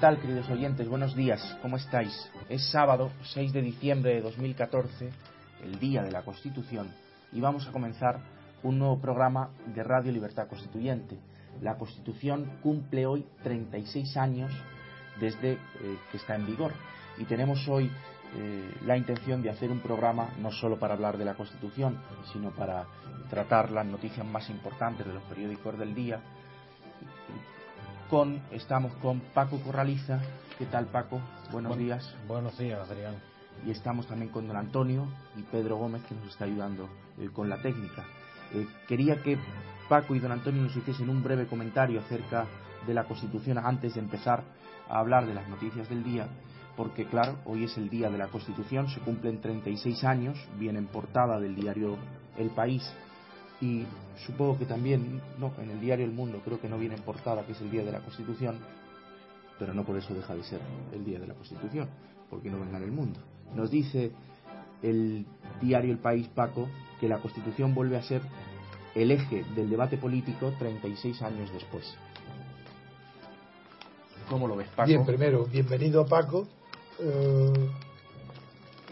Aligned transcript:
Tal, 0.00 0.20
queridos 0.20 0.48
oyentes? 0.48 0.88
Buenos 0.88 1.16
días, 1.16 1.58
¿cómo 1.60 1.76
estáis? 1.76 2.30
Es 2.48 2.70
sábado, 2.70 3.10
6 3.34 3.52
de 3.52 3.62
diciembre 3.62 4.14
de 4.14 4.20
2014, 4.20 5.10
el 5.64 5.80
Día 5.80 6.02
de 6.02 6.12
la 6.12 6.22
Constitución, 6.22 6.88
y 7.32 7.40
vamos 7.40 7.66
a 7.66 7.72
comenzar 7.72 8.20
un 8.62 8.78
nuevo 8.78 9.00
programa 9.00 9.50
de 9.74 9.82
Radio 9.82 10.12
Libertad 10.12 10.46
Constituyente. 10.46 11.18
La 11.62 11.76
Constitución 11.78 12.58
cumple 12.62 13.06
hoy 13.06 13.26
36 13.42 14.16
años 14.18 14.52
desde 15.18 15.54
eh, 15.54 15.58
que 16.12 16.18
está 16.18 16.36
en 16.36 16.46
vigor 16.46 16.74
y 17.16 17.24
tenemos 17.24 17.66
hoy 17.66 17.90
eh, 18.36 18.74
la 18.86 18.96
intención 18.96 19.42
de 19.42 19.50
hacer 19.50 19.68
un 19.72 19.80
programa 19.80 20.28
no 20.40 20.52
solo 20.52 20.78
para 20.78 20.94
hablar 20.94 21.18
de 21.18 21.24
la 21.24 21.34
Constitución, 21.34 21.98
sino 22.32 22.50
para 22.50 22.86
tratar 23.30 23.72
las 23.72 23.86
noticias 23.86 24.24
más 24.24 24.48
importantes 24.48 25.04
de 25.04 25.14
los 25.14 25.24
periódicos 25.24 25.76
del 25.76 25.92
día 25.92 26.20
con, 28.08 28.40
estamos 28.50 28.92
con 28.94 29.20
Paco 29.34 29.58
Corraliza. 29.60 30.20
¿Qué 30.58 30.66
tal, 30.66 30.86
Paco? 30.86 31.20
Buenos 31.52 31.76
días. 31.76 32.14
Buenos 32.26 32.56
días, 32.58 32.88
Adrián. 32.88 33.16
Y 33.66 33.70
estamos 33.70 34.06
también 34.06 34.30
con 34.30 34.46
don 34.46 34.56
Antonio 34.56 35.06
y 35.36 35.42
Pedro 35.42 35.76
Gómez, 35.76 36.02
que 36.04 36.14
nos 36.14 36.28
está 36.28 36.44
ayudando 36.44 36.88
eh, 37.18 37.28
con 37.32 37.48
la 37.48 37.60
técnica. 37.60 38.04
Eh, 38.54 38.66
quería 38.86 39.22
que 39.22 39.38
Paco 39.88 40.14
y 40.14 40.20
don 40.20 40.32
Antonio 40.32 40.62
nos 40.62 40.76
hiciesen 40.76 41.08
un 41.08 41.22
breve 41.22 41.46
comentario 41.46 42.00
acerca 42.00 42.46
de 42.86 42.94
la 42.94 43.04
Constitución 43.04 43.58
antes 43.58 43.94
de 43.94 44.00
empezar 44.00 44.42
a 44.88 44.98
hablar 44.98 45.26
de 45.26 45.34
las 45.34 45.48
noticias 45.48 45.88
del 45.88 46.02
día, 46.02 46.28
porque 46.76 47.06
claro, 47.06 47.38
hoy 47.44 47.64
es 47.64 47.76
el 47.76 47.90
día 47.90 48.08
de 48.08 48.18
la 48.18 48.28
Constitución, 48.28 48.88
se 48.88 49.00
cumplen 49.00 49.40
36 49.40 50.04
años, 50.04 50.38
viene 50.58 50.78
en 50.78 50.86
portada 50.86 51.38
del 51.40 51.54
diario 51.54 51.98
El 52.36 52.50
País 52.50 52.82
y 53.60 53.84
supongo 54.24 54.58
que 54.58 54.66
también 54.66 55.20
no, 55.38 55.52
en 55.58 55.70
el 55.70 55.80
diario 55.80 56.04
El 56.04 56.12
Mundo 56.12 56.40
creo 56.44 56.60
que 56.60 56.68
no 56.68 56.78
viene 56.78 56.94
en 56.94 57.02
portada 57.02 57.44
que 57.44 57.52
es 57.52 57.60
el 57.60 57.70
Día 57.70 57.84
de 57.84 57.92
la 57.92 58.00
Constitución, 58.00 58.58
pero 59.58 59.74
no 59.74 59.84
por 59.84 59.96
eso 59.96 60.14
deja 60.14 60.34
de 60.34 60.44
ser 60.44 60.60
el 60.92 61.04
Día 61.04 61.18
de 61.18 61.26
la 61.26 61.34
Constitución, 61.34 61.88
porque 62.30 62.50
no 62.50 62.60
venga 62.60 62.78
en 62.78 62.84
el 62.84 62.92
mundo. 62.92 63.20
Nos 63.54 63.70
dice 63.70 64.12
el 64.82 65.26
diario 65.60 65.92
El 65.92 65.98
País, 65.98 66.28
Paco, 66.28 66.68
que 67.00 67.08
la 67.08 67.18
Constitución 67.18 67.74
vuelve 67.74 67.96
a 67.96 68.02
ser 68.02 68.22
el 68.94 69.10
eje 69.10 69.44
del 69.54 69.70
debate 69.70 69.98
político 69.98 70.52
36 70.58 71.22
años 71.22 71.52
después. 71.52 71.96
¿Cómo 74.28 74.46
lo 74.46 74.56
ves, 74.56 74.68
Paco? 74.68 74.88
Bien, 74.88 75.04
primero, 75.04 75.46
bienvenido 75.46 76.02
a 76.02 76.06
Paco. 76.06 76.46
Eh, 77.00 77.70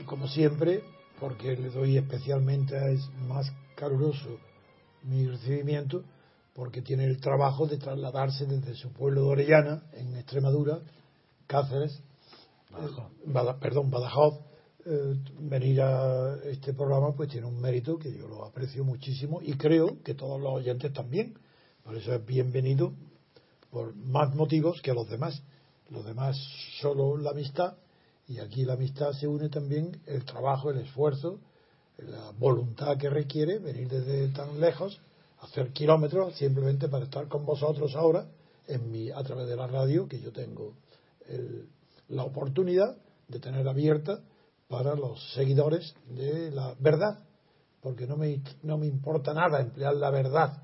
como 0.07 0.27
siempre, 0.27 0.83
porque 1.21 1.57
le 1.57 1.71
doy 1.71 1.97
especialmente 1.97 2.93
es 2.93 3.09
más 3.29 3.53
caluroso 3.75 4.39
mi 5.07 5.27
recibimiento 5.27 6.05
porque 6.55 6.83
tiene 6.83 7.05
el 7.05 7.21
trabajo 7.21 7.67
de 7.67 7.77
trasladarse 7.77 8.47
desde 8.47 8.75
su 8.75 8.91
pueblo 8.91 9.23
de 9.23 9.29
Orellana, 9.29 9.83
en 9.93 10.17
Extremadura, 10.17 10.81
Cáceres, 11.47 12.03
eh, 12.71 13.55
perdón, 13.61 13.91
Badajoz, 13.91 14.41
eh, 14.89 15.19
venir 15.41 15.83
a 15.83 16.37
este 16.45 16.73
programa 16.73 17.13
pues 17.15 17.29
tiene 17.29 17.47
un 17.47 17.61
mérito 17.61 17.99
que 17.99 18.13
yo 18.13 18.29
lo 18.29 18.45
aprecio 18.45 18.85
muchísimo 18.85 19.41
y 19.43 19.55
creo 19.55 20.01
que 20.03 20.15
todos 20.15 20.41
los 20.41 20.53
oyentes 20.53 20.93
también. 20.93 21.39
Por 21.83 21.97
eso 21.97 22.15
es 22.15 22.25
bienvenido 22.25 22.93
por 23.71 23.95
más 23.95 24.35
motivos 24.35 24.81
que 24.83 24.95
los 24.95 25.09
demás. 25.09 25.43
Los 25.91 26.05
demás 26.05 26.37
solo 26.81 27.17
la 27.17 27.31
amistad 27.31 27.77
y 28.29 28.39
aquí 28.39 28.65
la 28.65 28.75
amistad 28.75 29.13
se 29.13 29.27
une 29.27 29.49
también 29.49 30.01
el 30.07 30.25
trabajo, 30.25 30.71
el 30.71 30.79
esfuerzo, 30.79 31.41
la 31.99 32.31
voluntad 32.39 32.97
que 32.99 33.09
requiere 33.09 33.59
venir 33.59 33.89
desde 33.89 34.29
tan 34.29 34.61
lejos, 34.61 35.01
hacer 35.41 35.73
kilómetros 35.73 36.37
simplemente 36.37 36.89
para 36.89 37.05
estar 37.05 37.29
con 37.29 37.45
vosotros 37.45 37.95
ahora 37.97 38.27
en 38.67 38.91
mi, 38.91 39.11
a 39.11 39.23
través 39.23 39.49
de 39.49 39.57
la 39.57 39.67
radio 39.67 40.09
que 40.09 40.21
yo 40.21 40.33
tengo 40.33 40.75
la 42.09 42.25
oportunidad 42.25 42.97
de 43.29 43.41
tener 43.41 43.67
abierta 43.67 44.21
para 44.69 44.95
los 44.95 45.33
seguidores 45.35 45.95
de 46.09 46.51
la 46.51 46.75
verdad, 46.79 47.25
porque 47.81 48.07
no 48.07 48.17
me, 48.17 48.43
no 48.63 48.79
me 48.79 48.87
importa 48.87 49.33
nada 49.33 49.61
emplear 49.61 49.95
la 49.97 50.11
verdad 50.11 50.63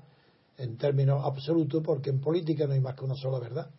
en 0.57 0.77
términos 0.77 1.21
absolutos, 1.25 1.81
porque 1.83 2.09
en 2.09 2.21
política 2.21 2.67
no 2.67 2.73
hay 2.73 2.81
más 2.81 2.95
que 2.95 3.05
una 3.05 3.15
sola 3.15 3.39
verdad, 3.39 3.69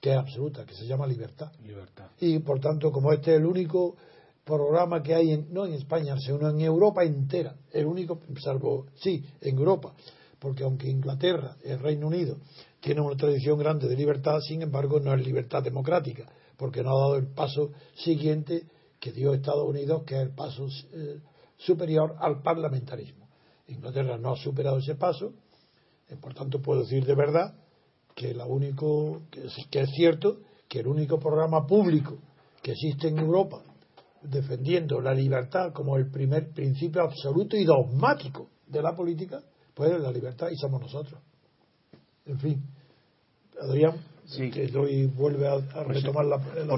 que 0.00 0.12
es 0.12 0.16
absoluta, 0.16 0.64
que 0.64 0.74
se 0.74 0.86
llama 0.86 1.06
libertad. 1.06 1.52
libertad. 1.62 2.10
Y 2.18 2.38
por 2.40 2.60
tanto, 2.60 2.90
como 2.90 3.12
este 3.12 3.34
es 3.34 3.40
el 3.40 3.46
único 3.46 3.96
programa 4.44 5.02
que 5.02 5.14
hay, 5.14 5.46
no 5.50 5.66
en 5.66 5.74
España, 5.74 6.16
sino 6.18 6.48
en 6.48 6.60
Europa 6.60 7.04
entera. 7.04 7.54
El 7.70 7.86
único, 7.86 8.20
salvo, 8.40 8.86
sí, 8.96 9.24
en 9.40 9.58
Europa. 9.58 9.94
Porque 10.38 10.64
aunque 10.64 10.88
Inglaterra, 10.88 11.56
el 11.62 11.78
Reino 11.78 12.08
Unido, 12.08 12.38
tiene 12.80 13.00
una 13.00 13.16
tradición 13.16 13.58
grande 13.58 13.88
de 13.88 13.96
libertad, 13.96 14.40
sin 14.40 14.62
embargo 14.62 14.98
no 14.98 15.14
es 15.14 15.24
libertad 15.24 15.62
democrática, 15.62 16.26
porque 16.56 16.82
no 16.82 16.90
ha 16.90 17.00
dado 17.00 17.16
el 17.16 17.28
paso 17.28 17.70
siguiente 17.94 18.64
que 18.98 19.12
dio 19.12 19.32
Estados 19.32 19.68
Unidos, 19.68 20.02
que 20.04 20.16
es 20.16 20.22
el 20.22 20.34
paso 20.34 20.66
eh, 20.92 21.20
superior 21.56 22.16
al 22.18 22.42
parlamentarismo. 22.42 23.28
Inglaterra 23.68 24.18
no 24.18 24.32
ha 24.32 24.36
superado 24.36 24.78
ese 24.78 24.96
paso, 24.96 25.32
y 26.10 26.16
por 26.16 26.34
tanto 26.34 26.60
puedo 26.60 26.80
decir 26.80 27.06
de 27.06 27.14
verdad 27.14 27.54
que, 28.16 28.34
la 28.34 28.46
único, 28.46 29.22
que 29.30 29.80
es 29.80 29.90
cierto 29.94 30.40
que 30.68 30.80
el 30.80 30.88
único 30.88 31.20
programa 31.20 31.64
público 31.66 32.18
que 32.62 32.72
existe 32.72 33.08
en 33.08 33.18
Europa 33.18 33.62
defendiendo 34.24 35.00
la 35.00 35.14
libertad 35.14 35.72
como 35.72 35.96
el 35.96 36.10
primer 36.10 36.52
principio 36.52 37.02
absoluto 37.02 37.56
y 37.56 37.64
dogmático 37.64 38.48
de 38.66 38.82
la 38.82 38.94
política, 38.94 39.42
pues 39.74 40.00
la 40.00 40.10
libertad 40.10 40.48
y 40.50 40.56
somos 40.56 40.80
nosotros. 40.80 41.20
En 42.26 42.38
fin, 42.38 42.62
Adrián, 43.60 43.96
sí. 44.26 44.50
que 44.50 44.70
hoy 44.76 45.06
vuelve 45.06 45.48
a, 45.48 45.58
pues 45.84 46.02
retomar 46.02 46.26
la, 46.26 46.36
la 46.36 46.74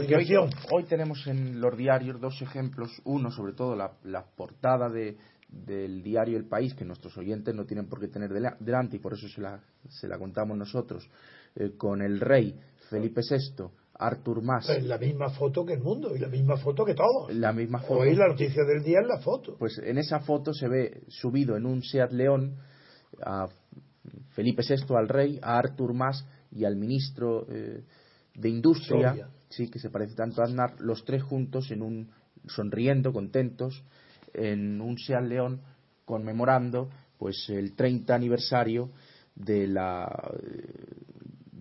hoy, 0.71 0.85
tenemos 0.85 1.27
en 1.27 1.61
los 1.61 1.77
diarios 1.77 2.21
dos 2.21 2.41
ejemplos. 2.41 2.91
Uno, 3.05 3.31
sobre 3.31 3.53
todo, 3.53 3.77
la, 3.77 4.25
portada 4.37 4.89
de, 4.89 5.17
del 5.49 6.03
diario 6.03 6.39
El 6.39 6.47
País, 6.47 6.75
que 6.75 6.85
nuestros 6.85 7.17
oyentes 7.19 7.55
no 7.55 7.65
tienen 7.65 7.89
por 7.89 8.01
qué 8.01 8.09
tener 8.09 8.31
delante 8.59 8.97
y 8.97 9.01
por 9.01 9.13
eso 9.13 9.29
se 9.29 9.41
la, 9.41 9.61
se 9.89 10.09
la 10.09 10.19
contamos 10.19 10.57
nosotros, 10.57 11.09
eh, 11.57 11.73
con 11.77 12.01
el 12.01 12.21
rey 12.21 12.59
Felipe 12.89 13.21
VI 13.29 13.84
Artur 13.99 14.43
Mas. 14.43 14.69
Es 14.69 14.85
la 14.85 14.99
misma 14.99 15.31
foto 15.31 15.65
que 15.65 15.75
el 15.75 15.81
mundo 15.81 16.15
y 16.15 16.19
la 16.19 16.29
misma 16.29 16.57
foto 16.57 16.85
que 16.85 16.95
todos. 16.95 17.33
La 17.33 17.53
misma 17.53 17.81
foto. 17.81 18.01
Hoy 18.01 18.15
la 18.15 18.29
noticia 18.29 18.65
del 18.65 18.83
día 18.83 19.01
es 19.01 19.07
la 19.07 19.21
foto. 19.21 19.57
Pues 19.59 19.79
en 19.79 19.99
esa 19.99 20.21
foto 20.21 20.53
se 20.53 20.69
ve 20.69 21.03
subido 21.09 21.57
en 21.57 21.67
un 21.67 21.83
Seat 21.83 22.13
León 22.13 22.57
a 23.25 23.49
Felipe 24.31 24.63
VI, 24.69 24.95
al 24.97 25.09
rey, 25.09 25.39
a 25.43 25.59
Artur 25.59 25.95
Mas 25.95 26.27
y 26.51 26.65
al 26.65 26.77
ministro 26.77 27.47
eh, 27.49 27.85
de 28.35 28.49
Industria, 28.49 29.29
sí, 29.49 29.71
que 29.71 29.79
se 29.79 29.91
parece 29.91 30.15
tanto 30.15 30.43
a 30.43 30.45
Aznar, 30.45 30.81
los 30.81 31.05
tres 31.05 31.23
juntos 31.23 31.71
en 31.71 31.83
un 31.83 32.11
sonriendo, 32.47 33.13
contentos, 33.13 33.85
en 34.33 34.81
un 34.81 34.99
Seat 34.99 35.23
León 35.23 35.63
conmemorando 36.05 36.91
pues 37.17 37.49
el 37.49 37.75
30 37.75 38.15
aniversario 38.15 38.91
de 39.35 39.67
la 39.67 40.07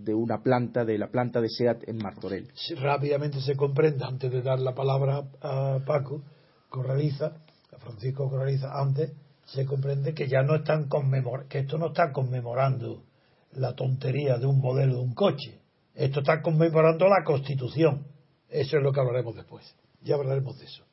de 0.03 0.13
una 0.13 0.41
planta, 0.41 0.85
de 0.85 0.97
la 0.97 1.07
planta 1.07 1.41
de 1.41 1.49
SEAT 1.49 1.87
en 1.87 1.97
Martorell. 1.97 2.51
rápidamente 2.81 3.41
se 3.41 3.55
comprende, 3.55 4.03
antes 4.05 4.31
de 4.31 4.41
dar 4.41 4.59
la 4.59 4.73
palabra 4.73 5.23
a 5.41 5.79
Paco 5.85 6.23
Corraliza, 6.69 7.37
a 7.71 7.77
Francisco 7.77 8.29
Corraliza, 8.29 8.79
antes 8.79 9.13
se 9.45 9.65
comprende 9.65 10.13
que 10.13 10.27
ya 10.27 10.41
no 10.41 10.55
están 10.55 10.87
conmemorando, 10.87 11.49
que 11.49 11.59
esto 11.59 11.77
no 11.77 11.87
está 11.87 12.11
conmemorando 12.11 13.03
la 13.51 13.73
tontería 13.75 14.37
de 14.37 14.45
un 14.45 14.59
modelo 14.59 14.95
de 14.95 15.01
un 15.01 15.13
coche, 15.13 15.61
esto 15.93 16.21
está 16.21 16.41
conmemorando 16.41 17.07
la 17.07 17.23
Constitución. 17.23 18.07
Eso 18.49 18.77
es 18.77 18.83
lo 18.83 18.91
que 18.91 18.99
hablaremos 18.99 19.35
después. 19.35 19.63
Ya 20.01 20.15
hablaremos 20.15 20.57
de 20.59 20.65
eso. 20.65 20.83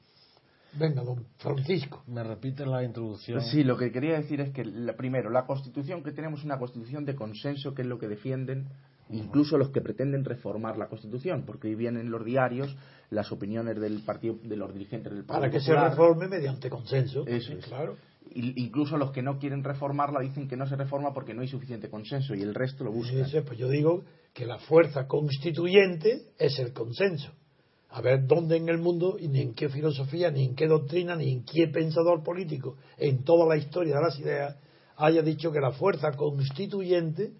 Venga, 0.72 1.02
don 1.02 1.26
Francisco. 1.38 2.04
¿Me 2.06 2.22
repite 2.22 2.64
la 2.64 2.84
introducción? 2.84 3.40
Sí, 3.42 3.64
lo 3.64 3.76
que 3.76 3.90
quería 3.90 4.16
decir 4.16 4.40
es 4.40 4.50
que, 4.52 4.62
primero, 4.96 5.30
la 5.30 5.44
Constitución 5.44 6.02
que 6.02 6.12
tenemos 6.12 6.40
es 6.40 6.44
una 6.44 6.58
Constitución 6.58 7.04
de 7.04 7.16
consenso, 7.16 7.74
que 7.74 7.82
es 7.82 7.88
lo 7.88 7.98
que 7.98 8.08
defienden 8.08 8.68
incluso 9.10 9.58
los 9.58 9.70
que 9.70 9.80
pretenden 9.80 10.24
reformar 10.24 10.76
la 10.76 10.88
Constitución, 10.88 11.44
porque 11.46 11.68
hoy 11.68 11.74
vienen 11.74 12.06
en 12.06 12.10
los 12.10 12.24
diarios 12.24 12.76
las 13.10 13.30
opiniones 13.32 13.80
del 13.80 14.02
partido, 14.04 14.36
de 14.42 14.56
los 14.56 14.72
dirigentes 14.72 15.12
del 15.12 15.24
Partido 15.24 15.40
Para 15.40 15.50
que 15.50 15.60
se 15.60 15.74
reforme 15.74 16.28
mediante 16.28 16.70
consenso. 16.70 17.24
Eso 17.26 17.52
es. 17.52 17.66
Claro. 17.66 17.96
incluso 18.34 18.96
los 18.96 19.10
que 19.10 19.22
no 19.22 19.38
quieren 19.38 19.64
reformarla 19.64 20.20
dicen 20.20 20.46
que 20.46 20.56
no 20.56 20.66
se 20.66 20.76
reforma 20.76 21.12
porque 21.12 21.34
no 21.34 21.42
hay 21.42 21.48
suficiente 21.48 21.88
consenso 21.88 22.34
y 22.34 22.42
el 22.42 22.54
resto 22.54 22.84
lo 22.84 22.92
buscan. 22.92 23.26
pues 23.44 23.58
yo 23.58 23.68
digo 23.68 24.04
que 24.32 24.46
la 24.46 24.58
fuerza 24.58 25.06
constituyente 25.06 26.26
es 26.38 26.58
el 26.58 26.72
consenso 26.72 27.32
a 27.92 28.00
ver 28.00 28.26
dónde 28.26 28.56
en 28.56 28.68
el 28.68 28.78
mundo, 28.78 29.16
y 29.18 29.28
ni 29.28 29.40
en 29.40 29.54
qué 29.54 29.68
filosofía, 29.68 30.30
ni 30.30 30.44
en 30.44 30.54
qué 30.54 30.66
doctrina, 30.66 31.16
ni 31.16 31.32
en 31.32 31.44
qué 31.44 31.66
pensador 31.68 32.22
político, 32.22 32.76
en 32.96 33.24
toda 33.24 33.46
la 33.46 33.56
historia 33.56 33.96
de 33.96 34.02
las 34.02 34.18
ideas, 34.18 34.56
haya 34.96 35.22
dicho 35.22 35.50
que 35.50 35.60
la 35.60 35.72
fuerza 35.72 36.12
constituyente, 36.12 37.32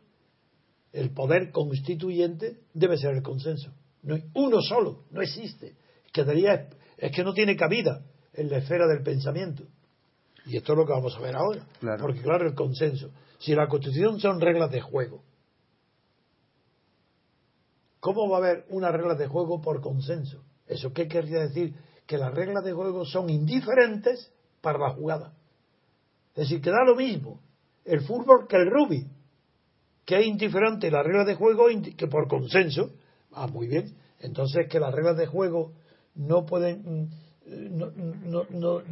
el 0.92 1.10
poder 1.10 1.52
constituyente, 1.52 2.58
debe 2.74 2.96
ser 2.96 3.14
el 3.14 3.22
consenso. 3.22 3.72
No 4.02 4.14
hay 4.14 4.24
uno 4.34 4.60
solo, 4.60 5.04
no 5.10 5.22
existe. 5.22 5.76
Quedaría, 6.12 6.68
es 6.96 7.12
que 7.12 7.22
no 7.22 7.32
tiene 7.32 7.56
cabida 7.56 8.04
en 8.32 8.50
la 8.50 8.58
esfera 8.58 8.86
del 8.86 9.02
pensamiento. 9.02 9.64
Y 10.46 10.56
esto 10.56 10.72
es 10.72 10.78
lo 10.78 10.86
que 10.86 10.92
vamos 10.92 11.14
a 11.16 11.20
ver 11.20 11.36
ahora. 11.36 11.66
Porque 12.00 12.22
claro, 12.22 12.46
el 12.46 12.54
consenso. 12.54 13.10
Si 13.38 13.54
la 13.54 13.68
constitución 13.68 14.18
son 14.18 14.40
reglas 14.40 14.70
de 14.70 14.80
juego, 14.80 15.22
¿Cómo 18.00 18.30
va 18.30 18.38
a 18.38 18.40
haber 18.40 18.64
unas 18.70 18.92
reglas 18.92 19.18
de 19.18 19.28
juego 19.28 19.60
por 19.60 19.82
consenso? 19.82 20.42
¿Eso 20.66 20.92
qué 20.92 21.06
querría 21.06 21.40
decir? 21.40 21.74
Que 22.06 22.16
las 22.16 22.34
reglas 22.34 22.64
de 22.64 22.72
juego 22.72 23.04
son 23.04 23.28
indiferentes 23.28 24.32
para 24.62 24.78
la 24.78 24.90
jugada. 24.90 25.34
Es 26.30 26.48
decir, 26.48 26.62
que 26.62 26.70
da 26.70 26.82
lo 26.84 26.96
mismo 26.96 27.40
el 27.84 28.00
fútbol 28.02 28.46
que 28.48 28.56
el 28.56 28.70
rugby, 28.70 29.06
que 30.10 30.18
es 30.18 30.26
indiferente 30.26 30.90
la 30.90 31.04
regla 31.04 31.24
de 31.24 31.36
juego 31.36 31.66
que 31.96 32.08
por 32.08 32.26
consenso. 32.26 32.90
Ah, 33.30 33.46
muy 33.46 33.68
bien. 33.68 33.94
Entonces 34.18 34.66
que 34.68 34.80
las 34.80 34.92
reglas 34.92 35.16
de 35.16 35.26
juego 35.26 35.72
no 36.16 36.44
pueden, 36.44 36.82
mm, 36.82 37.78
no, 37.78 37.92
no, 38.24 38.44
no 38.50 38.82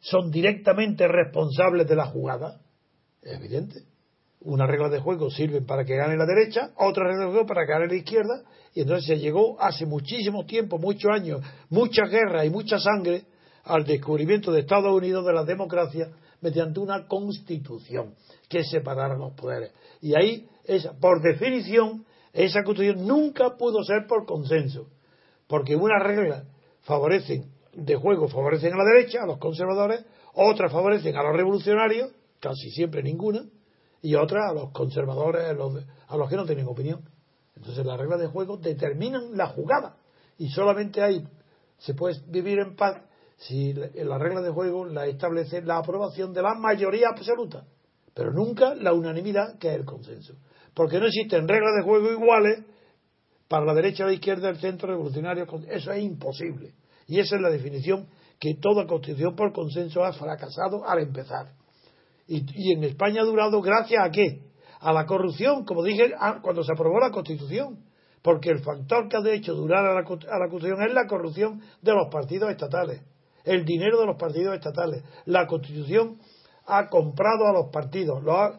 son 0.00 0.32
directamente 0.32 1.06
responsables 1.06 1.86
de 1.86 1.94
la 1.94 2.06
jugada. 2.06 2.60
Es 3.22 3.34
evidente 3.34 3.84
una 4.40 4.66
regla 4.66 4.88
de 4.88 4.98
juego 4.98 5.30
sirven 5.30 5.66
para 5.66 5.84
que 5.84 5.94
gane 5.94 6.16
la 6.16 6.24
derecha, 6.24 6.70
otra 6.78 7.04
regla 7.04 7.26
de 7.26 7.30
juego 7.30 7.46
para 7.46 7.66
que 7.66 7.72
gane 7.72 7.86
la 7.86 7.94
izquierda, 7.94 8.42
y 8.74 8.80
entonces 8.80 9.06
se 9.06 9.18
llegó 9.18 9.60
hace 9.60 9.84
muchísimo 9.84 10.46
tiempo, 10.46 10.78
muchos 10.78 11.10
años, 11.12 11.42
mucha 11.68 12.06
guerra 12.06 12.44
y 12.44 12.50
mucha 12.50 12.78
sangre 12.78 13.24
al 13.64 13.84
descubrimiento 13.84 14.50
de 14.50 14.60
Estados 14.60 14.96
Unidos 14.96 15.26
de 15.26 15.34
la 15.34 15.44
democracia 15.44 16.08
mediante 16.40 16.80
una 16.80 17.06
constitución 17.06 18.14
que 18.48 18.64
separara 18.64 19.16
los 19.16 19.32
poderes. 19.32 19.72
Y 20.00 20.14
ahí, 20.14 20.48
por 21.00 21.22
definición, 21.22 22.04
esa 22.32 22.62
constitución 22.62 23.06
nunca 23.06 23.56
pudo 23.56 23.82
ser 23.82 24.06
por 24.06 24.26
consenso, 24.26 24.88
porque 25.46 25.76
unas 25.76 26.02
reglas 26.02 26.44
favorecen 26.82 27.50
de 27.72 27.94
juego 27.94 28.28
favorecen 28.28 28.72
a 28.74 28.78
la 28.78 28.84
derecha, 28.84 29.22
a 29.22 29.26
los 29.26 29.38
conservadores, 29.38 30.04
otras 30.34 30.72
favorecen 30.72 31.16
a 31.16 31.22
los 31.22 31.36
revolucionarios, 31.36 32.10
casi 32.40 32.70
siempre 32.70 33.02
ninguna, 33.02 33.44
y 34.02 34.14
otras 34.14 34.50
a 34.50 34.54
los 34.54 34.70
conservadores, 34.72 35.44
a 35.44 35.52
los, 35.52 35.84
a 36.08 36.16
los 36.16 36.28
que 36.28 36.36
no 36.36 36.46
tienen 36.46 36.66
opinión. 36.66 37.02
Entonces 37.56 37.84
las 37.84 37.98
reglas 37.98 38.20
de 38.20 38.26
juego 38.26 38.56
determinan 38.56 39.36
la 39.36 39.48
jugada 39.48 39.96
y 40.38 40.48
solamente 40.48 41.02
hay 41.02 41.26
se 41.78 41.94
puede 41.94 42.20
vivir 42.28 42.58
en 42.58 42.76
paz 42.76 43.02
si 43.40 43.72
las 43.72 44.20
reglas 44.20 44.44
de 44.44 44.50
juego 44.50 44.84
la 44.84 45.06
establece 45.06 45.62
la 45.62 45.78
aprobación 45.78 46.32
de 46.34 46.42
la 46.42 46.54
mayoría 46.54 47.08
absoluta, 47.08 47.64
pero 48.14 48.32
nunca 48.32 48.74
la 48.74 48.92
unanimidad 48.92 49.58
que 49.58 49.68
es 49.68 49.74
el 49.76 49.86
consenso, 49.86 50.34
porque 50.74 51.00
no 51.00 51.06
existen 51.06 51.48
reglas 51.48 51.74
de 51.76 51.82
juego 51.82 52.12
iguales 52.12 52.64
para 53.48 53.64
la 53.64 53.74
derecha, 53.74 54.04
la 54.04 54.12
izquierda, 54.12 54.50
el 54.50 54.58
centro 54.58 54.88
revolucionario, 54.88 55.46
eso 55.68 55.90
es 55.90 56.02
imposible. 56.02 56.74
Y 57.06 57.18
esa 57.18 57.36
es 57.36 57.42
la 57.42 57.50
definición 57.50 58.06
que 58.38 58.54
toda 58.60 58.86
constitución 58.86 59.34
por 59.34 59.52
consenso 59.52 60.04
ha 60.04 60.12
fracasado 60.12 60.86
al 60.86 61.00
empezar. 61.00 61.52
Y, 62.28 62.72
en 62.72 62.84
España 62.84 63.22
ha 63.22 63.24
durado 63.24 63.60
gracias 63.60 64.06
a 64.06 64.10
qué? 64.10 64.42
A 64.80 64.92
la 64.92 65.04
corrupción, 65.06 65.64
como 65.64 65.82
dije 65.82 66.12
cuando 66.42 66.62
se 66.62 66.72
aprobó 66.72 67.00
la 67.00 67.10
Constitución. 67.10 67.84
Porque 68.22 68.50
el 68.50 68.60
factor 68.60 69.08
que 69.08 69.16
ha 69.16 69.34
hecho 69.34 69.54
durar 69.54 69.84
a 69.84 69.94
la 69.94 70.04
Constitución 70.04 70.82
es 70.86 70.94
la 70.94 71.06
corrupción 71.06 71.60
de 71.82 71.92
los 71.92 72.08
partidos 72.12 72.50
estatales, 72.50 73.02
el 73.44 73.64
dinero 73.64 74.00
de 74.00 74.06
los 74.06 74.16
partidos 74.16 74.54
estatales. 74.54 75.02
La 75.26 75.46
Constitución 75.46 76.18
ha 76.66 76.88
comprado 76.88 77.46
a 77.46 77.52
los 77.52 77.70
partidos, 77.72 78.22
lo 78.22 78.36
ha 78.36 78.58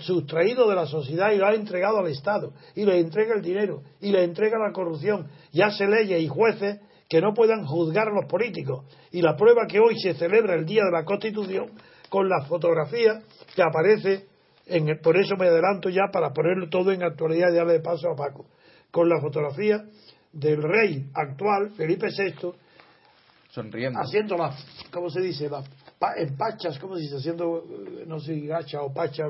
sustraído 0.00 0.68
de 0.68 0.76
la 0.76 0.86
sociedad 0.86 1.32
y 1.32 1.36
lo 1.36 1.46
ha 1.46 1.54
entregado 1.54 1.98
al 1.98 2.06
Estado, 2.08 2.52
y 2.74 2.84
le 2.84 2.98
entrega 2.98 3.34
el 3.34 3.42
dinero, 3.42 3.82
y 4.00 4.10
le 4.10 4.24
entrega 4.24 4.58
la 4.58 4.72
corrupción, 4.72 5.28
y 5.52 5.60
hace 5.60 5.86
leyes 5.86 6.20
y 6.20 6.28
jueces 6.28 6.80
que 7.08 7.20
no 7.20 7.34
puedan 7.34 7.66
juzgar 7.66 8.08
a 8.08 8.14
los 8.14 8.24
políticos. 8.24 8.86
Y 9.10 9.20
la 9.20 9.36
prueba 9.36 9.66
que 9.66 9.80
hoy 9.80 9.98
se 9.98 10.14
celebra 10.14 10.54
el 10.54 10.64
Día 10.64 10.82
de 10.84 10.92
la 10.92 11.04
Constitución 11.04 11.72
con 12.08 12.28
la 12.28 12.42
fotografía 12.46 13.20
que 13.54 13.62
aparece, 13.62 14.26
en 14.66 14.98
por 15.02 15.16
eso 15.16 15.36
me 15.36 15.46
adelanto 15.46 15.90
ya 15.90 16.10
para 16.10 16.32
ponerlo 16.32 16.68
todo 16.70 16.90
en 16.90 17.02
actualidad, 17.02 17.52
ya 17.52 17.64
le 17.64 17.80
paso 17.80 18.10
a 18.10 18.16
Paco, 18.16 18.46
con 18.90 19.08
la 19.08 19.20
fotografía 19.20 19.84
del 20.32 20.62
rey 20.62 21.04
actual, 21.14 21.70
Felipe 21.76 22.06
VI, 22.06 22.52
sonriendo, 23.52 24.00
haciendo 24.00 24.36
las, 24.36 24.64
¿cómo 24.90 25.10
se 25.10 25.20
dice? 25.20 25.48
Las 25.48 25.68
empachas, 26.16 26.78
¿cómo 26.78 26.96
se 26.96 27.02
dice? 27.02 27.16
Haciendo, 27.16 27.64
eh, 27.68 28.04
no 28.06 28.18
sé, 28.18 28.40
gacha 28.40 28.80
o 28.82 28.92
pacha, 28.92 29.24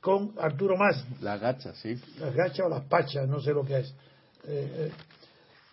con 0.00 0.34
Arturo 0.40 0.76
Más. 0.76 1.04
Las 1.20 1.38
gachas, 1.40 1.76
sí. 1.76 1.94
Las 2.18 2.34
gachas 2.34 2.66
o 2.66 2.68
las 2.68 2.84
pachas, 2.84 3.28
no 3.28 3.40
sé 3.40 3.52
lo 3.52 3.64
que 3.64 3.80
es. 3.80 3.94
Eh, 4.44 4.88
eh, 4.88 4.92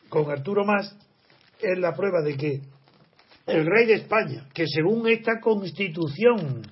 con 0.09 0.29
Arturo 0.29 0.65
Más 0.65 0.93
es 1.61 1.77
la 1.79 1.93
prueba 1.93 2.21
de 2.21 2.35
que 2.35 2.61
el 3.47 3.65
rey 3.65 3.85
de 3.85 3.93
España, 3.93 4.49
que 4.53 4.65
según 4.67 5.07
esta 5.07 5.39
constitución 5.39 6.63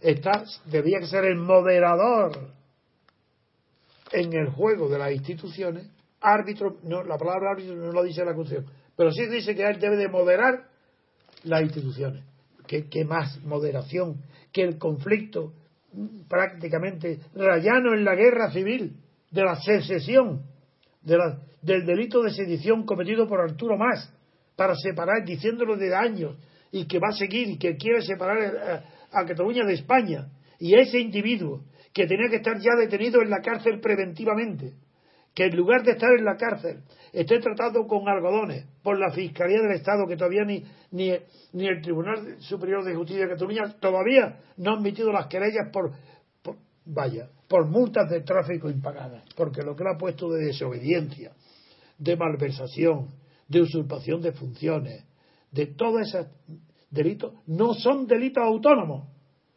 está, 0.00 0.44
debía 0.66 1.00
ser 1.06 1.26
el 1.26 1.36
moderador 1.36 2.54
en 4.10 4.32
el 4.32 4.48
juego 4.48 4.88
de 4.88 4.98
las 4.98 5.12
instituciones, 5.12 5.86
árbitro, 6.20 6.78
no, 6.82 7.04
la 7.04 7.16
palabra 7.16 7.52
árbitro 7.52 7.76
no 7.76 7.92
lo 7.92 8.02
dice 8.02 8.24
la 8.24 8.34
constitución, 8.34 8.77
pero 8.98 9.12
sí 9.12 9.26
dice 9.26 9.54
que 9.54 9.64
él 9.64 9.78
debe 9.78 9.96
de 9.96 10.08
moderar 10.08 10.64
las 11.44 11.62
instituciones. 11.62 12.24
¿Qué, 12.66 13.04
más 13.04 13.40
moderación 13.44 14.20
que 14.52 14.62
el 14.62 14.76
conflicto 14.76 15.52
prácticamente 16.28 17.20
rayano 17.32 17.94
en 17.94 18.04
la 18.04 18.16
guerra 18.16 18.50
civil, 18.50 18.96
de 19.30 19.44
la 19.44 19.54
secesión, 19.54 20.42
de 21.02 21.16
del 21.62 21.86
delito 21.86 22.22
de 22.22 22.32
sedición 22.32 22.84
cometido 22.84 23.28
por 23.28 23.40
Arturo 23.40 23.78
Más, 23.78 24.12
para 24.56 24.74
separar, 24.74 25.24
diciéndolo 25.24 25.76
de 25.76 25.94
años, 25.94 26.36
y 26.72 26.86
que 26.88 26.98
va 26.98 27.10
a 27.10 27.16
seguir 27.16 27.50
y 27.50 27.56
que 27.56 27.76
quiere 27.76 28.02
separar 28.02 28.38
eh, 28.42 28.82
a, 29.12 29.24
Cataluña 29.24 29.64
de 29.64 29.74
España. 29.74 30.28
Y 30.58 30.74
ese 30.74 30.98
individuo 30.98 31.62
que 31.94 32.08
tenía 32.08 32.28
que 32.28 32.36
estar 32.36 32.58
ya 32.58 32.74
detenido 32.76 33.22
en 33.22 33.30
la 33.30 33.40
cárcel 33.42 33.78
preventivamente, 33.80 34.74
que 35.38 35.44
en 35.44 35.56
lugar 35.56 35.84
de 35.84 35.92
estar 35.92 36.10
en 36.18 36.24
la 36.24 36.36
cárcel 36.36 36.82
esté 37.12 37.38
tratado 37.38 37.86
con 37.86 38.08
algodones 38.08 38.66
por 38.82 38.98
la 38.98 39.12
Fiscalía 39.12 39.62
del 39.62 39.76
Estado, 39.76 40.04
que 40.04 40.16
todavía 40.16 40.42
ni, 40.44 40.64
ni, 40.90 41.12
ni 41.52 41.68
el 41.68 41.80
Tribunal 41.80 42.40
Superior 42.40 42.84
de 42.84 42.96
Justicia 42.96 43.22
de 43.22 43.34
Cataluña 43.34 43.72
todavía 43.78 44.40
no 44.56 44.72
ha 44.72 44.74
admitido 44.74 45.12
las 45.12 45.28
querellas 45.28 45.70
por, 45.72 45.92
por, 46.42 46.56
vaya, 46.86 47.30
por 47.46 47.68
multas 47.68 48.10
de 48.10 48.22
tráfico 48.22 48.68
impagadas, 48.68 49.22
porque 49.36 49.62
lo 49.62 49.76
que 49.76 49.84
le 49.84 49.90
ha 49.94 49.96
puesto 49.96 50.28
de 50.28 50.46
desobediencia, 50.46 51.30
de 51.98 52.16
malversación, 52.16 53.06
de 53.46 53.60
usurpación 53.60 54.20
de 54.20 54.32
funciones, 54.32 55.04
de 55.52 55.66
todos 55.66 56.00
esos 56.00 56.26
delitos, 56.90 57.32
no 57.46 57.74
son 57.74 58.08
delitos 58.08 58.42
autónomos, 58.42 59.06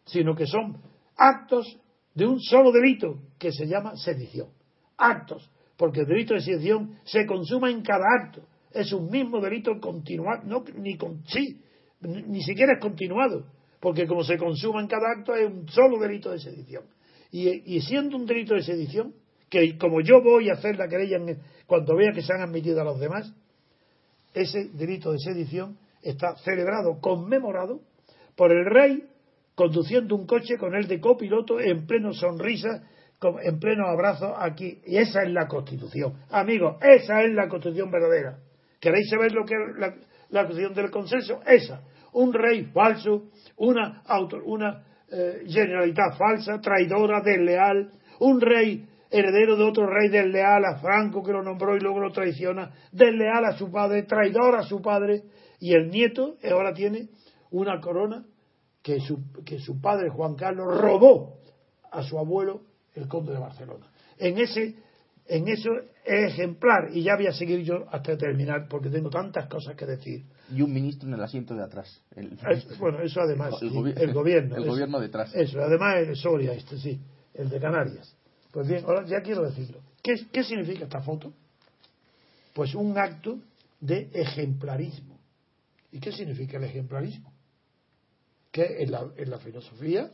sino 0.06 0.36
que 0.36 0.46
son 0.46 0.80
actos 1.18 1.66
de 2.14 2.28
un 2.28 2.40
solo 2.40 2.72
delito 2.72 3.18
que 3.40 3.52
se 3.52 3.66
llama 3.66 3.96
sedición. 3.96 4.50
Actos, 4.96 5.50
porque 5.82 6.02
el 6.02 6.06
delito 6.06 6.36
de 6.36 6.42
sedición 6.42 7.00
se 7.06 7.26
consuma 7.26 7.72
en 7.72 7.82
cada 7.82 8.06
acto. 8.22 8.44
Es 8.72 8.94
un 8.94 9.10
mismo 9.10 9.42
delito 9.42 9.80
continuado, 9.82 10.44
no, 10.46 10.64
ni 10.76 10.96
con, 10.96 11.26
sí, 11.26 11.60
ni, 12.02 12.44
siquiera 12.44 12.74
es 12.74 12.80
continuado, 12.80 13.48
porque 13.80 14.06
como 14.06 14.24
se 14.24 14.38
consuma 14.38 14.80
en 14.80 14.88
cada 14.88 15.10
acto 15.18 15.34
es 15.34 15.50
un 15.50 15.68
solo 15.70 15.98
delito 15.98 16.30
de 16.30 16.38
sedición. 16.38 16.84
Y, 17.32 17.82
siendo 17.82 18.16
un 18.16 18.28
delito 18.28 18.54
de 18.54 18.62
sedición, 18.62 19.16
que 19.50 19.76
como 19.80 20.02
yo 20.02 20.22
voy 20.22 20.52
a 20.52 20.54
hacer 20.54 20.78
la 20.78 20.88
querella 20.88 21.18
cuando 21.66 21.96
vea 21.96 22.12
que 22.14 22.22
se 22.22 22.32
han 22.32 22.42
admitido 22.42 22.80
a 22.80 22.84
los 22.84 23.00
demás, 23.00 23.34
ese 24.36 24.66
delito 24.76 25.12
de 25.12 25.18
sedición 25.18 25.80
está 26.04 26.36
celebrado, 26.44 27.00
conmemorado 27.02 27.82
por 28.36 28.52
el 28.52 28.66
rey 28.66 29.04
conduciendo 29.56 30.16
un 30.16 30.28
coche 30.28 30.60
con 30.60 30.76
él 30.76 30.88
de 30.88 31.02
copiloto 31.02 31.60
en 31.60 31.88
pleno 31.88 32.14
sonrisa, 32.14 32.84
en 33.44 33.60
pleno 33.60 33.88
abrazo 33.88 34.36
aquí. 34.38 34.80
Y 34.86 34.98
esa 34.98 35.24
es 35.24 35.32
la 35.32 35.48
Constitución. 35.48 36.13
Amigos, 36.30 36.78
esa 36.82 37.22
es 37.24 37.34
la 37.34 37.48
Constitución 37.48 37.92
verdadera. 37.92 38.38
¿Queréis 38.80 39.10
saber 39.10 39.32
lo 39.32 39.46
que 39.46 39.54
es 39.54 39.78
la, 40.30 40.44
Constitución 40.44 40.74
del 40.74 40.90
consenso? 40.90 41.42
Esa. 41.46 41.82
Un 42.13 42.34
rey 42.34 42.66
falso, 42.66 43.30
una, 43.58 44.01
auto, 44.06 44.38
una 44.44 44.84
eh, 45.12 45.44
generalidad 45.48 46.18
falsa, 46.18 46.60
traidora, 46.60 47.22
desleal, 47.22 47.92
un 48.20 48.42
rey 48.42 48.88
heredero 49.12 49.56
de 49.56 49.66
otro 49.66 49.86
rey 49.88 50.10
desleal 50.10 50.63
a 50.66 50.80
Franco 50.80 51.22
que 51.22 51.34
lo 51.34 51.44
nombró 51.44 51.75
y 51.75 51.80
luego 51.80 52.00
lo 52.00 52.12
traiciona, 52.12 52.72
desleal 52.92 53.46
a 53.46 53.58
su 53.58 53.70
padre, 53.70 54.04
traidor 54.04 54.56
a 54.56 54.63
su 54.63 54.82
padre, 54.82 55.24
y 55.60 55.74
el 55.74 55.90
nieto 55.90 56.38
ahora 56.50 56.74
tiene 56.74 57.10
una 57.51 57.80
corona 57.82 58.25
que 58.82 59.00
su, 59.00 59.20
que 59.46 59.60
su 59.60 59.80
padre 59.80 60.10
Juan 60.10 60.36
Carlos 60.36 60.80
robó 60.80 61.40
a 61.92 62.01
su 62.04 62.18
abuelo, 62.18 62.62
el 62.96 63.08
conde 63.08 63.34
de 63.34 63.40
Barcelona. 63.40 63.88
En 64.18 64.38
ese 64.38 64.76
en 65.28 65.48
eso 65.48 65.70
es 66.04 66.34
ejemplar 66.34 66.90
y 66.92 67.04
ya 67.04 67.16
voy 67.16 67.28
a 67.28 67.32
seguir 67.32 67.62
yo 67.62 67.86
hasta 67.92 68.18
terminar 68.18 68.68
porque 68.68 68.90
tengo 68.90 69.10
tantas 69.10 69.48
cosas 69.48 69.76
que 69.76 69.86
decir. 69.86 70.26
Y 70.54 70.62
un 70.62 70.74
ministro 70.74 71.08
en 71.08 71.14
el 71.14 71.22
asiento 71.22 71.56
de 71.56 71.64
atrás. 71.64 72.02
bueno, 72.80 73.02
eso 73.02 73.22
además, 73.22 73.54
el, 73.62 74.14
gobierno. 74.14 74.56
El 74.58 74.66
gobierno 74.66 75.00
detrás. 75.00 75.34
Eso, 75.34 75.62
además 75.62 75.96
el 75.98 76.16
Soria, 76.18 76.54
este 76.54 76.78
sí, 76.78 77.00
el 77.34 77.50
de 77.50 77.60
Canarias. 77.60 78.14
Pues 78.52 78.68
bien, 78.68 78.84
ahora 78.86 79.06
ya 79.06 79.22
quiero 79.22 79.44
decirlo. 79.44 79.80
¿Qué, 80.04 80.16
qué 80.32 80.44
significa 80.44 80.84
esta 80.84 81.02
foto? 81.02 81.32
Pues 82.54 82.76
un 82.76 82.98
acto 82.98 83.40
de 83.80 84.10
ejemplarismo. 84.14 85.18
¿Y 85.94 86.00
qué 86.00 86.12
significa 86.12 86.58
el 86.58 86.66
ejemplarismo? 86.66 87.32
que 88.52 88.84
en 88.84 88.92
la, 88.92 89.10
en 89.16 89.30
la 89.30 89.40
filosofía 89.40 90.12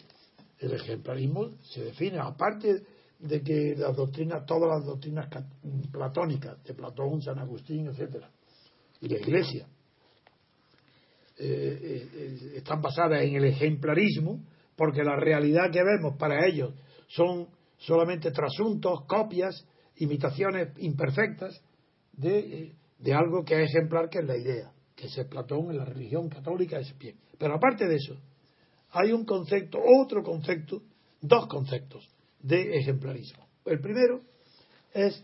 el 0.59 0.73
ejemplarismo 0.73 1.51
se 1.61 1.85
define, 1.85 2.19
aparte 2.19 2.83
de 3.19 3.41
que 3.41 3.75
las 3.77 3.95
doctrinas, 3.95 4.45
todas 4.45 4.69
las 4.69 4.85
doctrinas 4.85 5.27
platónicas, 5.91 6.63
de 6.63 6.73
Platón, 6.73 7.21
San 7.21 7.39
Agustín, 7.39 7.87
etcétera, 7.87 8.29
y 9.01 9.09
la 9.09 9.17
Iglesia, 9.17 9.67
eh, 11.39 11.79
eh, 11.81 12.09
eh, 12.13 12.53
están 12.55 12.81
basadas 12.81 13.21
en 13.21 13.35
el 13.35 13.45
ejemplarismo, 13.45 14.43
porque 14.75 15.03
la 15.03 15.15
realidad 15.15 15.71
que 15.71 15.83
vemos 15.83 16.17
para 16.17 16.47
ellos 16.47 16.73
son 17.07 17.47
solamente 17.77 18.31
trasuntos, 18.31 19.05
copias, 19.05 19.65
imitaciones 19.97 20.69
imperfectas 20.77 21.61
de, 22.13 22.73
de 22.99 23.13
algo 23.13 23.43
que 23.43 23.61
es 23.61 23.69
ejemplar, 23.69 24.09
que 24.09 24.19
es 24.19 24.25
la 24.25 24.37
idea, 24.37 24.71
que 24.95 25.07
es 25.07 25.17
el 25.17 25.27
Platón 25.27 25.69
en 25.69 25.77
la 25.77 25.85
religión 25.85 26.29
católica, 26.29 26.79
es 26.79 26.95
bien. 26.97 27.17
Pero 27.37 27.55
aparte 27.55 27.87
de 27.87 27.95
eso, 27.95 28.15
hay 28.97 29.11
un 29.11 29.25
concepto, 29.25 29.79
otro 30.01 30.23
concepto, 30.23 30.81
dos 31.21 31.47
conceptos 31.47 32.09
de 32.39 32.77
ejemplarismo. 32.77 33.47
El 33.65 33.79
primero 33.79 34.21
es 34.93 35.23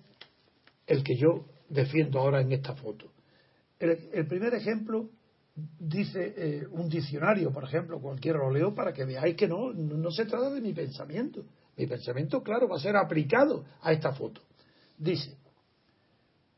el 0.86 1.04
que 1.04 1.16
yo 1.16 1.46
defiendo 1.70 2.20
ahora 2.20 2.42
en 2.42 2.52
esta 2.52 2.76
foto. 2.76 3.12
El, 3.80 4.28
primer 4.28 4.54
ejemplo 4.54 5.10
dice 5.80 6.34
eh, 6.38 6.68
un 6.72 6.88
diccionario, 6.88 7.52
por 7.52 7.64
ejemplo, 7.64 8.00
cualquiera 8.00 8.40
lo 8.40 8.52
leo 8.52 8.74
para 8.74 8.94
que 8.94 9.04
veáis 9.06 9.36
que 9.36 9.48
no, 9.48 9.74
no 9.74 10.12
se 10.12 10.26
trata 10.26 10.52
de 10.52 10.62
mi 10.62 10.74
pensamiento. 10.74 11.44
Mi 11.76 11.88
pensamiento, 11.88 12.42
claro, 12.44 12.68
va 12.70 12.78
a 12.78 12.80
ser 12.80 12.96
aplicado 12.96 13.66
a 13.82 13.92
esta 13.92 14.14
foto. 14.14 14.42
Dice, 14.98 15.36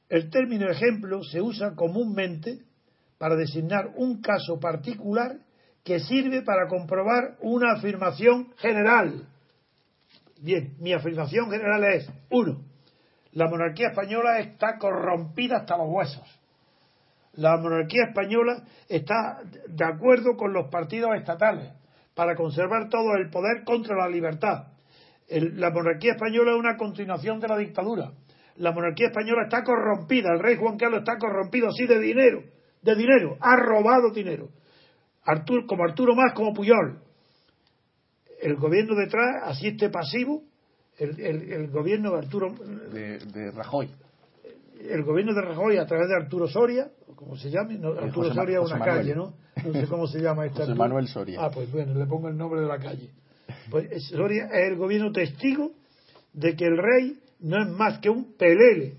el 0.09 0.29
término 0.29 0.69
ejemplo 0.69 1.23
se 1.23 1.41
usa 1.41 1.73
comúnmente 1.75 2.59
para 3.17 3.35
designar 3.35 3.93
un 3.95 4.21
caso 4.21 4.59
particular 4.59 5.39
que 5.85 5.99
sirve 5.99 6.41
para 6.41 6.67
comprobar 6.67 7.37
una 7.41 7.73
afirmación 7.73 8.51
general. 8.57 9.27
Bien, 10.41 10.73
mi 10.79 10.93
afirmación 10.93 11.49
general 11.51 11.83
es, 11.85 12.11
uno, 12.31 12.63
la 13.33 13.47
monarquía 13.47 13.89
española 13.89 14.39
está 14.39 14.79
corrompida 14.79 15.57
hasta 15.57 15.77
los 15.77 15.87
huesos. 15.87 16.41
La 17.33 17.57
monarquía 17.57 18.05
española 18.07 18.63
está 18.89 19.41
de 19.67 19.85
acuerdo 19.85 20.35
con 20.35 20.53
los 20.53 20.69
partidos 20.69 21.11
estatales 21.17 21.71
para 22.15 22.35
conservar 22.35 22.89
todo 22.89 23.13
el 23.15 23.29
poder 23.29 23.63
contra 23.63 23.95
la 23.95 24.09
libertad. 24.09 24.69
la 25.29 25.69
monarquía 25.69 26.13
española 26.13 26.53
es 26.53 26.57
una 26.57 26.77
continuación 26.77 27.39
de 27.39 27.47
la 27.47 27.57
dictadura. 27.57 28.11
La 28.55 28.71
monarquía 28.71 29.07
española 29.07 29.43
está 29.43 29.63
corrompida. 29.63 30.29
El 30.33 30.39
rey 30.39 30.55
Juan 30.55 30.77
Carlos 30.77 30.99
está 30.99 31.17
corrompido, 31.19 31.71
sí, 31.71 31.85
de 31.85 31.99
dinero. 31.99 32.41
De 32.81 32.95
dinero. 32.95 33.37
Ha 33.41 33.57
robado 33.57 34.11
dinero 34.11 34.49
Arturo, 35.25 35.65
como 35.67 35.83
Arturo 35.83 36.15
más 36.15 36.33
como 36.33 36.53
Puyol. 36.53 36.99
El 38.41 38.55
gobierno 38.55 38.95
detrás 38.95 39.43
asiste 39.43 39.89
pasivo, 39.89 40.43
el, 40.97 41.69
gobierno 41.71 42.11
de 42.11 42.17
Arturo. 42.19 42.53
De, 42.91 43.51
Rajoy. 43.51 43.89
El 44.79 45.03
gobierno 45.03 45.33
de 45.33 45.41
Rajoy 45.41 45.77
a 45.77 45.85
través 45.85 46.07
de 46.09 46.15
Arturo 46.15 46.47
Soria, 46.47 46.89
como 47.15 47.35
se 47.37 47.49
llame, 47.49 47.79
Arturo 47.99 48.33
Soria 48.33 48.59
es 48.59 48.71
una 48.71 48.85
calle, 48.85 49.15
¿no? 49.15 49.33
No 49.65 49.73
sé 49.73 49.87
cómo 49.87 50.05
se 50.05 50.19
llama 50.19 50.45
esta. 50.45 50.59
José 50.65 50.75
Manuel 50.75 51.07
Soria. 51.07 51.39
Ah, 51.41 51.49
pues 51.51 51.71
bueno, 51.71 51.95
le 51.95 52.05
pongo 52.05 52.27
el 52.27 52.37
nombre 52.37 52.61
de 52.61 52.67
la 52.67 52.77
calle. 52.77 53.09
Pues 53.69 54.07
Soria 54.09 54.45
es 54.51 54.71
el 54.71 54.75
gobierno 54.75 55.11
testigo 55.11 55.71
de 56.33 56.55
que 56.55 56.65
el 56.65 56.77
rey 56.77 57.17
no 57.39 57.61
es 57.63 57.69
más 57.69 57.99
que 57.99 58.09
un 58.09 58.35
pelele, 58.37 58.93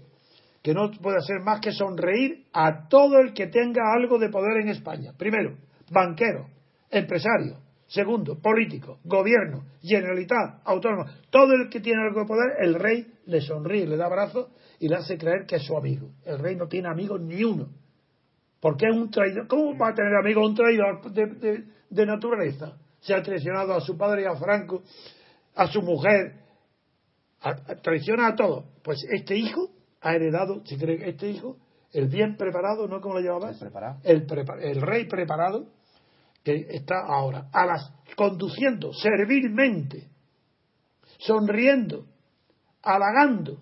que 0.62 0.74
no 0.74 0.90
puede 0.90 1.18
hacer 1.18 1.40
más 1.44 1.60
que 1.60 1.72
sonreír 1.72 2.46
a 2.52 2.88
todo 2.88 3.18
el 3.20 3.32
que 3.32 3.46
tenga 3.46 3.92
algo 3.94 4.18
de 4.18 4.28
poder 4.28 4.62
en 4.62 4.68
España. 4.68 5.12
Primero, 5.16 5.56
banquero, 5.90 6.48
empresario, 6.90 7.58
segundo, 7.86 8.38
político, 8.40 8.98
gobierno, 9.04 9.64
generalidad, 9.82 10.60
autónomo, 10.64 11.04
todo 11.30 11.52
el 11.54 11.68
que 11.68 11.80
tiene 11.80 12.02
algo 12.02 12.20
de 12.20 12.26
poder, 12.26 12.52
el 12.60 12.74
rey 12.74 13.06
le 13.26 13.40
sonríe, 13.40 13.86
le 13.86 13.96
da 13.96 14.06
abrazos 14.06 14.48
y 14.78 14.88
le 14.88 14.96
hace 14.96 15.16
creer 15.16 15.46
que 15.46 15.56
es 15.56 15.62
su 15.62 15.76
amigo. 15.76 16.10
El 16.24 16.38
rey 16.38 16.56
no 16.56 16.66
tiene 16.66 16.88
amigos 16.88 17.20
ni 17.20 17.42
uno. 17.42 17.68
Porque 18.60 18.86
es 18.86 18.96
un 18.96 19.10
traidor. 19.10 19.46
¿Cómo 19.46 19.76
va 19.78 19.90
a 19.90 19.94
tener 19.94 20.14
amigos 20.14 20.48
un 20.48 20.54
traidor 20.54 21.12
de, 21.12 22.06
naturaleza? 22.06 22.76
Se 23.00 23.14
ha 23.14 23.22
traicionado 23.22 23.74
a 23.74 23.80
su 23.80 23.96
padre 23.96 24.22
y 24.22 24.24
a 24.24 24.34
Franco, 24.34 24.82
a 25.54 25.66
su 25.68 25.82
mujer, 25.82 26.40
traiciona 27.82 28.28
a 28.28 28.34
todos. 28.34 28.64
Pues 28.82 29.04
este 29.10 29.36
hijo 29.36 29.70
ha 30.00 30.14
heredado, 30.14 30.64
se 30.64 30.76
cree 30.76 30.98
que 30.98 31.10
este 31.10 31.30
hijo, 31.30 31.58
el 31.92 32.08
bien 32.08 32.36
preparado, 32.36 32.88
¿no? 32.88 33.00
¿Cómo 33.00 33.14
lo 33.14 33.20
llamabas? 33.20 33.58
El, 34.02 34.26
el 34.62 34.82
rey 34.82 35.06
preparado, 35.06 35.68
que 36.46 36.64
está 36.70 37.00
ahora, 37.04 37.48
a 37.52 37.66
las, 37.66 37.92
conduciendo 38.14 38.92
servilmente, 38.92 40.06
sonriendo, 41.18 42.06
halagando 42.84 43.58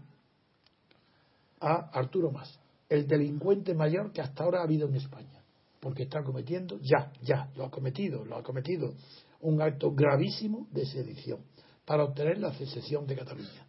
a 1.61 1.89
Arturo 1.99 2.31
Mas, 2.31 2.61
el 2.91 3.07
delincuente 3.07 3.73
mayor 3.73 4.13
que 4.13 4.21
hasta 4.21 4.45
ahora 4.45 4.61
ha 4.61 4.65
habido 4.65 4.87
en 4.87 4.97
España, 4.97 5.41
porque 5.81 6.03
está 6.03 6.23
cometiendo, 6.23 6.79
ya, 6.83 7.11
ya, 7.23 7.49
lo 7.57 7.65
ha 7.65 7.71
cometido, 7.71 8.23
lo 8.23 8.37
ha 8.37 8.43
cometido, 8.43 8.93
un 9.41 9.63
acto 9.63 9.91
gravísimo 9.93 10.67
de 10.71 10.85
sedición 10.85 11.41
para 11.87 12.05
obtener 12.05 12.37
la 12.37 12.53
secesión 12.53 13.07
de 13.07 13.17
Cataluña. 13.17 13.67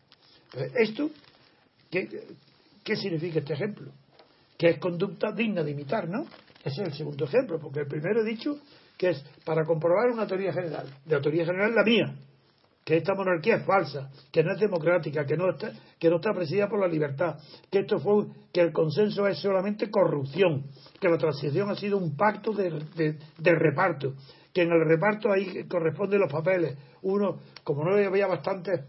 esto, 0.78 1.10
¿qué, 1.90 2.36
¿qué 2.84 2.98
significa 2.98 3.40
este 3.40 3.54
ejemplo? 3.54 3.94
Que 4.58 4.72
es 4.72 4.78
conducta 4.78 5.32
digna 5.32 5.64
de 5.64 5.72
imitar, 5.72 6.10
¿no? 6.10 6.26
Ese 6.66 6.82
es 6.82 6.88
el 6.90 6.94
segundo 6.96 7.24
ejemplo, 7.24 7.60
porque 7.62 7.80
el 7.80 7.88
primero 7.88 8.20
he 8.20 8.26
dicho 8.26 8.60
que 8.98 9.10
es 9.10 9.26
para 9.44 9.66
comprobar 9.66 10.10
una 10.12 10.28
teoría 10.28 10.54
general. 10.54 10.88
De 11.06 11.16
la 11.16 11.22
teoría 11.22 11.46
general 11.46 11.76
la 11.76 11.84
mía, 11.84 12.16
que 12.86 12.98
esta 12.98 13.16
monarquía 13.16 13.56
es 13.56 13.66
falsa, 13.66 14.12
que 14.32 14.44
no 14.44 14.54
es 14.54 14.60
democrática, 14.60 15.26
que 15.26 15.36
no 15.36 15.50
está, 15.50 15.72
que 16.00 16.08
no 16.08 16.18
está 16.18 16.34
presidida 16.34 16.70
por 16.70 16.80
la 16.80 16.88
libertad, 16.88 17.38
que 17.72 17.80
esto 17.80 18.00
fue, 18.00 18.28
que 18.54 18.62
el 18.62 18.72
consenso 18.72 19.28
es 19.28 19.40
solamente 19.40 19.90
corrupción, 19.90 20.66
que 21.00 21.10
la 21.10 21.18
transición 21.18 21.70
ha 21.72 21.76
sido 21.76 21.98
un 21.98 22.16
pacto 22.16 22.54
de, 22.54 23.18
reparto, 23.40 24.14
que 24.54 24.62
en 24.62 24.72
el 24.72 24.86
reparto 24.88 25.32
ahí 25.32 25.68
corresponden 25.68 26.20
los 26.20 26.32
papeles. 26.32 26.78
Uno, 27.02 27.40
como 27.64 27.84
no 27.84 27.96
había 27.96 28.28
bastantes 28.28 28.82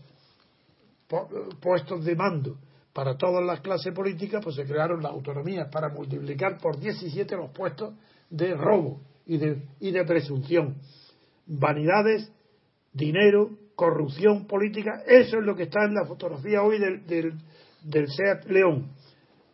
puestos 1.61 2.05
de 2.05 2.15
mando 2.15 2.59
para 2.93 3.17
todas 3.17 3.45
las 3.45 3.61
clases 3.61 3.95
políticas, 3.95 4.43
pues 4.45 4.57
se 4.57 4.65
crearon 4.65 5.03
las 5.03 5.13
autonomías 5.13 5.69
para 5.71 5.89
multiplicar 5.89 6.59
por 6.59 6.79
17 6.79 7.35
los 7.37 7.51
puestos 7.51 7.95
de 8.29 8.55
robo 8.55 9.01
y 9.27 9.39
de, 9.39 9.63
y 9.81 9.91
de 9.91 10.05
presunción. 10.05 10.77
Vanidades, 11.47 12.33
dinero, 12.93 13.51
corrupción 13.75 14.47
política, 14.47 15.03
eso 15.07 15.39
es 15.39 15.45
lo 15.45 15.55
que 15.55 15.65
está 15.65 15.85
en 15.85 15.95
la 15.95 16.07
fotografía 16.07 16.63
hoy 16.63 16.79
del, 16.79 17.07
del, 17.83 18.09
Seat 18.09 18.47
León, 18.47 18.91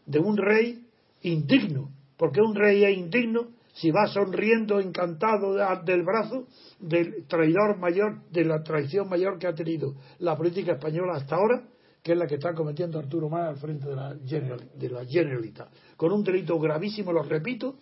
de 0.07 0.19
un 0.21 0.37
rey 0.37 0.87
indigno. 1.23 1.91
porque 2.17 2.41
un 2.41 2.55
rey 2.55 2.85
es 2.85 2.97
indigno? 2.97 3.49
Si 3.75 3.91
va 3.91 4.07
sonriendo, 4.07 4.81
encantado 4.81 5.55
del 5.85 6.03
brazo 6.03 6.47
del 6.79 7.27
traidor 7.27 7.79
mayor, 7.79 8.23
de 8.31 8.45
la 8.45 8.63
traición 8.63 9.09
mayor 9.09 9.39
que 9.39 9.47
ha 9.47 9.55
tenido 9.55 9.95
la 10.19 10.37
política 10.37 10.73
española 10.73 11.15
hasta 11.17 11.37
ahora, 11.37 11.65
que 12.03 12.13
es 12.13 12.19
la 12.19 12.27
que 12.27 12.35
está 12.35 12.53
cometiendo 12.53 12.99
Arturo 12.99 13.31
Más 13.31 13.49
al 13.49 13.57
frente 13.57 13.89
de 13.89 13.97
la, 13.97 14.15
de 14.15 14.91
la 14.91 15.07
Generalitat, 15.07 15.69
con 15.97 16.13
un 16.13 16.23
delito 16.23 16.59
gravísimo, 16.59 17.13
lo 17.13 17.23
repito, 17.23 17.77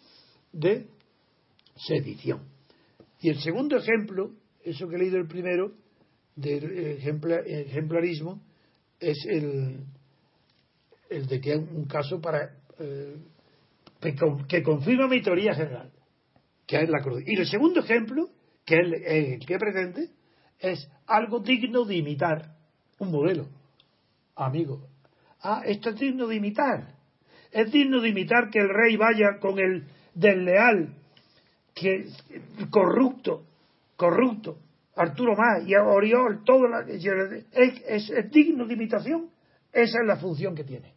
de 0.53 0.87
sedición. 1.77 2.49
Y 3.21 3.29
el 3.31 3.41
segundo 3.41 3.77
ejemplo, 3.77 4.33
eso 4.65 4.89
que 4.89 4.97
he 4.97 4.99
leído 4.99 5.19
el 5.19 5.27
primero, 5.27 5.73
del 6.37 6.65
ejemplarismo, 7.47 8.43
es 8.99 9.19
el, 9.27 9.85
el 11.11 11.27
de 11.27 11.41
que 11.41 11.53
es 11.53 11.59
un 11.59 11.87
caso 11.87 12.21
para 12.21 12.50
eh, 12.79 13.17
que, 14.49 14.62
confirma 14.62 15.09
mi 15.09 15.21
teoría 15.21 15.55
general, 15.55 15.91
que 16.67 16.77
es 16.81 16.89
la 16.89 17.03
cruz. 17.03 17.23
Y 17.27 17.39
el 17.39 17.47
segundo 17.47 17.81
ejemplo, 17.81 18.29
que 18.65 18.77
es 18.77 19.03
el, 19.05 19.47
que 19.47 19.59
pretende, 19.59 20.09
es 20.59 20.89
algo 21.07 21.41
digno 21.41 21.85
de 21.85 21.97
imitar, 21.97 22.57
un 22.99 23.11
modelo, 23.11 23.49
amigo. 24.37 24.89
Ah, 25.43 25.62
esto 25.65 25.91
es 25.91 25.99
digno 25.99 26.27
de 26.27 26.37
imitar. 26.37 26.95
Es 27.50 27.71
digno 27.73 28.00
de 28.00 28.09
imitar 28.11 28.50
que 28.50 28.61
el 28.61 28.69
rey 28.69 28.97
vaya 28.97 29.39
con 29.41 29.59
el 29.59 29.87
desleal, 30.15 30.95
que 31.81 32.07
corrupto, 32.71 33.45
corrupto, 33.97 34.59
Arturo 34.97 35.35
Más 35.35 35.67
y 35.67 35.75
Oriol, 35.75 36.45
todo 36.45 36.69
la, 36.69 36.81
es, 36.83 38.31
digno 38.31 38.67
de 38.67 38.75
imitación. 38.75 39.31
Esa 39.73 40.01
es 40.01 40.07
la 40.07 40.17
función 40.17 40.55
que 40.55 40.65
tiene. 40.65 40.95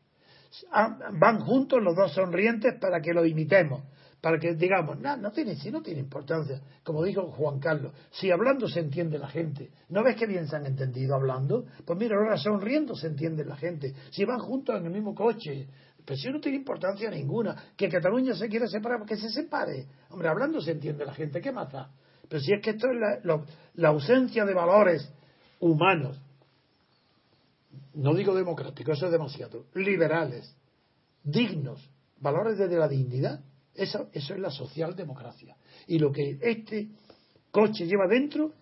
Ah, 0.72 0.98
van 1.20 1.40
juntos 1.40 1.82
los 1.82 1.96
dos 1.96 2.14
sonrientes 2.14 2.78
para 2.80 3.00
que 3.02 3.14
lo 3.14 3.26
imitemos, 3.26 3.84
para 4.22 4.38
que 4.40 4.56
digamos, 4.56 5.00
no 5.00 5.32
tiene, 5.32 5.56
si 5.56 5.72
no 5.72 5.82
tiene 5.82 6.02
importancia, 6.02 6.62
como 6.84 7.04
dijo 7.04 7.32
Juan 7.32 7.60
Carlos, 7.60 7.94
si 8.12 8.30
hablando 8.30 8.68
se 8.68 8.82
entiende 8.82 9.18
la 9.18 9.28
gente, 9.28 9.72
¿no 9.90 10.04
ves 10.04 10.16
que 10.16 10.28
bien 10.28 10.48
se 10.48 10.56
han 10.56 10.66
entendido 10.66 11.16
hablando? 11.16 11.66
Pues 11.86 11.98
mira, 11.98 12.18
ahora 12.18 12.38
sonriendo 12.38 12.96
se 12.96 13.08
entiende 13.08 13.46
la 13.46 13.56
gente, 13.56 13.94
si 14.12 14.26
van 14.26 14.40
juntos 14.40 14.76
en 14.76 14.86
el 14.86 14.92
mismo 14.92 15.16
coche, 15.16 15.68
pues 16.06 16.22
si 16.22 16.30
no 16.30 16.40
tiene 16.40 16.58
importancia 16.58 17.10
ninguna, 17.10 17.56
que 17.78 17.90
Cataluña 17.90 18.36
se 18.36 18.50
quiera 18.50 18.68
separar, 18.68 19.06
que 19.06 19.16
se 19.16 19.30
separe, 19.30 19.88
hombre, 20.10 20.28
hablando 20.28 20.62
se 20.62 20.72
entiende 20.72 21.06
la 21.06 21.14
gente, 21.14 21.42
¿qué 21.42 21.52
más? 21.52 21.70
Pero 22.28 22.42
si 22.42 22.54
es 22.54 22.62
que 22.62 22.72
esto 22.72 22.88
es 22.90 23.24
la 23.76 23.88
ausencia 23.88 24.46
de 24.46 24.54
valores 24.54 25.10
humanos, 25.60 26.20
no 27.94 28.14
digo 28.14 28.36
democráticos, 28.36 28.98
eso 28.98 29.06
es 29.08 29.12
demasiado, 29.12 29.66
liberales, 29.76 30.56
dignos, 31.24 31.90
valores 32.20 32.58
desde 32.58 32.78
la 32.78 32.88
dignidad, 32.88 33.40
eso 33.74 34.10
es 34.12 34.30
la 34.32 34.52
socialdemocracia. 34.52 35.56
Y 35.88 36.00
lo 36.00 36.12
que 36.12 36.38
este 36.42 36.90
coche 37.52 37.86
lleva 37.86 38.08
dentro 38.08 38.54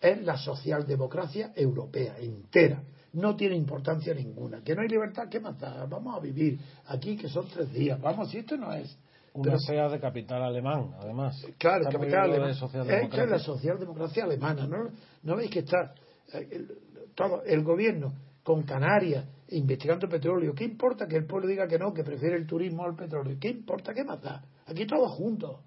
es 0.00 0.22
la 0.22 0.36
socialdemocracia 0.36 1.52
europea 1.54 2.16
entera. 2.18 2.82
No 3.12 3.34
tiene 3.34 3.56
importancia 3.56 4.14
ninguna. 4.14 4.62
Que 4.62 4.74
no 4.74 4.82
hay 4.82 4.88
libertad, 4.88 5.28
¿qué 5.28 5.40
más 5.40 5.58
da? 5.58 5.86
Vamos 5.86 6.16
a 6.16 6.20
vivir 6.20 6.58
aquí, 6.86 7.16
que 7.16 7.28
son 7.28 7.48
tres 7.48 7.72
días. 7.72 8.00
Vamos, 8.00 8.30
si 8.30 8.38
esto 8.38 8.56
no 8.56 8.72
es. 8.72 8.96
Una 9.32 9.58
sea 9.58 9.88
de 9.88 10.00
capital 10.00 10.42
alemán, 10.42 10.92
además. 10.98 11.40
Claro, 11.58 11.84
capital 11.84 12.30
alemán. 12.30 12.50
Es 12.50 13.10
que 13.10 13.26
la 13.26 13.38
socialdemocracia 13.38 14.24
alemana. 14.24 14.66
¿No, 14.66 14.90
no 15.22 15.36
veis 15.36 15.50
que 15.50 15.60
está 15.60 15.94
eh, 16.32 16.66
todo 17.14 17.42
el 17.44 17.62
gobierno 17.62 18.12
con 18.42 18.62
Canarias, 18.62 19.24
investigando 19.50 20.08
petróleo. 20.08 20.54
¿Qué 20.54 20.64
importa 20.64 21.06
que 21.06 21.16
el 21.16 21.26
pueblo 21.26 21.48
diga 21.48 21.68
que 21.68 21.78
no, 21.78 21.92
que 21.92 22.02
prefiere 22.02 22.36
el 22.36 22.46
turismo 22.46 22.84
al 22.84 22.96
petróleo? 22.96 23.36
¿Qué 23.40 23.48
importa? 23.48 23.92
¿Qué 23.92 24.04
más 24.04 24.20
da? 24.20 24.42
Aquí 24.66 24.86
todos 24.86 25.12
juntos. 25.12 25.60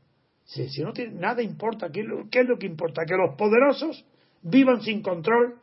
Si, 0.46 0.68
si 0.70 0.82
no 0.82 0.92
tiene 0.92 1.14
nada 1.14 1.42
importa, 1.42 1.90
¿qué, 1.90 2.04
¿qué 2.30 2.42
es 2.42 2.48
lo 2.48 2.58
que 2.58 2.66
importa? 2.66 3.04
Que 3.06 3.16
los 3.16 3.38
poderosos 3.38 4.04
vivan 4.42 4.82
sin 4.82 5.02
control 5.02 5.60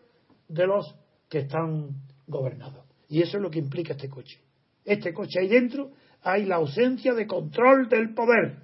de 0.48 0.66
los 0.66 0.94
que 1.30 1.38
están 1.38 1.88
gobernados. 2.26 2.84
Y 3.08 3.22
eso 3.22 3.38
es 3.38 3.42
lo 3.42 3.50
que 3.50 3.58
implica 3.58 3.94
este 3.94 4.10
coche. 4.10 4.38
Este 4.84 5.14
coche 5.14 5.40
ahí 5.40 5.48
dentro 5.48 5.92
hay 6.22 6.44
la 6.44 6.56
ausencia 6.56 7.14
de 7.14 7.26
control 7.26 7.88
del 7.88 8.12
poder, 8.12 8.58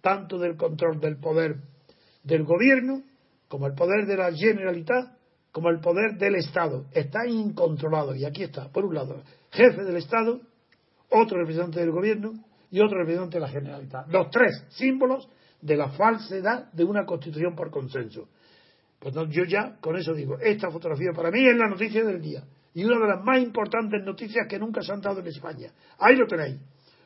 tanto 0.00 0.38
del 0.38 0.56
control 0.56 0.98
del 0.98 1.18
poder 1.18 1.56
del 2.24 2.42
gobierno 2.42 3.02
como 3.46 3.68
el 3.68 3.74
poder 3.74 4.06
de 4.06 4.16
la 4.16 4.32
generalidad 4.32 5.16
como 5.52 5.70
el 5.70 5.80
poder 5.80 6.18
del 6.18 6.34
Estado. 6.34 6.84
Está 6.92 7.26
incontrolado. 7.26 8.14
Y 8.14 8.26
aquí 8.26 8.42
está, 8.42 8.68
por 8.70 8.84
un 8.84 8.94
lado, 8.94 9.22
jefe 9.50 9.84
del 9.84 9.96
Estado, 9.96 10.40
otro 11.08 11.38
representante 11.38 11.80
del 11.80 11.92
gobierno 11.92 12.32
y 12.70 12.80
otro 12.80 12.98
representante 12.98 13.38
de 13.38 13.40
la 13.40 13.48
Generalitat. 13.48 14.08
Los 14.08 14.28
tres 14.30 14.64
símbolos 14.70 15.28
de 15.62 15.76
la 15.76 15.88
falsedad 15.90 16.70
de 16.72 16.84
una 16.84 17.06
constitución 17.06 17.54
por 17.54 17.70
consenso. 17.70 18.28
Pues 18.98 19.14
yo 19.30 19.44
ya 19.44 19.76
con 19.80 19.96
eso 19.96 20.14
digo, 20.14 20.38
esta 20.38 20.70
fotografía 20.70 21.12
para 21.14 21.30
mí 21.30 21.46
es 21.46 21.56
la 21.56 21.68
noticia 21.68 22.04
del 22.04 22.20
día 22.20 22.42
y 22.74 22.84
una 22.84 22.98
de 22.98 23.14
las 23.14 23.24
más 23.24 23.38
importantes 23.38 24.02
noticias 24.04 24.46
que 24.48 24.58
nunca 24.58 24.82
se 24.82 24.92
han 24.92 25.00
dado 25.00 25.20
en 25.20 25.26
España. 25.26 25.70
Ahí 25.98 26.16
lo 26.16 26.26
tenéis. 26.26 26.60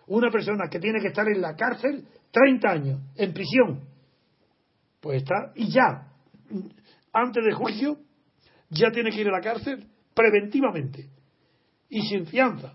Una 0.07 0.31
persona 0.31 0.69
que 0.69 0.81
tiene 0.81 1.01
que 1.01 1.09
estar 1.09 1.29
en 1.29 1.41
la 1.41 1.55
cárcel 1.55 2.05
30 2.31 2.69
años, 2.69 3.01
en 3.17 3.33
prisión. 3.33 3.81
Pues 5.01 5.23
está, 5.23 5.53
y 5.55 5.71
ya, 5.71 6.09
antes 7.13 7.45
de 7.45 7.53
juicio, 7.53 7.99
ya 8.69 8.91
tiene 8.91 9.11
que 9.11 9.21
ir 9.21 9.29
a 9.29 9.33
la 9.33 9.41
cárcel 9.41 9.87
preventivamente 10.15 11.09
y 11.89 12.03
sin 12.03 12.27
fianza, 12.27 12.75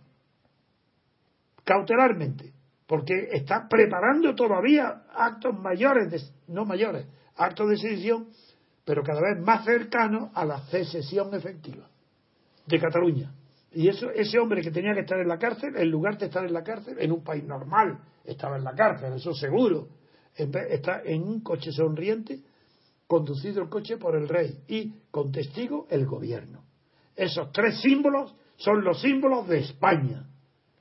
cautelarmente, 1.64 2.54
porque 2.88 3.14
está 3.32 3.68
preparando 3.68 4.36
todavía 4.36 5.04
actos 5.14 5.58
mayores, 5.58 6.34
no 6.48 6.66
mayores, 6.66 7.08
actos 7.36 7.70
de 7.70 7.78
sedición, 7.78 8.28
pero 8.86 9.04
cada 9.04 9.20
vez 9.22 9.44
más 9.44 9.66
cercanos 9.66 10.30
a 10.34 10.46
la 10.46 10.60
secesión 10.68 11.34
efectiva 11.34 11.90
de 12.66 12.80
Cataluña. 12.80 13.34
Y 13.74 13.90
eso, 13.90 14.10
ese 14.12 14.40
hombre 14.40 14.62
que 14.62 14.72
tenía 14.72 14.94
que 14.94 15.02
estar 15.02 15.20
en 15.20 15.28
la 15.28 15.38
cárcel, 15.38 15.76
en 15.76 15.90
lugar 15.90 16.18
de 16.18 16.28
estar 16.28 16.46
en 16.46 16.54
la 16.54 16.64
cárcel, 16.64 16.96
en 17.00 17.12
un 17.12 17.24
país 17.24 17.44
normal, 17.44 18.00
estaba 18.24 18.58
en 18.58 18.64
la 18.64 18.74
cárcel, 18.74 19.14
eso 19.14 19.34
seguro, 19.34 19.90
está 20.36 21.02
en 21.04 21.24
un 21.24 21.42
coche 21.42 21.72
sonriente 21.72 22.40
conducido 23.08 23.62
el 23.62 23.70
coche 23.70 23.98
por 23.98 24.16
el 24.16 24.28
rey 24.28 24.60
y 24.68 24.94
con 25.12 25.32
testigo 25.32 25.88
el 25.90 26.06
gobierno. 26.06 26.64
Esos 27.16 27.52
tres 27.52 27.82
símbolos 27.82 28.34
son 28.58 28.84
los 28.84 29.02
símbolos 29.02 29.48
de 29.48 29.60
España, 29.60 30.26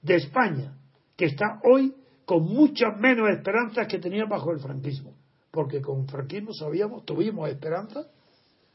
de 0.02 0.16
España, 0.16 0.76
que 1.16 1.26
está 1.26 1.60
hoy 1.64 1.94
con 2.24 2.44
muchas 2.44 2.96
menos 2.98 3.28
esperanzas 3.30 3.86
que 3.86 3.98
tenía 3.98 4.24
bajo 4.24 4.52
el 4.52 4.60
franquismo, 4.60 5.13
porque 5.54 5.80
con 5.80 6.08
franquismo 6.08 6.52
sabíamos, 6.52 7.04
tuvimos 7.04 7.48
esperanza 7.48 8.04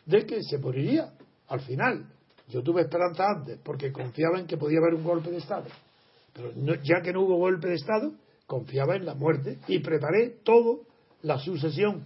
de 0.05 0.25
que 0.25 0.41
se 0.41 0.57
moriría 0.57 1.11
al 1.49 1.59
final. 1.59 2.05
Yo 2.47 2.63
tuve 2.63 2.83
esperanza 2.83 3.25
antes, 3.35 3.59
porque 3.61 3.91
confiaba 3.91 4.39
en 4.39 4.47
que 4.47 4.55
podía 4.55 4.79
haber 4.79 4.93
un 4.93 5.03
golpe 5.03 5.29
de 5.29 5.37
Estado. 5.37 5.65
Pero 6.33 6.53
ya 6.81 7.01
que 7.01 7.11
no 7.11 7.23
hubo 7.23 7.35
golpe 7.35 7.67
de 7.67 7.75
Estado, 7.75 8.13
confiaba 8.47 8.95
en 8.95 9.05
la 9.05 9.13
muerte 9.13 9.59
y 9.67 9.79
preparé 9.79 10.37
todo 10.41 10.83
la 11.23 11.37
sucesión 11.37 12.05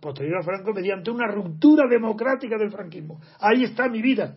posterior 0.00 0.38
a 0.40 0.42
Franco 0.42 0.72
mediante 0.72 1.12
una 1.12 1.28
ruptura 1.28 1.86
democrática 1.88 2.58
del 2.58 2.72
franquismo. 2.72 3.20
Ahí 3.38 3.62
está 3.62 3.88
mi 3.88 4.02
vida, 4.02 4.36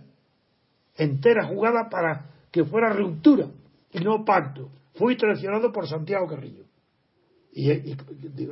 entera 0.96 1.48
jugada 1.48 1.90
para 1.90 2.30
que 2.52 2.64
fuera 2.64 2.94
ruptura 2.94 3.48
y 3.92 4.00
no 4.00 4.24
pacto. 4.24 4.70
Fui 4.94 5.18
traicionado 5.18 5.72
por 5.72 5.88
Santiago 5.88 6.28
Carrillo. 6.28 6.65
Y, 7.58 7.96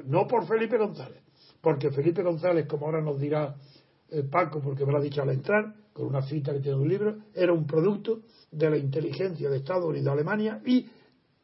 no 0.06 0.26
por 0.26 0.48
Felipe 0.48 0.78
González, 0.78 1.22
porque 1.62 1.92
Felipe 1.92 2.24
González, 2.24 2.66
como 2.68 2.86
ahora 2.86 3.02
nos 3.02 3.20
dirá 3.20 3.54
eh, 4.10 4.24
Paco, 4.24 4.62
porque 4.62 4.86
me 4.86 4.94
lo 4.94 5.00
ha 5.00 5.02
dicho 5.02 5.22
al 5.22 5.30
entrar, 5.30 5.74
con 5.92 6.08
una 6.08 6.22
cita 6.22 6.54
que 6.54 6.62
tiene 6.62 6.78
un 6.78 6.88
libro, 6.88 7.18
era 7.36 7.52
un 7.52 7.68
producto 7.68 8.22
de 8.50 8.70
la 8.70 8.78
inteligencia 8.78 9.50
de 9.50 9.58
Estados 9.58 9.86
Unidos, 9.86 10.08
Alemania 10.08 10.62
y 10.66 10.90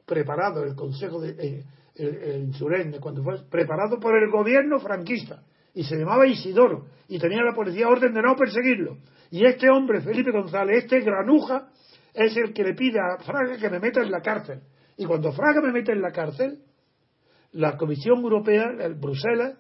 preparado 0.06 0.64
el 0.64 0.74
Consejo 0.74 1.20
de, 1.20 1.36
eh, 1.38 2.50
cuando 3.02 3.22
fue 3.24 3.44
preparado 3.50 4.00
por 4.00 4.16
el 4.16 4.32
gobierno 4.32 4.80
franquista, 4.80 5.44
y 5.74 5.84
se 5.84 5.98
llamaba 5.98 6.26
Isidoro, 6.26 6.86
y 7.10 7.20
tenía 7.20 7.44
la 7.44 7.54
policía 7.54 7.90
orden 7.90 8.14
de 8.14 8.22
no 8.22 8.36
perseguirlo. 8.36 8.98
Y 9.32 9.46
este 9.46 9.70
hombre, 9.70 10.02
Felipe 10.02 10.32
González, 10.32 10.84
este 10.84 11.02
granuja, 11.02 11.68
es 12.14 12.36
el 12.38 12.54
que 12.54 12.64
le 12.64 12.74
pide 12.74 13.00
a 13.00 13.22
Fraga 13.22 13.58
que 13.58 13.70
me 13.70 13.80
meta 13.80 14.02
en 14.02 14.12
la 14.12 14.22
cárcel. 14.22 14.62
Y 14.98 15.06
cuando 15.06 15.32
Fraga 15.32 15.62
me 15.62 15.72
mete 15.72 15.92
en 15.92 16.02
la 16.02 16.12
cárcel, 16.12 16.60
la 17.52 17.78
Comisión 17.78 18.20
Europea, 18.20 18.72
el 18.80 18.96
Bruselas, 18.96 19.58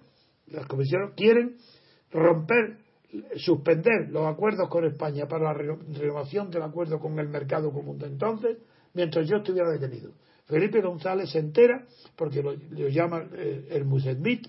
las 0.48 0.66
comisiones 0.68 1.14
quieren 1.16 1.58
romper, 2.12 2.78
suspender 3.38 4.10
los 4.10 4.26
acuerdos 4.26 4.70
con 4.70 4.86
España 4.86 5.28
para 5.28 5.46
la 5.46 5.54
renovación 5.54 6.50
del 6.50 6.64
acuerdo 6.64 7.00
con 7.00 7.18
el 7.20 7.30
mercado 7.30 7.72
común 7.72 7.98
de 7.98 8.08
entonces, 8.08 8.58
mientras 8.94 9.28
yo 9.28 9.38
estuviera 9.38 9.70
detenido. 9.70 10.12
Felipe 10.46 10.82
González 10.82 11.30
se 11.30 11.40
entera 11.40 11.86
porque 12.16 12.42
lo, 12.42 12.54
llama 12.90 13.28
eh, 13.34 13.68
el 13.72 13.86
Musedmit, 13.86 14.48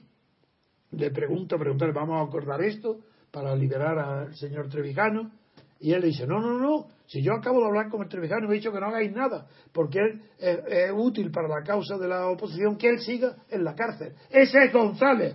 le 0.93 1.11
pregunta, 1.11 1.59
preguntar, 1.59 1.93
vamos 1.93 2.17
a 2.17 2.27
acordar 2.27 2.63
esto 2.63 3.01
para 3.31 3.55
liberar 3.55 3.99
al 3.99 4.35
señor 4.35 4.69
Trevijano, 4.69 5.31
y 5.81 5.95
él 5.95 6.03
le 6.03 6.09
dice, 6.09 6.27
no, 6.27 6.41
no, 6.41 6.59
no, 6.59 6.89
si 7.07 7.23
yo 7.23 7.33
acabo 7.33 7.61
de 7.61 7.67
hablar 7.67 7.89
con 7.89 8.03
el 8.03 8.09
Trevijano 8.09 8.45
y 8.45 8.49
me 8.49 8.55
he 8.55 8.59
dicho 8.59 8.71
que 8.71 8.81
no 8.81 8.87
hagáis 8.87 9.13
nada, 9.13 9.47
porque 9.73 9.99
él 9.99 10.23
es, 10.39 10.93
útil 10.95 11.31
para 11.31 11.49
la 11.49 11.63
causa 11.65 11.97
de 11.97 12.07
la 12.07 12.29
oposición, 12.29 12.77
que 12.77 12.89
él 12.89 13.01
siga 13.01 13.35
en 13.49 13.65
la 13.65 13.75
cárcel. 13.75 14.13
Ese 14.31 14.65
es 14.65 14.73
González. 14.73 15.35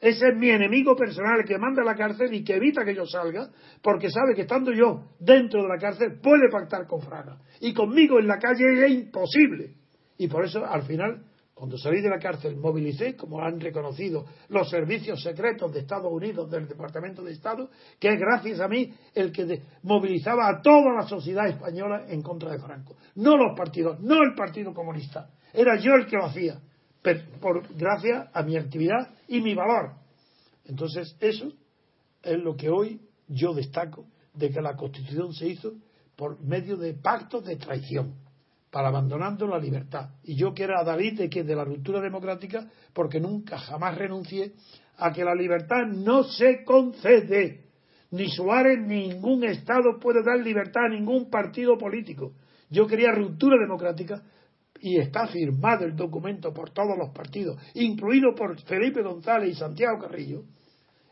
Ese 0.00 0.28
es 0.28 0.36
mi 0.36 0.50
enemigo 0.50 0.94
personal 0.94 1.44
que 1.44 1.58
manda 1.58 1.82
a 1.82 1.84
la 1.84 1.96
cárcel 1.96 2.32
y 2.32 2.44
que 2.44 2.54
evita 2.54 2.84
que 2.84 2.94
yo 2.94 3.06
salga, 3.06 3.48
porque 3.82 4.10
sabe 4.10 4.34
que 4.36 4.42
estando 4.42 4.70
yo 4.72 5.02
dentro 5.18 5.62
de 5.62 5.68
la 5.68 5.78
cárcel 5.78 6.20
puede 6.22 6.48
pactar 6.50 6.86
con 6.86 7.00
Fraga. 7.00 7.38
Y 7.60 7.74
conmigo 7.74 8.20
en 8.20 8.28
la 8.28 8.38
calle 8.38 8.84
es 8.84 8.90
imposible. 8.92 9.74
Y 10.18 10.28
por 10.28 10.44
eso, 10.44 10.64
al 10.64 10.82
final, 10.82 11.24
cuando 11.58 11.76
salí 11.76 12.00
de 12.00 12.08
la 12.08 12.20
cárcel, 12.20 12.56
movilicé, 12.56 13.16
como 13.16 13.42
han 13.42 13.58
reconocido 13.58 14.24
los 14.48 14.70
servicios 14.70 15.20
secretos 15.20 15.72
de 15.72 15.80
Estados 15.80 16.10
Unidos, 16.12 16.48
del 16.48 16.68
Departamento 16.68 17.20
de 17.20 17.32
Estado, 17.32 17.68
que 17.98 18.08
es 18.08 18.20
gracias 18.20 18.60
a 18.60 18.68
mí 18.68 18.94
el 19.12 19.32
que 19.32 19.62
movilizaba 19.82 20.48
a 20.48 20.62
toda 20.62 20.94
la 20.94 21.02
sociedad 21.08 21.48
española 21.48 22.04
en 22.08 22.22
contra 22.22 22.52
de 22.52 22.60
Franco. 22.60 22.94
No 23.16 23.36
los 23.36 23.56
partidos, 23.56 23.98
no 23.98 24.22
el 24.22 24.36
Partido 24.36 24.72
Comunista. 24.72 25.30
Era 25.52 25.76
yo 25.80 25.94
el 25.94 26.06
que 26.06 26.16
lo 26.16 26.26
hacía 26.26 26.60
por, 27.40 27.66
gracias 27.74 28.28
a 28.32 28.42
mi 28.44 28.56
actividad 28.56 29.08
y 29.26 29.40
mi 29.40 29.54
valor. 29.54 29.94
Entonces, 30.64 31.16
eso 31.18 31.50
es 32.22 32.38
lo 32.38 32.54
que 32.54 32.70
hoy 32.70 33.00
yo 33.26 33.52
destaco 33.52 34.06
de 34.32 34.50
que 34.50 34.60
la 34.60 34.76
Constitución 34.76 35.32
se 35.32 35.48
hizo 35.48 35.72
por 36.14 36.40
medio 36.40 36.76
de 36.76 36.94
pactos 36.94 37.44
de 37.44 37.56
traición, 37.56 38.14
para 38.70 38.88
abandonando 38.88 39.46
la 39.46 39.58
libertad. 39.58 40.10
Y 40.22 40.36
yo 40.36 40.52
quiero 40.52 40.78
a 40.78 40.84
David 40.84 41.18
de 41.18 41.30
que 41.30 41.44
de 41.44 41.56
la 41.56 41.64
ruptura 41.64 42.00
democrática, 42.00 42.68
porque 42.92 43.20
nunca 43.20 43.58
jamás 43.58 43.96
renuncié 43.96 44.52
a 44.98 45.12
que 45.12 45.24
la 45.24 45.34
libertad 45.34 45.86
no 45.86 46.24
se 46.24 46.64
concede. 46.64 47.64
Ni 48.10 48.28
Suárez, 48.30 48.78
ni 48.80 49.08
ningún 49.08 49.44
Estado 49.44 49.98
puede 50.00 50.22
dar 50.22 50.38
libertad 50.38 50.86
a 50.86 50.88
ningún 50.88 51.30
partido 51.30 51.76
político. 51.76 52.32
Yo 52.70 52.86
quería 52.86 53.12
ruptura 53.12 53.56
democrática 53.58 54.22
y 54.80 54.98
está 54.98 55.26
firmado 55.26 55.84
el 55.84 55.96
documento 55.96 56.52
por 56.52 56.70
todos 56.70 56.96
los 56.96 57.10
partidos, 57.10 57.60
incluido 57.74 58.34
por 58.34 58.60
Felipe 58.62 59.02
González 59.02 59.50
y 59.50 59.54
Santiago 59.54 59.98
Carrillo, 59.98 60.44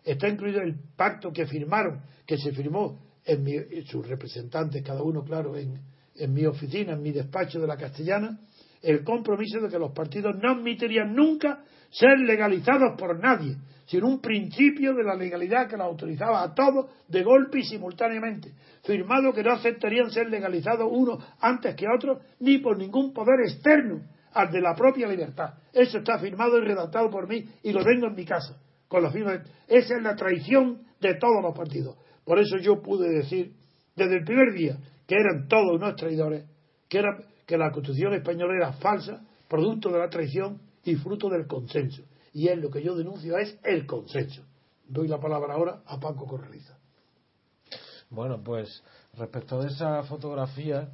está 0.04 0.28
incluido 0.28 0.60
el 0.60 0.76
pacto 0.96 1.32
que 1.32 1.46
firmaron, 1.46 2.02
que 2.26 2.38
se 2.38 2.52
firmó 2.52 3.00
en, 3.24 3.84
sus 3.86 4.06
representantes, 4.06 4.82
cada 4.84 5.02
uno, 5.02 5.24
claro, 5.24 5.56
en, 5.56 5.80
en 6.18 6.34
mi 6.34 6.46
oficina, 6.46 6.92
en 6.92 7.02
mi 7.02 7.12
despacho 7.12 7.60
de 7.60 7.66
la 7.66 7.76
Castellana, 7.76 8.38
el 8.82 9.02
compromiso 9.04 9.60
de 9.60 9.68
que 9.68 9.78
los 9.78 9.92
partidos 9.92 10.36
no 10.36 10.52
admitirían 10.52 11.14
nunca 11.14 11.62
ser 11.90 12.18
legalizados 12.18 12.98
por 12.98 13.18
nadie, 13.18 13.56
sino 13.86 14.08
un 14.08 14.20
principio 14.20 14.94
de 14.94 15.04
la 15.04 15.14
legalidad 15.14 15.68
que 15.68 15.76
los 15.76 15.86
autorizaba 15.86 16.42
a 16.42 16.54
todos 16.54 16.86
de 17.08 17.22
golpe 17.22 17.60
y 17.60 17.64
simultáneamente, 17.64 18.52
firmado 18.84 19.32
que 19.32 19.42
no 19.42 19.52
aceptarían 19.52 20.10
ser 20.10 20.28
legalizados 20.28 20.88
unos 20.90 21.24
antes 21.40 21.74
que 21.74 21.86
otros, 21.88 22.18
ni 22.40 22.58
por 22.58 22.76
ningún 22.76 23.12
poder 23.12 23.40
externo 23.44 24.02
al 24.32 24.50
de 24.50 24.60
la 24.60 24.74
propia 24.74 25.08
libertad. 25.08 25.54
Eso 25.72 25.98
está 25.98 26.18
firmado 26.18 26.58
y 26.58 26.62
redactado 26.62 27.10
por 27.10 27.28
mí 27.28 27.44
y 27.62 27.72
lo 27.72 27.84
tengo 27.84 28.08
en 28.08 28.14
mi 28.14 28.24
casa, 28.24 28.58
con 28.88 29.02
la 29.02 29.10
firma. 29.10 29.42
Esa 29.66 29.96
es 29.96 30.02
la 30.02 30.14
traición 30.14 30.82
de 31.00 31.14
todos 31.14 31.42
los 31.42 31.56
partidos. 31.56 31.96
Por 32.24 32.38
eso 32.38 32.58
yo 32.58 32.82
pude 32.82 33.08
decir 33.08 33.52
desde 33.94 34.16
el 34.16 34.24
primer 34.24 34.52
día 34.52 34.76
que 35.06 35.14
eran 35.14 35.48
todos 35.48 35.74
unos 35.74 35.96
traidores, 35.96 36.44
que, 36.88 36.98
era, 36.98 37.16
que 37.46 37.56
la 37.56 37.70
Constitución 37.70 38.14
española 38.14 38.54
era 38.56 38.72
falsa, 38.74 39.24
producto 39.48 39.90
de 39.90 39.98
la 39.98 40.08
traición 40.08 40.60
y 40.84 40.96
fruto 40.96 41.28
del 41.28 41.46
consenso 41.46 42.02
y 42.36 42.48
es 42.48 42.58
lo 42.58 42.68
que 42.70 42.82
yo 42.82 42.94
denuncio 42.94 43.38
es 43.38 43.58
el 43.64 43.86
consenso. 43.86 44.42
Doy 44.86 45.08
la 45.08 45.18
palabra 45.18 45.54
ahora 45.54 45.80
a 45.86 45.98
Paco 45.98 46.26
Corraliza. 46.26 46.76
Bueno, 48.10 48.42
pues 48.44 48.82
respecto 49.14 49.62
de 49.62 49.68
esa 49.68 50.02
fotografía, 50.02 50.90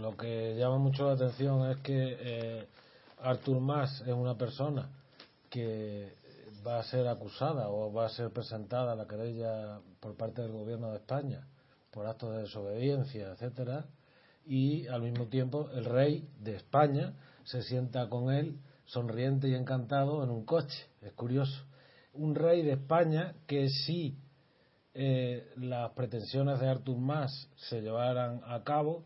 lo 0.00 0.16
que 0.16 0.56
llama 0.56 0.78
mucho 0.78 1.06
la 1.06 1.12
atención 1.12 1.70
es 1.70 1.76
que 1.82 2.16
eh, 2.18 2.66
Artur 3.20 3.60
Mas 3.60 4.00
es 4.00 4.12
una 4.12 4.36
persona 4.36 4.90
que 5.48 6.12
va 6.66 6.80
a 6.80 6.82
ser 6.82 7.06
acusada 7.06 7.68
o 7.68 7.92
va 7.92 8.06
a 8.06 8.08
ser 8.08 8.30
presentada 8.30 8.94
a 8.94 8.96
la 8.96 9.06
querella 9.06 9.78
por 10.00 10.16
parte 10.16 10.42
del 10.42 10.50
gobierno 10.50 10.90
de 10.90 10.96
España 10.96 11.46
por 11.94 12.06
actos 12.06 12.34
de 12.34 12.42
desobediencia, 12.42 13.30
etcétera, 13.30 13.86
y 14.44 14.88
al 14.88 15.00
mismo 15.02 15.28
tiempo 15.28 15.70
el 15.72 15.84
rey 15.84 16.28
de 16.40 16.56
España 16.56 17.14
se 17.44 17.62
sienta 17.62 18.08
con 18.08 18.32
él 18.32 18.58
sonriente 18.84 19.48
y 19.48 19.54
encantado 19.54 20.22
en 20.24 20.30
un 20.30 20.44
coche. 20.44 20.86
Es 21.00 21.12
curioso. 21.12 21.64
Un 22.12 22.34
rey 22.34 22.62
de 22.62 22.72
España 22.72 23.34
que 23.46 23.68
si 23.68 24.18
eh, 24.92 25.50
las 25.56 25.92
pretensiones 25.92 26.60
de 26.60 26.68
Artur 26.68 26.98
Mas 26.98 27.48
se 27.56 27.80
llevaran 27.80 28.40
a 28.44 28.62
cabo, 28.64 29.04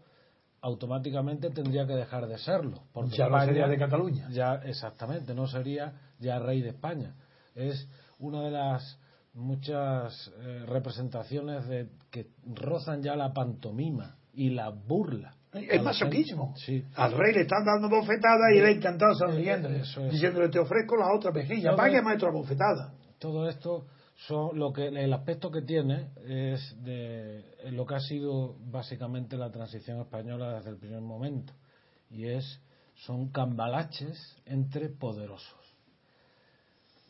automáticamente 0.60 1.50
tendría 1.50 1.86
que 1.86 1.94
dejar 1.94 2.26
de 2.26 2.38
serlo. 2.38 2.82
Porque 2.92 3.16
ya 3.16 3.28
no 3.28 3.44
sería 3.44 3.68
de 3.68 3.78
Cataluña. 3.78 4.28
Ya, 4.30 4.54
exactamente, 4.64 5.34
no 5.34 5.46
sería 5.46 5.92
ya 6.18 6.38
rey 6.38 6.62
de 6.62 6.70
España. 6.70 7.14
Es 7.54 7.88
una 8.18 8.42
de 8.42 8.50
las 8.50 8.98
muchas 9.38 10.32
eh, 10.40 10.64
representaciones 10.66 11.66
de, 11.68 11.88
que 12.10 12.26
rozan 12.44 13.02
ya 13.02 13.16
la 13.16 13.32
pantomima 13.32 14.16
y 14.34 14.50
la 14.50 14.70
burla. 14.70 15.34
Es 15.52 15.82
masoquismo. 15.82 16.54
Al 16.96 17.12
rey 17.12 17.32
le 17.32 17.40
están 17.42 17.64
dando 17.64 17.88
bofetadas 17.88 18.52
y 18.54 18.58
él 18.58 18.66
encantado 18.66 19.14
sonriendo, 19.14 19.70
diciéndole 20.10 20.50
te 20.50 20.58
ofrezco 20.58 20.96
la 20.96 21.14
otra 21.14 21.30
mejilla, 21.32 21.74
pague 21.74 22.02
maestro 22.02 22.30
bofetada. 22.32 22.92
Todo 23.18 23.48
esto 23.48 23.86
son 24.26 24.58
lo 24.58 24.72
que 24.72 24.88
el 24.88 25.12
aspecto 25.12 25.50
que 25.50 25.62
tiene 25.62 26.10
es 26.26 26.76
de 26.82 27.44
lo 27.70 27.86
que 27.86 27.94
ha 27.94 28.00
sido 28.00 28.56
básicamente 28.70 29.36
la 29.36 29.50
transición 29.50 30.00
española 30.00 30.56
desde 30.56 30.70
el 30.70 30.76
primer 30.76 31.00
momento. 31.00 31.54
Y 32.10 32.26
es 32.26 32.60
son 32.94 33.30
cambalaches 33.30 34.36
entre 34.44 34.90
poderosos 34.90 35.57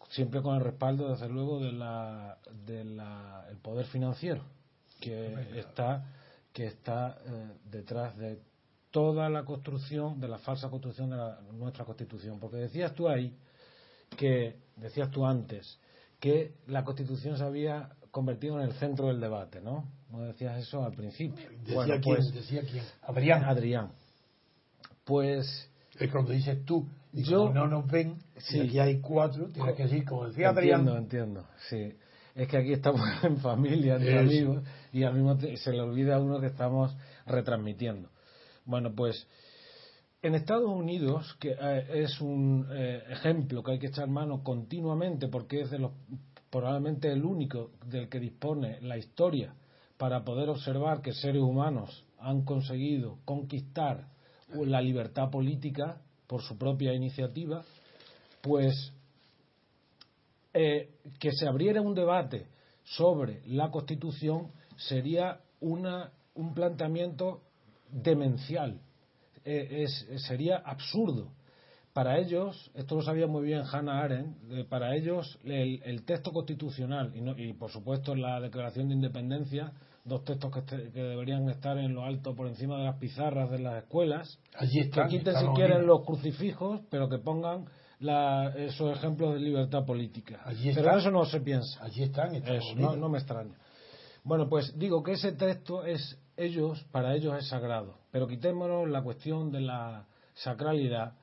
siempre 0.08 0.42
con 0.42 0.56
el 0.56 0.62
respaldo 0.62 1.10
desde 1.10 1.28
luego 1.28 1.60
de 1.60 1.72
la 1.72 2.38
del 2.66 3.58
poder 3.62 3.86
financiero 3.86 4.42
que 5.00 5.58
está 5.58 6.04
que 6.52 6.66
está 6.66 7.18
eh, 7.24 7.50
detrás 7.70 8.16
de 8.16 8.40
toda 8.90 9.28
la 9.28 9.44
construcción, 9.44 10.20
de 10.20 10.28
la 10.28 10.38
falsa 10.38 10.68
construcción 10.68 11.10
de 11.10 11.16
nuestra 11.52 11.84
Constitución. 11.84 12.40
Porque 12.40 12.56
decías 12.56 12.94
tú 12.94 13.08
ahí, 13.08 13.36
que 14.16 14.56
decías 14.76 15.10
tú 15.10 15.26
antes, 15.26 15.78
que 16.18 16.54
la 16.66 16.84
Constitución 16.84 17.36
se 17.36 17.44
había 17.44 17.90
convertido 18.10 18.58
en 18.58 18.66
el 18.66 18.72
centro 18.74 19.08
del 19.08 19.20
debate, 19.20 19.60
¿no? 19.60 19.88
No 20.10 20.22
decías 20.22 20.58
eso 20.58 20.84
al 20.84 20.94
principio. 20.94 21.48
Decía 21.60 21.74
bueno, 21.74 21.94
quién, 22.02 22.16
pues, 22.16 22.34
decía 22.34 22.62
quién. 22.62 22.84
Adrián. 23.02 23.44
Adrián. 23.44 23.92
Pues. 25.04 25.70
Es 25.98 26.10
cuando 26.10 26.32
dices 26.32 26.64
tú, 26.64 26.88
yo 27.12 27.52
no 27.52 27.66
nos 27.66 27.86
ven, 27.90 28.16
si 28.36 28.60
aquí 28.60 28.78
hay 28.78 29.00
cuatro, 29.00 29.48
tienes 29.48 29.74
que 29.74 29.82
decir, 29.84 30.04
como 30.04 30.28
decía 30.28 30.50
Adrián. 30.50 30.80
Entiendo, 30.80 30.98
entiendo, 30.98 31.46
sí 31.68 31.94
es 32.38 32.46
que 32.46 32.56
aquí 32.56 32.72
estamos 32.72 33.00
en 33.24 33.38
familia, 33.38 33.96
entre 33.96 34.18
amigos, 34.18 34.62
y 34.92 35.02
al 35.02 35.14
mismo 35.14 35.36
se 35.40 35.72
le 35.72 35.80
olvida 35.80 36.14
a 36.14 36.20
uno 36.20 36.40
que 36.40 36.46
estamos 36.46 36.96
retransmitiendo. 37.26 38.10
Bueno, 38.64 38.94
pues 38.94 39.26
en 40.22 40.36
Estados 40.36 40.70
Unidos, 40.70 41.36
que 41.40 41.56
eh, 41.60 42.02
es 42.04 42.20
un 42.20 42.66
eh, 42.70 43.02
ejemplo 43.10 43.62
que 43.64 43.72
hay 43.72 43.78
que 43.80 43.88
echar 43.88 44.06
mano 44.08 44.44
continuamente 44.44 45.26
porque 45.26 45.62
es 45.62 45.70
de 45.70 45.80
los, 45.80 45.92
probablemente 46.48 47.10
el 47.10 47.24
único 47.24 47.72
del 47.86 48.08
que 48.08 48.20
dispone 48.20 48.80
la 48.82 48.96
historia 48.96 49.54
para 49.96 50.24
poder 50.24 50.48
observar 50.48 51.02
que 51.02 51.12
seres 51.12 51.42
humanos 51.42 52.04
han 52.20 52.44
conseguido 52.44 53.18
conquistar 53.24 54.06
la 54.54 54.80
libertad 54.80 55.28
política 55.28 56.00
por 56.28 56.42
su 56.42 56.56
propia 56.56 56.94
iniciativa, 56.94 57.64
pues 58.40 58.92
eh, 60.54 60.90
que 61.18 61.32
se 61.32 61.48
abriera 61.48 61.80
un 61.80 61.94
debate 61.94 62.46
sobre 62.84 63.42
la 63.46 63.70
Constitución 63.70 64.52
sería 64.76 65.40
una, 65.60 66.12
un 66.34 66.54
planteamiento 66.54 67.42
demencial, 67.90 68.80
eh, 69.44 69.86
sería 70.18 70.58
absurdo. 70.58 71.32
Para 71.98 72.18
ellos, 72.18 72.70
esto 72.74 72.94
lo 72.94 73.02
sabía 73.02 73.26
muy 73.26 73.42
bien 73.42 73.62
Hannah 73.62 74.04
Arendt, 74.04 74.52
eh, 74.52 74.64
para 74.68 74.94
ellos 74.94 75.36
el, 75.42 76.04
texto 76.04 76.30
constitucional 76.30 77.12
y, 77.36 77.52
por 77.54 77.72
supuesto 77.72 78.14
la 78.14 78.40
Declaración 78.40 78.88
de 78.88 78.94
Independencia, 78.94 79.72
dos 80.08 80.24
textos 80.24 80.52
que, 80.52 80.90
que, 80.90 81.02
deberían 81.02 81.48
estar 81.48 81.78
en 81.78 81.94
lo 81.94 82.04
alto 82.04 82.34
por 82.34 82.46
encima 82.46 82.78
de 82.78 82.84
las 82.84 82.96
pizarras 82.96 83.50
de 83.50 83.58
las 83.58 83.84
escuelas, 83.84 84.38
Allí 84.56 84.90
que 84.90 85.06
quiten 85.08 85.34
si 85.36 85.46
quieren 85.54 85.86
los 85.86 86.04
crucifijos, 86.04 86.80
pero 86.90 87.08
que 87.08 87.18
pongan 87.18 87.66
esos 88.00 88.96
ejemplos 88.96 89.34
de 89.34 89.40
libertad 89.40 89.84
política. 89.84 90.40
Pero 90.74 90.96
eso 90.96 91.10
no 91.10 91.24
se 91.24 91.40
piensa. 91.40 91.82
Allí 91.82 92.04
están. 92.04 92.34
Eso, 92.34 92.74
no, 92.76 93.08
me 93.08 93.18
extraña. 93.18 93.54
Bueno, 94.24 94.48
pues 94.48 94.76
digo 94.78 95.02
que 95.02 95.12
ese 95.12 95.32
texto 95.32 95.84
es 95.84 96.18
ellos, 96.36 96.84
para 96.92 97.14
ellos 97.14 97.36
es 97.36 97.48
sagrado. 97.48 97.98
Pero 98.10 98.28
quitémonos 98.28 98.88
la 98.88 99.02
cuestión 99.02 99.50
de 99.50 99.60
la 99.60 100.06
sacralidad 100.34 101.14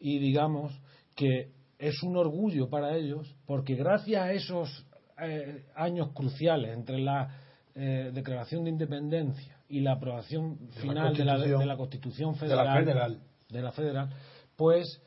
y 0.00 0.18
digamos 0.18 0.72
que 1.14 1.52
es 1.78 2.02
un 2.02 2.16
orgullo 2.16 2.68
para 2.68 2.96
ellos 2.96 3.34
porque 3.46 3.74
gracias 3.74 4.22
a 4.22 4.32
esos 4.32 4.86
eh, 5.20 5.64
años 5.74 6.10
cruciales 6.12 6.76
entre 6.76 6.98
la 6.98 7.45
eh, 7.76 8.10
declaración 8.12 8.64
de 8.64 8.70
independencia 8.70 9.56
y 9.68 9.80
la 9.80 9.92
aprobación 9.92 10.58
final 10.80 11.14
de 11.14 11.24
la, 11.24 11.38
de 11.38 11.66
la 11.66 11.76
Constitución 11.76 12.34
federal, 12.36 12.84
federal, 12.84 13.20
de 13.48 13.62
la 13.62 13.72
federal, 13.72 14.10
pues 14.56 15.00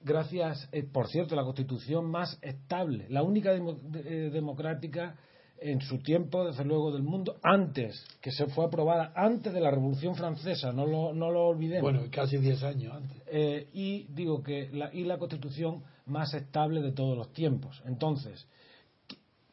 gracias, 0.00 0.68
eh, 0.72 0.84
por 0.84 1.08
cierto, 1.08 1.34
la 1.34 1.44
constitución 1.44 2.10
más 2.10 2.38
estable, 2.40 3.06
la 3.10 3.22
única 3.22 3.52
eh, 3.54 4.30
democrática 4.32 5.16
en 5.58 5.80
su 5.80 5.98
tiempo, 5.98 6.44
desde 6.44 6.64
luego, 6.64 6.92
del 6.92 7.02
mundo, 7.02 7.36
antes, 7.42 8.04
que 8.20 8.30
se 8.30 8.46
fue 8.46 8.66
aprobada 8.66 9.12
antes 9.16 9.52
de 9.52 9.60
la 9.60 9.70
Revolución 9.70 10.14
Francesa, 10.14 10.72
no 10.72 10.86
lo, 10.86 11.14
no 11.14 11.30
lo 11.30 11.46
olvidemos. 11.46 11.82
Bueno, 11.82 12.08
casi 12.10 12.36
10 12.36 12.62
años 12.62 12.92
antes. 12.94 13.22
Eh, 13.26 13.68
y 13.72 14.06
digo 14.10 14.42
que 14.42 14.68
la, 14.72 14.92
y 14.92 15.04
la 15.04 15.18
constitución 15.18 15.82
más 16.04 16.34
estable 16.34 16.82
de 16.82 16.92
todos 16.92 17.16
los 17.16 17.32
tiempos. 17.32 17.82
Entonces, 17.86 18.46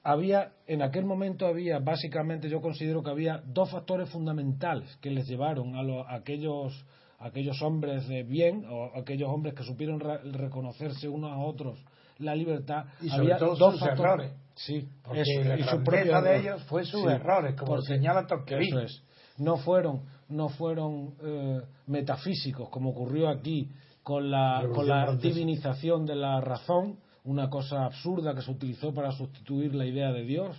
había, 0.03 0.51
en 0.67 0.81
aquel 0.81 1.05
momento 1.05 1.47
había, 1.47 1.79
básicamente 1.79 2.49
yo 2.49 2.61
considero 2.61 3.01
que 3.01 3.09
había 3.09 3.41
dos 3.45 3.71
factores 3.71 4.09
fundamentales 4.09 4.95
que 4.97 5.09
les 5.09 5.27
llevaron 5.27 5.75
a, 5.75 6.15
aquellos, 6.15 6.85
aquellos 7.19 7.61
hombres 7.61 8.07
de 8.07 8.23
bien, 8.23 8.65
o 8.69 8.91
aquellos 8.99 9.29
hombres 9.29 9.53
que 9.55 9.63
supieron 9.63 9.99
reconocerse 9.99 11.07
unos 11.07 11.31
a 11.31 11.37
otros 11.37 11.79
la 12.19 12.35
libertad. 12.35 12.85
Y 13.01 13.09
sobre 13.09 13.35
todo 13.35 13.55
dos 13.55 13.79
sus 13.79 13.87
errores. 13.87 14.33
Sí, 14.55 14.87
porque 15.03 15.21
y 15.21 15.63
su 15.63 15.83
propia 15.83 16.21
de 16.21 16.39
ellos 16.39 16.63
fue 16.63 16.83
sus 16.85 17.05
errores, 17.05 17.55
como 17.55 17.81
señala 17.81 18.27
Tocqueville. 18.27 18.67
Eso 18.67 18.79
es. 18.81 19.03
No 19.39 19.57
fueron, 19.57 20.03
no 20.29 20.49
fueron 20.49 21.15
eh, 21.23 21.61
metafísicos, 21.87 22.69
como 22.69 22.91
ocurrió 22.91 23.29
aquí 23.29 23.71
con 24.03 24.29
la, 24.29 24.63
con 24.73 24.87
la 24.87 25.15
divinización 25.15 26.05
de 26.05 26.15
la 26.15 26.39
razón, 26.39 26.99
una 27.25 27.49
cosa 27.49 27.85
absurda 27.85 28.35
que 28.35 28.41
se 28.41 28.51
utilizó 28.51 28.93
para 28.93 29.11
sustituir 29.11 29.73
la 29.75 29.85
idea 29.85 30.11
de 30.11 30.23
Dios 30.23 30.57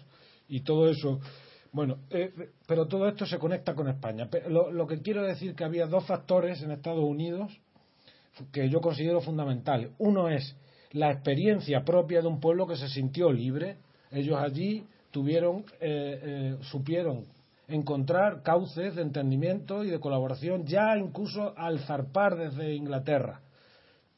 y 0.49 0.61
todo 0.61 0.89
eso. 0.89 1.21
Bueno, 1.73 1.99
eh, 2.11 2.33
pero 2.67 2.87
todo 2.87 3.09
esto 3.09 3.27
se 3.27 3.39
conecta 3.39 3.75
con 3.75 3.89
España. 3.89 4.29
Lo, 4.49 4.71
lo, 4.71 4.87
que 4.87 5.03
quiero 5.03 5.23
decir 5.23 5.55
que 5.55 5.65
había 5.65 5.87
dos 5.87 6.07
factores 6.07 6.63
en 6.63 6.71
Estados 6.71 7.05
Unidos 7.05 7.53
que 8.53 8.69
yo 8.69 8.81
considero 8.81 9.21
fundamentales. 9.21 9.91
Uno 9.99 10.29
es 10.29 10.57
la 10.93 11.11
experiencia 11.11 11.85
propia 11.85 12.21
de 12.21 12.29
un 12.29 12.41
pueblo 12.41 12.67
que 12.67 12.77
se 12.77 12.89
sintió 12.89 13.33
libre. 13.33 13.77
Ellos 14.11 14.39
allí 14.39 14.85
tuvieron, 15.11 15.65
eh, 15.81 16.21
eh, 16.23 16.57
supieron 16.63 17.25
encontrar 17.69 18.43
cauces 18.43 18.95
de 18.95 19.03
entendimiento 19.03 19.85
y 19.85 19.91
de 19.91 20.01
colaboración 20.01 20.67
ya 20.67 20.97
incluso 20.97 21.55
al 21.57 21.81
zarpar 21.81 22.37
desde 22.37 22.75
Inglaterra, 22.75 23.41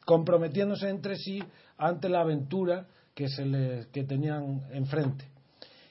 comprometiéndose 0.04 0.88
entre 0.88 1.16
sí 1.16 1.42
ante 1.79 2.09
la 2.09 2.21
aventura 2.21 2.87
que, 3.15 3.29
se 3.29 3.45
les, 3.45 3.87
que 3.87 4.05
tenían 4.05 4.62
enfrente. 4.71 5.25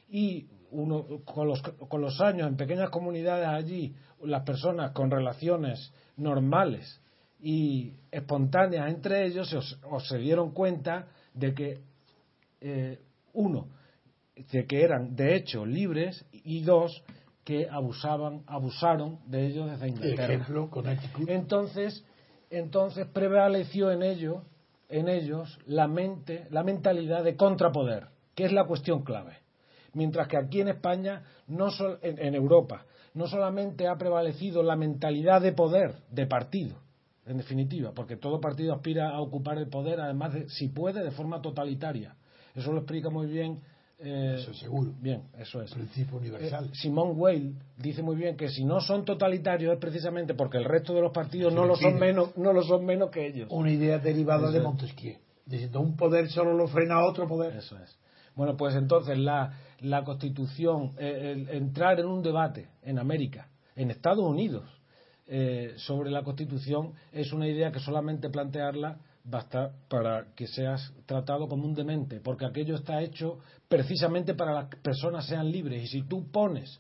Y 0.10 0.48
uno, 0.72 1.06
con, 1.26 1.48
los, 1.48 1.62
con 1.62 2.02
los 2.02 2.20
años, 2.22 2.48
en 2.48 2.58
pequeñas 2.58 2.90
comunidades 2.90 3.48
allí, 3.48 3.96
las 4.24 4.44
personas 4.44 4.92
con 4.92 5.10
relaciones 5.10 5.92
normales 6.18 7.02
y 7.40 7.94
espontáneas 8.12 8.90
entre 8.90 9.26
ellos, 9.26 9.78
o, 9.90 10.00
se 10.00 10.18
dieron 10.18 10.52
cuenta 10.52 11.08
de 11.34 11.54
que, 11.54 11.80
eh, 12.62 13.00
uno, 13.34 13.68
de 14.52 14.66
que 14.66 14.84
eran 14.84 15.16
de 15.16 15.36
hecho 15.36 15.66
libres 15.66 16.26
y 16.32 16.62
dos, 16.62 17.04
que 17.44 17.70
abusaban, 17.70 18.42
abusaron 18.48 19.20
de 19.28 19.46
ellos 19.46 19.70
desde 19.70 19.90
Inglaterra. 19.90 20.34
Ejemplo, 20.34 20.70
entonces, 21.28 22.04
entonces 22.50 23.06
prevaleció 23.08 23.92
en 23.92 24.02
ellos 24.02 24.44
en 24.90 25.10
ellos 25.10 25.60
la 25.66 25.88
mente, 25.88 26.48
la 26.52 26.64
mentalidad 26.64 27.24
de 27.24 27.36
contrapoder, 27.36 28.08
que 28.36 28.46
es 28.46 28.52
la 28.52 28.66
cuestión 28.66 29.04
clave. 29.04 29.38
Mientras 29.94 30.28
que 30.28 30.38
aquí 30.38 30.62
en 30.62 30.68
España, 30.68 31.24
no 31.48 31.70
en, 32.02 32.36
Europa, 32.36 32.86
no 33.14 33.28
solamente 33.28 33.88
ha 33.88 33.98
prevalecido 33.98 34.62
la 34.62 34.76
mentalidad 34.76 35.42
de 35.42 35.54
poder, 35.54 35.96
de 36.12 36.28
partido, 36.28 36.76
en 37.26 37.38
definitiva, 37.38 37.94
porque 37.94 38.18
todo 38.18 38.42
partido 38.42 38.74
aspira 38.74 39.12
a 39.12 39.22
ocupar 39.22 39.58
el 39.58 39.70
poder, 39.70 40.02
además 40.02 40.34
de, 40.34 40.50
si 40.50 40.68
puede, 40.68 41.04
de 41.04 41.12
forma 41.12 41.42
totalitaria. 41.42 42.16
Eso 42.54 42.72
lo 42.74 42.80
explica 42.80 43.10
muy 43.10 43.28
bien. 43.28 43.62
Eh, 43.98 44.36
eso 44.40 44.54
seguro. 44.54 44.94
Bien, 45.00 45.24
eso 45.38 45.62
es. 45.62 45.74
Principio 45.74 46.18
universal. 46.18 46.66
Eh, 46.66 46.76
Simón 46.76 47.14
Weil 47.16 47.56
dice 47.78 48.02
muy 48.04 48.16
bien 48.16 48.36
que 48.36 48.50
si 48.50 48.66
no 48.66 48.82
son 48.82 49.06
totalitarios 49.06 49.74
es 49.74 49.80
precisamente 49.80 50.34
porque 50.34 50.58
el 50.58 50.66
resto 50.66 50.94
de 50.94 51.02
los 51.02 51.12
partidos 51.12 51.54
no 51.54 51.66
lo 51.66 51.76
son 51.76 51.98
menos, 51.98 52.36
no 52.38 52.52
lo 52.52 52.62
son 52.64 52.86
menos 52.86 53.10
que 53.10 53.26
ellos. 53.26 53.48
Una 53.52 53.72
idea 53.72 53.98
derivada 53.98 54.52
de 54.52 54.60
Montesquieu, 54.60 55.16
diciendo 55.46 55.80
un 55.80 55.96
poder 55.96 56.30
solo 56.30 56.54
lo 56.54 56.68
frena 56.68 57.06
otro 57.06 57.28
poder. 57.28 57.56
Eso 57.56 57.78
es. 57.78 57.98
Bueno, 58.36 58.58
pues 58.58 58.76
entonces 58.76 59.18
la, 59.18 59.58
la 59.80 60.04
Constitución, 60.04 60.94
eh, 60.98 61.48
entrar 61.52 62.00
en 62.00 62.08
un 62.08 62.22
debate 62.22 62.68
en 62.82 63.00
América, 63.00 63.48
en 63.76 63.92
Estados 63.92 64.26
Unidos, 64.26 64.70
sobre 65.78 66.12
la 66.12 66.22
Constitución 66.22 66.94
es 67.12 67.34
una 67.34 67.48
idea 67.48 67.72
que 67.72 67.80
solamente 67.80 68.30
plantearla 68.30 69.00
basta 69.26 69.72
para 69.90 70.28
que 70.36 70.48
seas 70.48 70.94
tratado 71.06 71.48
como 71.48 71.66
un 71.66 71.74
demente, 71.74 72.20
porque 72.20 72.46
aquello 72.46 72.76
está 72.76 73.02
hecho 73.02 73.40
precisamente 73.68 74.36
para 74.36 74.52
que 74.52 74.76
las 74.76 74.84
personas 74.84 75.26
sean 75.26 75.52
libres. 75.52 75.84
Y 75.84 75.88
si 75.88 76.04
tú 76.04 76.32
pones 76.32 76.80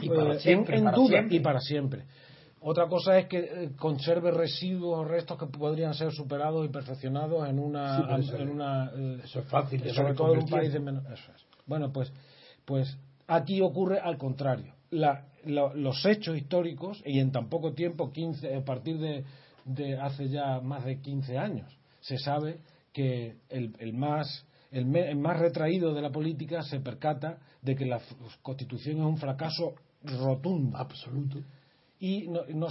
y 0.00 0.08
para 0.08 0.34
eh, 0.34 0.40
siempre, 0.40 0.78
en, 0.78 0.90
duda 0.92 1.26
y 1.28 1.40
para 1.40 1.60
siempre. 1.60 2.04
Otra 2.62 2.86
cosa 2.88 3.18
es 3.18 3.26
que 3.26 3.38
eh, 3.38 3.70
conserve 3.76 4.30
residuos 4.30 4.98
o 4.98 5.04
restos 5.04 5.38
que 5.38 5.46
podrían 5.46 5.94
ser 5.94 6.12
superados 6.12 6.64
y 6.64 6.68
perfeccionados 6.68 7.48
en 7.48 7.58
una. 7.58 8.18
en 8.38 8.48
una 8.48 8.92
eso 9.24 9.40
es 9.40 9.46
fácil, 9.46 9.82
sobre 9.92 10.14
todo 10.14 10.34
en 10.34 10.42
un 10.42 10.48
país 10.48 10.72
de 10.72 10.80
menos. 10.80 11.04
Eso 11.06 11.32
es. 11.34 11.44
Bueno, 11.66 11.92
pues, 11.92 12.12
pues 12.64 12.96
aquí 13.26 13.60
ocurre 13.60 13.98
al 13.98 14.18
contrario. 14.18 14.74
La, 14.90 15.26
los 15.44 16.04
hechos 16.04 16.36
históricos, 16.36 17.02
y 17.06 17.20
en 17.20 17.32
tan 17.32 17.48
poco 17.48 17.72
tiempo, 17.72 18.12
15, 18.12 18.56
a 18.56 18.64
partir 18.64 18.98
de, 18.98 19.24
de, 19.64 19.98
hace 19.98 20.28
ya 20.28 20.60
más 20.60 20.84
de 20.84 21.00
15 21.00 21.38
años, 21.38 21.79
se 22.00 22.18
sabe 22.18 22.60
que 22.92 23.36
el, 23.48 23.74
el 23.78 23.92
más 23.92 24.46
el, 24.70 24.86
más 25.16 25.38
retraído 25.38 25.94
de 25.94 26.02
la 26.02 26.10
política 26.10 26.62
se 26.62 26.80
percata 26.80 27.38
de 27.62 27.74
que 27.74 27.86
la 27.86 28.00
constitución 28.42 28.98
es 28.98 29.04
un 29.04 29.18
fracaso 29.18 29.74
rotundo. 30.02 30.76
Absoluto. 30.76 31.38
Y 31.98 32.28
no, 32.28 32.42
no 32.48 32.68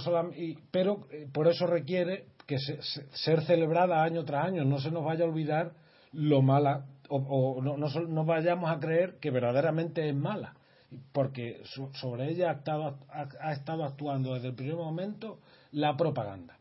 pero 0.70 1.06
eh, 1.10 1.28
por 1.32 1.46
eso 1.46 1.66
requiere 1.66 2.26
que 2.46 2.56
ser 2.58 3.42
celebrada 3.42 4.02
año 4.02 4.24
tras 4.24 4.46
año. 4.46 4.64
No 4.64 4.78
se 4.80 4.90
nos 4.90 5.04
vaya 5.04 5.24
a 5.24 5.28
olvidar 5.28 5.72
lo 6.12 6.42
mala, 6.42 6.86
o, 7.08 7.60
no, 7.62 7.76
no, 7.76 8.24
vayamos 8.24 8.70
a 8.70 8.80
creer 8.80 9.18
que 9.20 9.30
verdaderamente 9.30 10.08
es 10.08 10.14
mala 10.14 10.54
porque 11.12 11.62
sobre 11.92 12.30
ella 12.30 12.50
ha 12.50 12.54
estado, 12.54 12.98
ha, 13.10 13.52
estado 13.52 13.84
actuando 13.84 14.34
desde 14.34 14.48
el 14.48 14.54
primer 14.54 14.74
momento 14.74 15.38
la 15.70 15.96
propaganda, 15.96 16.58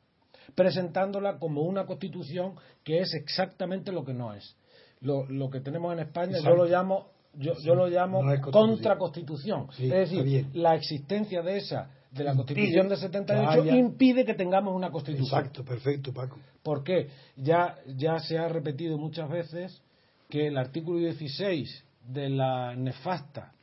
presentándola 0.56 1.40
como 1.40 1.62
una 1.62 1.86
constitución 1.86 2.56
que 2.84 3.00
es 3.00 3.14
exactamente 3.14 3.92
lo 3.92 4.04
que 4.04 4.14
no 4.14 4.34
es. 4.34 4.56
Lo, 5.02 5.26
lo 5.30 5.50
que 5.50 5.62
tenemos 5.62 5.94
en 5.94 6.00
España 6.00 6.40
yo 6.44 6.56
lo 6.56 6.66
llamo 6.66 7.08
yo, 7.34 7.54
yo 7.64 7.76
lo 7.76 7.88
llamo 7.88 8.22
contraconstitución. 8.52 9.68
es 9.78 9.90
decir, 9.90 10.48
la 10.54 10.76
existencia 10.76 11.42
de 11.42 11.58
esa 11.58 11.92
de 12.12 12.24
la 12.24 12.36
Constitución 12.36 12.90
de 12.90 12.98
78 12.98 13.76
impide 13.76 14.26
que 14.26 14.34
tengamos 14.34 14.76
una 14.76 14.90
Constitución. 14.90 15.28
Exacto, 15.28 15.64
perfecto, 15.64 16.12
Paco. 16.12 16.40
¿Por 16.64 16.84
qué? 16.84 17.08
Ya, 17.36 17.78
ya 17.96 18.20
se 18.20 18.38
ha 18.38 18.48
repetido 18.48 18.98
muchas 18.98 19.30
veces 19.30 19.82
que 20.28 20.48
el 20.48 20.58
artículo 20.58 21.00
16 21.00 21.86
de 22.08 22.30
la 22.30 22.76
nefasta 22.76 23.54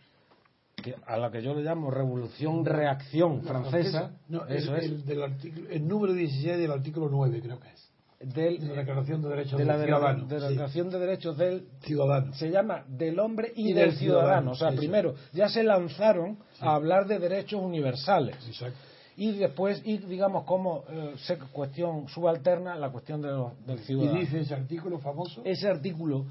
a 1.06 1.16
la 1.16 1.30
que 1.30 1.42
yo 1.42 1.54
le 1.54 1.62
llamo 1.62 1.90
revolución-reacción 1.90 3.42
francesa. 3.42 4.12
No, 4.28 4.46
eso 4.46 4.76
el, 4.76 4.94
es. 4.94 5.06
del 5.06 5.22
artículo, 5.22 5.70
el 5.70 5.86
número 5.86 6.12
16 6.12 6.58
del 6.58 6.70
artículo 6.70 7.08
9, 7.10 7.40
creo 7.42 7.60
que 7.60 7.68
es. 7.68 7.86
Del, 8.18 8.58
de 8.60 8.68
la 8.68 8.76
Declaración 8.76 9.20
de 9.22 9.28
Derechos 9.28 9.58
de 9.58 9.64
del 9.64 9.84
Ciudadano. 9.84 10.26
De 10.26 10.40
la 10.40 10.48
Declaración 10.48 10.90
de 10.90 10.98
Derechos 10.98 11.36
del 11.36 11.68
Ciudadano. 11.80 12.34
Se 12.34 12.50
llama 12.50 12.84
del 12.88 13.18
hombre 13.18 13.52
y, 13.54 13.72
del, 13.74 13.92
ciudadano. 13.92 14.52
O 14.52 14.54
sea, 14.54 14.72
primero, 14.72 15.14
ya 15.32 15.48
se 15.48 15.62
lanzaron 15.62 16.38
a 16.60 16.74
hablar 16.74 17.06
de 17.06 17.18
derechos 17.18 17.60
universales. 17.60 18.36
Exacto. 18.46 18.78
Y 19.18 19.32
después, 19.32 19.80
y 19.84 19.98
digamos, 19.98 20.44
como 20.44 20.84
eh, 20.88 21.14
cuestión 21.52 22.08
subalterna, 22.08 22.74
la 22.76 22.90
cuestión 22.90 23.22
de 23.22 23.28
del 23.66 23.78
ciudadano. 23.80 24.18
¿Y 24.18 24.20
dice 24.20 24.40
ese 24.40 24.54
artículo 24.54 24.98
famoso? 24.98 25.42
Ese 25.44 25.68
artículo, 25.68 26.26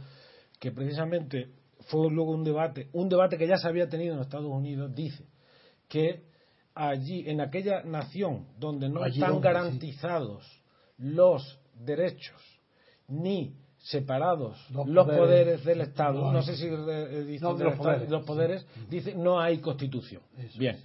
que 0.59 0.71
precisamente 0.71 1.49
fue 1.85 2.09
luego 2.09 2.31
un 2.31 2.43
debate, 2.43 2.89
un 2.93 3.09
debate 3.09 3.37
que 3.37 3.47
ya 3.47 3.57
se 3.57 3.67
había 3.67 3.87
tenido 3.87 4.15
en 4.15 4.21
Estados 4.21 4.51
Unidos, 4.51 4.93
dice 4.93 5.25
que 5.87 6.23
allí, 6.73 7.23
en 7.27 7.41
aquella 7.41 7.83
nación 7.83 8.47
donde 8.57 8.89
no 8.89 9.05
están 9.05 9.39
garantizados 9.39 10.45
los 10.97 11.59
derechos 11.73 12.41
ni 13.07 13.55
separados 13.77 14.57
los, 14.71 15.05
poderes, 15.05 15.63
del 15.63 15.81
Estado, 15.81 16.31
no, 16.31 16.41
sé 16.41 16.55
si 16.55 16.67
dice 16.67 17.45
los, 17.45 18.25
poderes. 18.25 18.65
dice 18.89 19.13
no 19.13 19.39
hay 19.39 19.59
constitución. 19.59 20.23
Bien. 20.57 20.79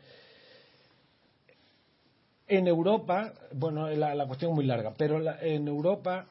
En 2.46 2.66
Europa, 2.66 3.32
bueno, 3.54 3.88
la, 3.88 4.26
cuestión 4.26 4.50
es 4.50 4.56
muy 4.56 4.66
larga, 4.66 4.92
pero 4.98 5.18
en 5.40 5.66
Europa 5.66 6.26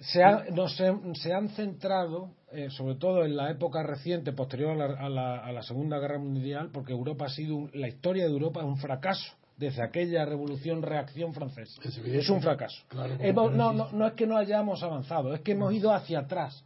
se, 0.00 0.22
no, 0.52 0.68
se, 0.68 1.32
han 1.32 1.48
centrado, 1.50 2.30
eh, 2.52 2.68
sobre 2.70 2.96
todo 2.96 3.24
en 3.24 3.36
la 3.36 3.50
época 3.50 3.82
reciente, 3.82 4.32
posterior 4.32 4.80
a 4.80 5.08
la, 5.08 5.62
Segunda 5.62 5.98
Guerra 5.98 6.18
Mundial, 6.18 6.70
porque 6.72 6.92
Europa 6.92 7.26
ha 7.26 7.30
sido, 7.30 7.68
la 7.72 7.88
historia 7.88 8.24
de 8.24 8.30
Europa 8.30 8.60
es 8.60 8.66
un 8.66 8.76
fracaso 8.78 9.32
desde 9.56 9.82
aquella 9.82 10.24
revolución 10.24 10.82
reacción 10.82 11.34
francesa. 11.34 11.80
Es 11.82 12.30
un 12.30 12.40
fracaso. 12.40 12.80
Claro, 12.88 13.16
Hemos- 13.18 13.52
no, 13.52 13.72
no 13.72 13.90
no, 13.92 14.06
es 14.06 14.12
que 14.14 14.26
no 14.26 14.36
hayamos 14.36 14.82
avanzado, 14.82 15.34
es 15.34 15.40
que 15.40 15.52
hemos 15.52 15.72
ido 15.72 15.92
hacia 15.92 16.20
atrás. 16.20 16.64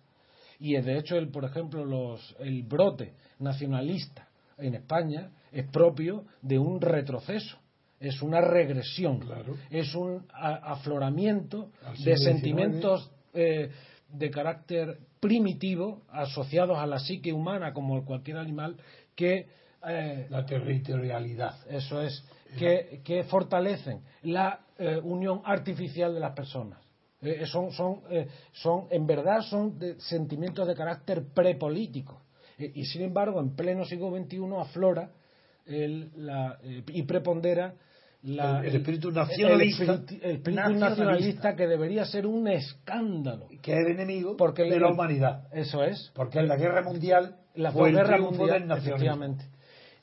Y 0.58 0.80
de 0.80 0.98
hecho, 0.98 1.16
el, 1.16 1.28
por 1.28 1.44
ejemplo, 1.44 1.84
los, 1.84 2.36
el 2.38 2.62
brote 2.62 3.14
nacionalista 3.38 4.28
en 4.58 4.74
España 4.74 5.30
es 5.50 5.66
propio 5.68 6.24
de 6.40 6.58
un 6.58 6.80
retroceso, 6.80 7.58
es 8.02 8.20
una 8.22 8.40
regresión, 8.40 9.20
Claro. 9.20 9.54
es 9.70 9.94
un 9.94 10.26
afloramiento 10.32 11.70
de 12.04 12.16
sentimientos 12.16 13.10
eh, 13.34 13.70
de 14.10 14.30
carácter 14.30 14.98
primitivo 15.20 16.02
asociados 16.10 16.78
a 16.78 16.86
la 16.86 16.98
psique 16.98 17.32
humana 17.32 17.72
como 17.72 18.04
cualquier 18.04 18.36
animal 18.38 18.76
que 19.14 19.46
eh, 19.86 20.26
La 20.30 20.44
territorialidad. 20.44 21.54
eso 21.70 22.02
es 22.02 22.24
que, 22.58 23.00
que 23.04 23.24
fortalecen 23.24 24.00
la 24.22 24.60
eh, 24.78 25.00
unión 25.02 25.40
artificial 25.44 26.12
de 26.14 26.20
las 26.20 26.34
personas 26.34 26.78
Eh, 27.22 27.46
son 27.46 27.70
son 27.70 28.00
eh, 28.10 28.26
son 28.52 28.86
en 28.90 29.06
verdad 29.06 29.40
son 29.42 29.78
de- 29.78 29.94
sentimientos 30.00 30.66
de 30.66 30.74
carácter 30.74 31.22
prepolítico 31.32 32.20
Eh, 32.58 32.70
y 32.74 32.84
sin 32.84 33.02
embargo 33.02 33.40
en 33.40 33.54
pleno 33.56 33.84
siglo 33.84 34.10
XXI 34.10 34.38
aflora 34.58 35.10
el- 35.66 36.10
la, 36.16 36.58
eh, 36.64 36.82
y 36.88 37.02
prepondera 37.04 37.74
la- 38.22 38.60
El- 38.60 38.66
el 38.66 38.76
espíritu 38.76 39.08
el- 39.08 39.14
nacionalista- 39.14 39.82
el 39.84 39.90
espíritu, 39.90 40.24
el 40.26 40.30
espíritu 40.36 40.60
nacionalista. 40.60 40.88
nacionalista 40.90 41.56
que 41.56 41.66
debería 41.66 42.04
ser 42.04 42.26
un 42.26 42.46
escándalo 42.48 43.48
Que 43.62 43.72
es 43.72 43.78
el 43.86 43.92
enemigo 43.92 44.36
Porque 44.36 44.62
de 44.62 44.76
el- 44.76 44.80
la 44.82 44.88
humanidad. 44.92 45.48
eso 45.52 45.82
es 45.82 46.10
Porque 46.14 46.38
en 46.38 46.48
la 46.48 46.56
guerra 46.56 46.82
mundial 46.82 47.36
la 47.54 47.72
fue 47.72 47.88
el 47.90 47.96
guerra 47.96 48.14
triunfo 48.16 48.34
mundial 48.38 48.58
del 48.60 48.68
nacionalismo. 48.68 49.36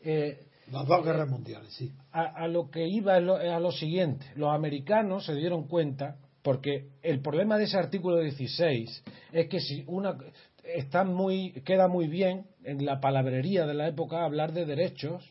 Eh, 0.01 0.37
Las 0.71 0.85
dos 0.85 1.03
guerras 1.03 1.27
mundiales, 1.29 1.73
sí. 1.73 1.91
a, 2.11 2.21
a 2.43 2.47
lo 2.47 2.69
que 2.69 2.87
iba 2.87 3.17
es 3.17 3.23
lo, 3.23 3.39
es 3.39 3.51
a 3.51 3.59
lo 3.59 3.71
siguiente. 3.71 4.25
Los 4.35 4.53
americanos 4.53 5.25
se 5.25 5.33
dieron 5.35 5.67
cuenta, 5.67 6.17
porque 6.43 6.89
el 7.01 7.21
problema 7.21 7.57
de 7.57 7.63
ese 7.65 7.77
artículo 7.77 8.17
16 8.17 9.03
es 9.31 9.47
que 9.49 9.59
si 9.59 9.83
una 9.87 10.15
está 10.63 11.03
muy 11.03 11.51
queda 11.65 11.87
muy 11.87 12.07
bien 12.07 12.45
en 12.63 12.85
la 12.85 12.99
palabrería 12.99 13.65
de 13.65 13.73
la 13.73 13.87
época 13.87 14.23
hablar 14.23 14.53
de 14.53 14.65
derechos, 14.65 15.27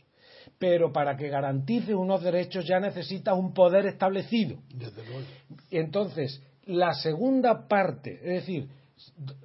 pero 0.58 0.92
para 0.92 1.16
que 1.16 1.28
garantice 1.28 1.94
unos 1.94 2.22
derechos 2.22 2.66
ya 2.66 2.80
necesita 2.80 3.34
un 3.34 3.52
poder 3.54 3.86
establecido. 3.86 4.58
Desde 4.74 5.04
luego. 5.04 5.26
Y 5.70 5.78
entonces, 5.78 6.42
la 6.66 6.92
segunda 6.94 7.68
parte, 7.68 8.14
es 8.22 8.40
decir, 8.46 8.68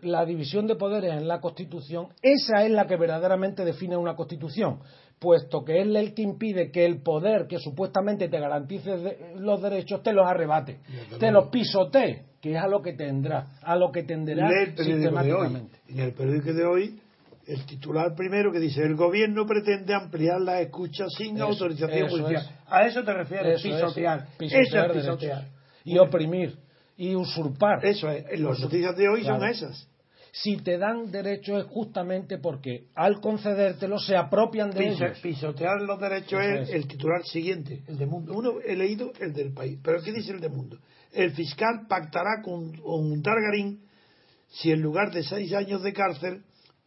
la 0.02 0.26
división 0.26 0.65
de 0.65 0.76
poderes 0.76 1.13
en 1.13 1.28
la 1.28 1.39
Constitución, 1.39 2.08
esa 2.21 2.65
es 2.65 2.71
la 2.71 2.88
que 2.88 2.97
verdaderamente 2.97 3.63
define 3.63 3.95
una 3.95 4.15
Constitución, 4.15 4.80
puesto 5.19 5.63
que 5.63 5.80
es 5.80 5.88
el 5.88 6.13
que 6.15 6.23
impide 6.23 6.71
que 6.71 6.84
el 6.86 7.02
poder 7.04 7.45
que 7.47 7.60
supuestamente 7.60 8.28
te 8.30 8.39
garantice 8.39 9.17
los 9.38 9.62
derechos 9.62 10.02
te 10.02 10.12
los 10.12 10.26
arrebate, 10.28 10.80
Desde 10.88 11.17
te 11.19 11.32
luego. 11.32 11.41
los 11.41 11.49
pisotee, 11.52 12.23
que 12.41 12.54
es 12.56 12.58
a 12.58 12.67
lo 12.67 12.82
que 12.82 12.93
tendrá, 12.93 13.52
a 13.62 13.76
lo 13.76 13.91
que 13.91 14.04
tenderá 14.04 14.49
Lee 14.49 14.63
el 14.69 14.73
periódico 14.73 15.21
de 15.21 15.34
hoy. 15.34 15.45
sistemáticamente. 15.45 15.78
En 15.88 15.99
el 15.99 16.13
periódico 16.13 16.54
de 16.54 16.65
hoy, 16.65 16.99
el 17.47 17.65
titular 17.65 18.15
primero 18.15 18.51
que 18.51 18.60
dice: 18.60 18.82
el 18.82 18.95
gobierno 18.95 19.45
pretende 19.45 19.93
ampliar 19.93 20.41
las 20.41 20.62
escuchas 20.62 21.08
sin 21.17 21.36
Eso, 21.36 21.45
autorización 21.45 22.06
eso 22.06 22.10
judicial. 22.17 22.41
es. 22.43 22.49
A 22.67 22.86
eso 22.88 23.03
te 23.03 23.13
refieres, 23.13 23.60
Eso 23.60 23.67
es, 23.67 23.75
pisotear. 23.75 24.27
es 24.39 24.91
pisotear. 24.91 25.47
Y 25.86 25.97
oprimir, 25.97 26.58
y 26.97 27.15
usurpar. 27.15 27.86
Eso 27.86 28.10
es. 28.10 28.39
Las 28.39 28.60
noticias 28.60 28.95
de 28.95 29.10
hoy 29.10 29.23
son 29.23 29.43
esas. 29.43 29.89
Si 30.36 30.58
te 30.58 30.79
dan 30.79 31.12
derechos 31.12 31.63
es 31.63 31.69
justamente 31.71 32.39
porque 32.39 32.86
al 32.95 33.19
concedértelo 33.21 33.99
se 33.99 34.15
apropian 34.15 34.71
de 34.71 34.79
Piso- 34.79 35.06
ellos. 35.06 35.19
pisotear 35.19 35.79
los 35.84 35.99
derechos 35.99 36.41
es. 36.43 36.69
el 36.71 36.88
titular 36.88 37.23
siguiente, 37.23 37.84
el 37.88 37.99
de 37.99 38.06
Mundo. 38.08 38.34
Uno 38.34 38.53
he 38.65 38.75
leído 38.75 39.12
el 39.19 39.32
del 39.32 39.53
país, 39.53 39.77
pero 39.84 40.01
¿qué 40.01 40.12
dice 40.12 40.32
el 40.32 40.39
de 40.39 40.49
Mundo? 40.49 40.79
El 41.12 41.34
fiscal 41.34 41.86
pactará 41.88 42.41
con, 42.43 42.75
con 42.77 43.06
un 43.12 43.21
Targarín 43.21 43.82
si 44.49 44.71
en 44.71 44.82
lugar 44.82 45.12
de 45.12 45.21
seis 45.23 45.53
años 45.53 45.84
de 45.84 45.93
cárcel, 45.93 46.41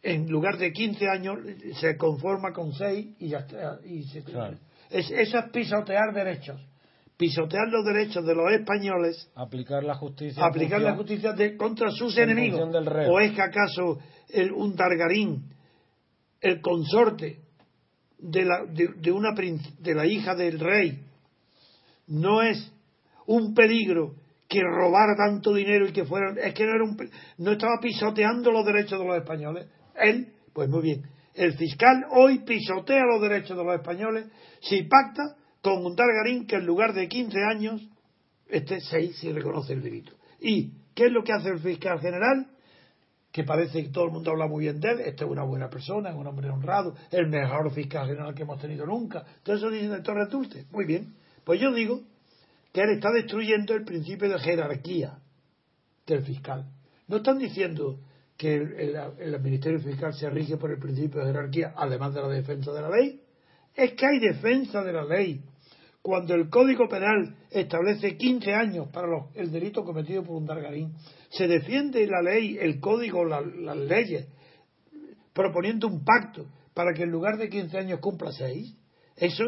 en 0.07 0.29
lugar 0.29 0.57
de 0.57 0.71
15 0.71 1.07
años, 1.09 1.39
se 1.81 1.97
conforma 1.97 2.53
con 2.53 2.71
seis 2.73 3.07
y 3.19 3.29
ya 3.29 3.39
está. 3.39 3.79
Y 3.85 4.03
se- 4.03 4.23
Claro. 4.23 4.57
es, 4.89 5.11
eso 5.11 5.37
es 5.39 5.51
pisotear 5.51 6.13
derechos. 6.13 6.61
Pisotear 7.17 7.67
los 7.69 7.83
derechos 7.83 8.25
de 8.25 8.35
los 8.35 8.51
españoles 8.53 9.29
aplicar 9.35 9.83
la 9.83 9.95
justicia. 9.95 10.45
aplicar 10.45 10.79
la 10.81 10.95
justicia 10.95 11.33
de- 11.33 11.57
contra 11.57 11.89
sus 11.91 12.15
en 12.17 12.29
enemigos. 12.29 12.61
¿O 13.09 13.19
es 13.19 13.33
que 13.33 13.41
acaso 13.41 13.99
el, 14.29 14.51
un 14.51 14.75
Targarín, 14.75 15.43
el 16.41 16.61
consorte 16.61 17.39
de 18.19 18.45
la, 18.45 18.65
de, 18.65 18.87
de 18.99 19.11
una 19.11 19.33
de 19.33 19.93
la 19.95 20.05
hija 20.05 20.35
del 20.35 20.59
rey, 20.59 21.03
no 22.07 22.41
es 22.41 22.71
un 23.25 23.53
peligro 23.53 24.13
que 24.47 24.61
robara 24.61 25.13
tanto 25.17 25.53
dinero 25.53 25.87
y 25.87 25.91
que 25.91 26.05
fuera 26.05 26.33
es 26.41 26.53
que 26.53 26.63
no 26.65 26.75
era 26.75 26.83
un 26.85 26.97
no 27.39 27.51
estaba 27.51 27.79
pisoteando 27.81 28.51
los 28.51 28.65
derechos 28.65 28.97
de 28.99 29.05
los 29.05 29.17
españoles 29.17 29.67
él 30.01 30.33
pues 30.53 30.69
muy 30.69 30.81
bien 30.81 31.03
el 31.33 31.53
fiscal 31.57 32.05
hoy 32.11 32.39
pisotea 32.39 33.03
los 33.05 33.21
derechos 33.21 33.57
de 33.57 33.63
los 33.63 33.75
españoles 33.75 34.25
si 34.61 34.83
pacta 34.83 35.35
con 35.61 35.85
un 35.85 35.95
Targarín 35.95 36.47
que 36.47 36.55
en 36.55 36.65
lugar 36.65 36.93
de 36.93 37.07
15 37.07 37.37
años 37.43 37.87
este 38.47 38.79
6 38.79 39.17
si 39.17 39.31
reconoce 39.31 39.73
el 39.73 39.81
delito 39.81 40.13
y 40.39 40.71
qué 40.93 41.07
es 41.07 41.11
lo 41.11 41.23
que 41.23 41.33
hace 41.33 41.49
el 41.49 41.59
fiscal 41.59 41.99
general 41.99 42.47
que 43.37 43.43
parece 43.43 43.83
que 43.83 43.89
todo 43.89 44.05
el 44.05 44.11
mundo 44.11 44.31
habla 44.31 44.47
muy 44.47 44.63
bien 44.63 44.79
de 44.79 44.89
él, 44.89 44.99
este 45.01 45.23
es 45.23 45.29
una 45.29 45.43
buena 45.43 45.69
persona, 45.69 46.09
es 46.09 46.15
un 46.15 46.25
hombre 46.25 46.49
honrado, 46.49 46.95
el 47.11 47.27
mejor 47.27 47.71
fiscal 47.71 48.07
general 48.07 48.33
que 48.33 48.41
hemos 48.41 48.59
tenido 48.59 48.83
nunca. 48.87 49.23
Todo 49.43 49.55
eso 49.55 49.69
dicen 49.69 49.91
de 49.91 50.01
Torres. 50.01 50.27
Muy 50.71 50.85
bien. 50.85 51.13
Pues 51.43 51.61
yo 51.61 51.71
digo 51.71 52.01
que 52.73 52.81
él 52.81 52.89
está 52.95 53.11
destruyendo 53.11 53.75
el 53.75 53.83
principio 53.83 54.27
de 54.27 54.39
jerarquía 54.39 55.19
del 56.07 56.23
fiscal. 56.23 56.65
No 57.07 57.17
están 57.17 57.37
diciendo 57.37 57.99
que 58.37 58.53
el, 58.55 58.95
el- 59.19 59.41
Ministerio 59.41 59.79
Fiscal 59.79 60.13
se 60.13 60.29
rige 60.29 60.57
por 60.57 60.71
el 60.71 60.79
principio 60.79 61.21
de 61.21 61.27
jerarquía, 61.27 61.73
además 61.75 62.13
de 62.13 62.21
la 62.21 62.27
defensa 62.29 62.71
de 62.71 62.81
la 62.81 62.89
ley. 62.89 63.21
Es 63.75 63.93
que 63.93 64.05
hay 64.05 64.19
defensa 64.19 64.83
de 64.83 64.93
la 64.93 65.03
ley. 65.03 65.41
Cuando 66.01 66.35
el 66.35 66.49
Código 66.49 66.87
Penal 66.87 67.35
establece 67.51 68.15
15 68.15 68.53
años 68.53 68.87
para 68.93 69.07
los- 69.07 69.35
el 69.35 69.51
delito 69.51 69.83
cometido 69.83 70.23
por 70.23 70.35
un 70.37 70.45
Dargarín, 70.45 70.93
se 71.29 71.47
defiende 71.47 72.05
la 72.07 72.21
ley, 72.21 72.57
el 72.59 72.79
Código, 72.79 73.25
la- 73.25 73.41
las 73.41 73.77
leyes, 73.77 74.27
proponiendo 75.33 75.87
un 75.87 76.03
pacto 76.03 76.45
para 76.73 76.93
que 76.93 77.03
en 77.03 77.09
lugar 77.11 77.37
de 77.37 77.49
15 77.49 77.77
años 77.77 77.99
cumpla 77.99 78.31
6. 78.31 78.75
Eso, 79.15 79.43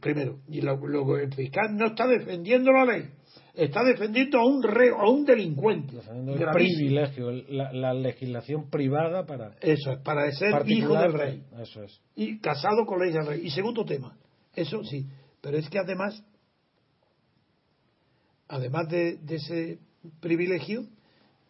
primero, 0.00 0.38
y 0.48 0.60
luego 0.60 1.16
el 1.18 1.32
fiscal 1.34 1.76
no 1.76 1.88
está 1.88 2.06
defendiendo 2.06 2.70
la 2.72 2.84
ley, 2.84 3.10
está 3.54 3.82
defendiendo 3.84 4.38
a 4.38 4.46
un 4.46 4.62
reo, 4.62 5.00
a 5.00 5.10
un 5.10 5.24
delincuente. 5.24 5.96
defendiendo 5.96 6.44
el 6.44 6.50
privilegio, 6.52 7.30
la, 7.48 7.72
la 7.72 7.94
legislación 7.94 8.70
privada 8.70 9.26
para 9.26 9.56
Eso 9.60 9.92
es, 9.92 9.98
para 10.00 10.30
ser 10.32 10.68
hijo 10.68 10.94
del 10.94 11.12
rey. 11.12 11.42
Eso 11.60 11.82
es. 11.82 12.00
y 12.16 12.38
casado 12.38 12.86
con 12.86 12.98
la 12.98 13.08
hija 13.08 13.18
del 13.18 13.26
rey. 13.28 13.46
Y 13.46 13.50
segundo 13.50 13.84
tema, 13.84 14.16
eso 14.54 14.82
sí, 14.84 15.06
pero 15.40 15.56
es 15.56 15.68
que 15.68 15.78
además, 15.78 16.22
además 18.48 18.88
de, 18.88 19.16
de 19.18 19.36
ese 19.36 19.78
privilegio, 20.20 20.86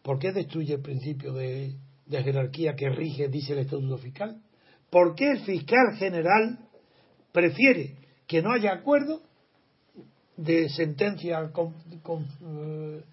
¿por 0.01 0.19
qué 0.19 0.31
destruye 0.31 0.75
el 0.75 0.81
principio 0.81 1.33
de, 1.33 1.75
de 2.05 2.23
jerarquía 2.23 2.75
que 2.75 2.89
rige, 2.89 3.27
dice 3.27 3.53
el 3.53 3.59
Estatuto 3.59 3.97
Fiscal? 3.97 4.41
¿Por 4.89 5.15
qué 5.15 5.31
el 5.31 5.39
fiscal 5.39 5.95
general 5.97 6.59
prefiere 7.31 7.95
que 8.27 8.41
no 8.41 8.51
haya 8.51 8.73
acuerdo 8.73 9.21
de 10.43 10.69
sentencia 10.69 11.51
con- 11.51 11.73
con- 12.01 12.25
eh, 12.41 13.03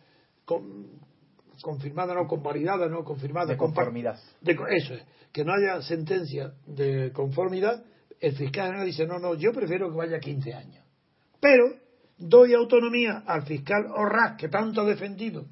con- 0.45 0.87
confirmada, 1.63 2.15
no 2.15 2.27
convalidada, 2.27 2.89
no 2.89 3.05
confirmada, 3.05 3.47
De 3.53 3.57
conformidad. 3.57 4.19
de 4.41 4.57
eso 4.77 4.95
es, 4.95 5.03
que 5.33 5.45
no 5.45 5.53
haya 5.53 5.83
sentencia 5.83 6.53
de 6.67 7.13
conformidad, 7.13 7.83
el 8.21 8.35
fiscal 8.37 8.67
general 8.67 8.87
dice, 8.87 9.07
no, 9.07 9.19
no, 9.19 9.35
yo 9.35 9.53
prefiero 9.53 9.91
que 9.91 9.97
vaya 9.97 10.19
15 10.21 10.55
años. 10.55 10.85
Pero 11.41 11.65
doy 12.17 12.55
autonomía 12.55 13.23
al 13.27 13.43
fiscal 13.43 13.87
Orraz, 13.95 14.37
que 14.37 14.49
tanto 14.49 14.83
ha 14.83 14.85
defendido, 14.85 15.47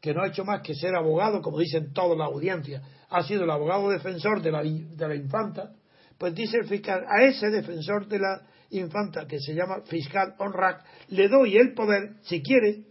que 0.00 0.14
no 0.14 0.22
ha 0.22 0.28
hecho 0.28 0.44
más 0.44 0.62
que 0.62 0.74
ser 0.74 0.94
abogado, 0.94 1.42
como 1.42 1.58
dicen 1.58 1.92
todas 1.92 2.16
las 2.16 2.28
audiencias, 2.28 2.82
ha 3.10 3.22
sido 3.24 3.44
el 3.44 3.50
abogado 3.50 3.90
defensor 3.90 4.40
de 4.42 4.52
la, 4.52 4.62
de 4.62 5.08
la 5.08 5.14
infanta, 5.14 5.72
pues 6.18 6.34
dice 6.34 6.58
el 6.58 6.68
fiscal, 6.68 7.04
a 7.08 7.22
ese 7.24 7.50
defensor 7.50 8.06
de 8.06 8.18
la 8.20 8.42
infanta, 8.70 9.26
que 9.26 9.38
se 9.40 9.54
llama 9.54 9.82
fiscal 9.86 10.34
Orraz, 10.38 10.84
le 11.08 11.28
doy 11.28 11.56
el 11.56 11.74
poder, 11.74 12.14
si 12.22 12.42
quiere, 12.42 12.84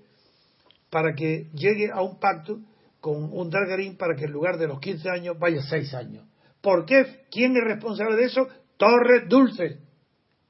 para 0.90 1.14
que 1.14 1.50
llegue 1.54 1.90
a 1.92 2.02
un 2.02 2.20
pacto 2.20 2.60
con 3.00 3.32
un 3.32 3.50
Dargarín 3.50 3.98
para 3.98 4.16
que 4.16 4.26
en 4.26 4.32
lugar 4.32 4.58
de 4.58 4.68
los 4.68 4.80
15 4.80 5.10
años 5.10 5.38
vaya 5.40 5.62
6 5.62 5.94
años. 5.94 6.26
¿Por 6.62 6.86
qué? 6.86 7.22
¿Quién 7.32 7.56
es 7.56 7.64
responsable 7.64 8.16
de 8.16 8.26
eso? 8.26 8.48
Torres 8.78 9.28
Dulce. 9.28 9.80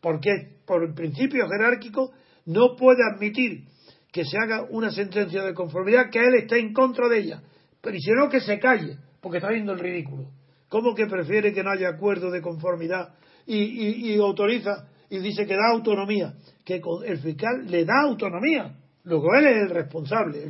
Porque 0.01 0.59
por 0.65 0.83
el 0.83 0.93
principio 0.93 1.47
jerárquico 1.49 2.11
no 2.45 2.75
puede 2.75 3.03
admitir 3.03 3.65
que 4.11 4.23
se 4.23 4.37
haga 4.37 4.65
una 4.69 4.91
sentencia 4.91 5.43
de 5.43 5.53
conformidad 5.53 6.09
que 6.09 6.19
él 6.19 6.35
esté 6.35 6.59
en 6.59 6.73
contra 6.73 7.09
de 7.09 7.19
ella. 7.19 7.43
Pero 7.81 7.95
y 7.95 8.01
si 8.01 8.11
no, 8.11 8.29
que 8.29 8.39
se 8.39 8.59
calle, 8.59 8.97
porque 9.21 9.37
está 9.37 9.49
viendo 9.49 9.73
el 9.73 9.79
ridículo. 9.79 10.31
¿Cómo 10.69 10.95
que 10.95 11.05
prefiere 11.07 11.53
que 11.53 11.63
no 11.63 11.71
haya 11.71 11.89
acuerdo 11.89 12.31
de 12.31 12.41
conformidad 12.41 13.13
y 13.45 14.17
autoriza 14.19 14.87
y 15.09 15.19
dice 15.19 15.45
que 15.45 15.55
da 15.55 15.71
autonomía? 15.71 16.33
que 16.67 16.81
el 17.05 17.19
fiscal 17.19 17.65
le 17.65 17.85
da 17.85 18.01
autonomía. 18.03 18.75
Luego 19.05 19.33
él 19.35 19.47
es 19.47 19.55
el 19.63 19.69
responsable. 19.69 20.49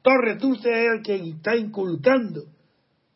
Torres 0.00 0.38
Dulce 0.40 0.70
es 0.70 0.92
el 0.94 1.02
que 1.02 1.14
está 1.16 1.54
inculcando 1.54 2.44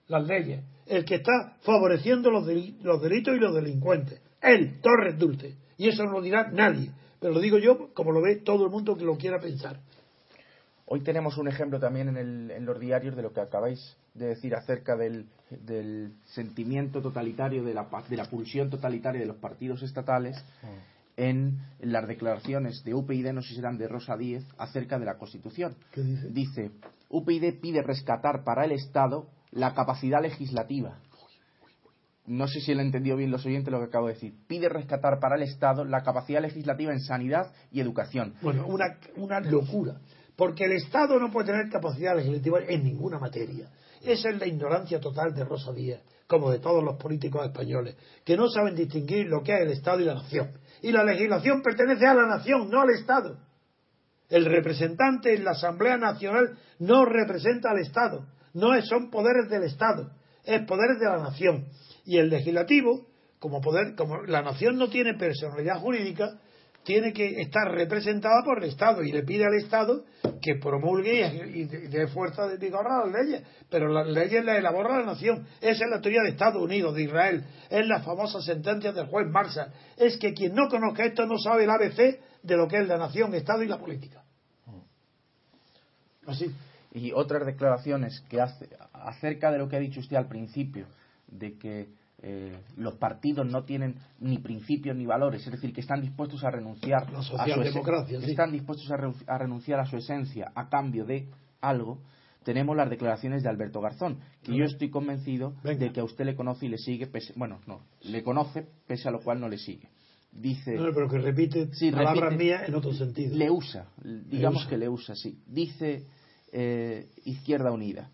las 0.08 0.26
leyes, 0.26 0.62
el 0.86 1.02
que 1.06 1.14
está 1.14 1.56
favoreciendo 1.62 2.30
los, 2.30 2.46
los 2.82 3.00
delitos 3.00 3.34
y 3.34 3.40
los 3.40 3.54
delincuentes. 3.54 4.20
Él, 4.42 4.82
Torres 4.82 5.18
Dulce. 5.18 5.56
Y 5.78 5.88
eso 5.88 6.04
no 6.04 6.12
lo 6.12 6.20
dirá 6.20 6.50
nadie. 6.52 6.90
Pero 7.18 7.32
lo 7.32 7.40
digo 7.40 7.56
yo 7.56 7.94
como 7.94 8.12
lo 8.12 8.20
ve 8.20 8.36
todo 8.44 8.66
el 8.66 8.70
mundo 8.70 8.96
que 8.96 9.04
lo 9.04 9.16
quiera 9.16 9.40
pensar. 9.40 9.80
Hoy 10.86 11.00
tenemos 11.00 11.38
un 11.38 11.48
ejemplo 11.48 11.78
también 11.78 12.16
en, 12.16 12.66
los 12.66 12.78
diarios 12.78 13.16
de 13.16 13.22
lo 13.22 13.32
que 13.32 13.40
acabáis 13.40 13.96
de 14.14 14.26
decir 14.26 14.54
acerca 14.54 14.96
del, 14.96 15.26
sentimiento 16.26 17.00
totalitario, 17.00 17.64
de 17.64 17.74
la, 17.74 17.88
de 18.08 18.16
la 18.16 18.24
pulsión 18.26 18.68
totalitaria 18.68 19.20
de 19.20 19.26
los 19.26 19.36
partidos 19.36 19.82
estatales 19.82 20.36
mm. 20.62 20.66
en, 21.16 21.58
las 21.80 22.06
declaraciones 22.06 22.82
de 22.84 22.94
UPyD, 22.94 23.32
no 23.32 23.42
sé 23.42 23.48
si 23.48 23.54
serán 23.56 23.78
de 23.78 23.88
Rosa 23.88 24.16
Díez, 24.16 24.44
acerca 24.58 24.98
de 24.98 25.06
la 25.06 25.16
Constitución. 25.16 25.76
¿Qué 25.92 26.02
dice? 26.02 26.28
Dice, 26.30 26.70
UPyD 27.08 27.60
pide 27.60 27.82
rescatar 27.82 28.44
para 28.44 28.64
el 28.64 28.72
Estado 28.72 29.28
la 29.50 29.74
capacidad 29.74 30.20
legislativa. 30.20 30.98
No 32.26 32.46
sé 32.46 32.60
si 32.60 32.74
le 32.74 32.82
entendió 32.82 33.16
bien 33.16 33.30
los 33.30 33.44
oyentes 33.44 33.72
lo 33.72 33.80
que 33.80 33.86
acabo 33.86 34.06
de 34.06 34.14
decir. 34.14 34.34
Pide 34.46 34.68
rescatar 34.68 35.18
para 35.18 35.36
el 35.36 35.42
Estado 35.42 35.84
la 35.84 36.02
capacidad 36.02 36.40
legislativa 36.40 36.92
en 36.92 37.00
sanidad 37.00 37.52
y 37.72 37.80
educación. 37.80 38.34
Bueno, 38.42 38.66
una, 38.66 38.96
una 39.16 39.40
locura. 39.40 39.96
Porque 40.42 40.64
el 40.64 40.72
Estado 40.72 41.20
no 41.20 41.30
puede 41.30 41.52
tener 41.52 41.68
capacidad 41.70 42.16
legislativa 42.16 42.58
en 42.66 42.82
ninguna 42.82 43.20
materia. 43.20 43.70
Esa 44.02 44.28
es 44.28 44.40
la 44.40 44.48
ignorancia 44.48 44.98
total 44.98 45.32
de 45.32 45.44
Rosa 45.44 45.70
Díaz, 45.72 46.00
como 46.26 46.50
de 46.50 46.58
todos 46.58 46.82
los 46.82 46.96
políticos 46.96 47.46
españoles, 47.46 47.94
que 48.24 48.36
no 48.36 48.48
saben 48.48 48.74
distinguir 48.74 49.28
lo 49.28 49.44
que 49.44 49.54
es 49.54 49.60
el 49.60 49.70
Estado 49.70 50.00
y 50.00 50.04
la 50.04 50.14
nación. 50.14 50.50
Y 50.82 50.90
la 50.90 51.04
legislación 51.04 51.62
pertenece 51.62 52.08
a 52.08 52.14
la 52.14 52.26
nación, 52.26 52.68
no 52.70 52.80
al 52.80 52.90
Estado. 52.90 53.38
El 54.28 54.46
representante 54.46 55.32
en 55.32 55.44
la 55.44 55.52
Asamblea 55.52 55.96
Nacional 55.96 56.58
no 56.80 57.04
representa 57.04 57.70
al 57.70 57.78
Estado, 57.78 58.26
no 58.52 58.70
son 58.82 59.10
poderes 59.10 59.48
del 59.48 59.62
Estado, 59.62 60.10
es 60.44 60.60
poderes 60.66 60.98
de 60.98 61.06
la 61.06 61.18
nación. 61.18 61.66
Y 62.04 62.18
el 62.18 62.30
legislativo, 62.30 63.06
como 63.38 63.60
poder, 63.60 63.94
como 63.94 64.22
la 64.22 64.42
nación 64.42 64.76
no 64.76 64.88
tiene 64.88 65.14
personalidad 65.14 65.78
jurídica, 65.78 66.40
tiene 66.84 67.12
que 67.12 67.40
estar 67.40 67.70
representada 67.70 68.42
por 68.44 68.62
el 68.62 68.70
Estado 68.70 69.02
y 69.02 69.12
le 69.12 69.22
pide 69.22 69.44
al 69.44 69.54
Estado 69.54 70.04
que 70.40 70.56
promulgue 70.56 71.24
y 71.54 71.64
dé 71.64 72.08
fuerza 72.08 72.46
de 72.48 72.56
vigor 72.56 72.84
las 72.84 73.12
leyes. 73.12 73.42
Pero 73.70 73.88
las 73.88 74.06
leyes 74.08 74.44
las 74.44 74.58
elabora 74.58 74.98
la 74.98 75.06
nación. 75.06 75.46
Esa 75.60 75.84
es 75.84 75.90
la 75.90 76.00
teoría 76.00 76.22
de 76.22 76.30
Estados 76.30 76.60
Unidos, 76.60 76.94
de 76.94 77.04
Israel. 77.04 77.44
Es 77.70 77.86
la 77.86 78.00
famosa 78.00 78.40
sentencia 78.40 78.92
del 78.92 79.06
juez 79.06 79.26
Marshall. 79.28 79.72
Es 79.96 80.16
que 80.16 80.34
quien 80.34 80.54
no 80.54 80.68
conozca 80.68 81.04
esto 81.04 81.26
no 81.26 81.38
sabe 81.38 81.64
el 81.64 81.70
ABC 81.70 82.20
de 82.42 82.56
lo 82.56 82.66
que 82.66 82.78
es 82.78 82.88
la 82.88 82.98
nación, 82.98 83.34
Estado 83.34 83.62
y 83.62 83.68
la 83.68 83.78
política. 83.78 84.22
Así. 86.26 86.52
Y 86.94 87.12
otras 87.12 87.46
declaraciones 87.46 88.20
que 88.28 88.40
hace 88.40 88.68
acerca 88.92 89.50
de 89.50 89.58
lo 89.58 89.68
que 89.68 89.76
ha 89.76 89.80
dicho 89.80 90.00
usted 90.00 90.16
al 90.16 90.28
principio, 90.28 90.86
de 91.26 91.56
que 91.58 91.88
eh, 92.24 92.56
los 92.76 92.94
partidos 92.94 93.44
no 93.50 93.64
tienen 93.64 93.96
ni 94.20 94.38
principios 94.38 94.96
ni 94.96 95.04
valores, 95.04 95.44
es 95.44 95.50
decir, 95.50 95.72
que 95.72 95.80
están 95.80 96.00
dispuestos 96.00 96.44
a 96.44 96.52
renunciar 96.52 97.12
a 97.16 97.22
su 97.22 97.36
están 98.30 98.52
dispuestos 98.52 98.88
a, 98.92 99.38
renunciar 99.38 99.80
a 99.80 99.86
su 99.86 99.96
esencia 99.96 100.52
a 100.54 100.68
cambio 100.68 101.04
de 101.04 101.28
algo. 101.60 101.98
Tenemos 102.44 102.76
las 102.76 102.90
declaraciones 102.90 103.42
de 103.42 103.48
Alberto 103.48 103.80
Garzón, 103.80 104.20
que 104.42 104.56
yo 104.56 104.64
estoy 104.64 104.88
convencido 104.88 105.54
de 105.64 105.92
que 105.92 105.98
a 105.98 106.04
usted 106.04 106.24
le 106.24 106.36
conoce 106.36 106.66
y 106.66 106.68
le 106.68 106.78
sigue, 106.78 107.10
bueno, 107.34 107.60
no, 107.66 107.82
le 108.02 108.22
conoce 108.22 108.68
pese 108.86 109.08
a 109.08 109.10
lo 109.10 109.20
cual 109.20 109.40
no 109.40 109.48
le 109.48 109.58
sigue. 109.58 109.88
Dice, 110.30 110.76
no, 110.76 110.94
pero 110.94 111.08
que 111.08 111.18
repite 111.18 111.68
palabras 111.92 112.36
mías 112.36 112.68
en 112.68 112.74
otro 112.76 112.92
sentido. 112.94 113.36
Le 113.36 113.50
usa, 113.50 113.88
digamos 114.02 114.66
que 114.66 114.78
le 114.78 114.88
usa, 114.88 115.14
sí. 115.14 115.38
Dice 115.46 116.06
eh, 116.52 117.08
Izquierda 117.24 117.72
Unida 117.72 118.10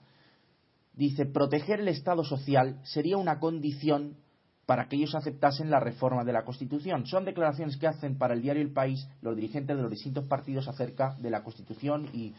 dice, 0.99 1.27
proteger 1.27 1.81
el 1.81 1.89
Estado 1.89 2.25
social 2.25 2.81
sería 2.83 3.17
una 3.17 3.39
condición 3.39 4.17
para 4.67 4.89
que 4.89 4.97
ellos 4.97 5.15
aceptasen 5.15 5.71
la 5.71 5.79
reforma 5.79 6.25
de 6.25 6.33
la 6.33 6.45
Constitución. 6.45 7.07
Son 7.07 7.25
declaraciones 7.25 7.77
que 7.77 7.87
hacen 7.87 8.19
para 8.19 8.35
el 8.35 8.43
diario 8.43 8.61
El 8.61 8.73
País 8.73 9.09
los 9.23 9.37
dirigentes 9.37 9.77
de 9.77 9.83
los 9.83 9.93
distintos 9.93 10.27
partidos 10.27 10.67
acerca 10.67 11.17
de 11.21 11.31
la 11.31 11.43
Constitución 11.43 12.09
y, 12.13 12.35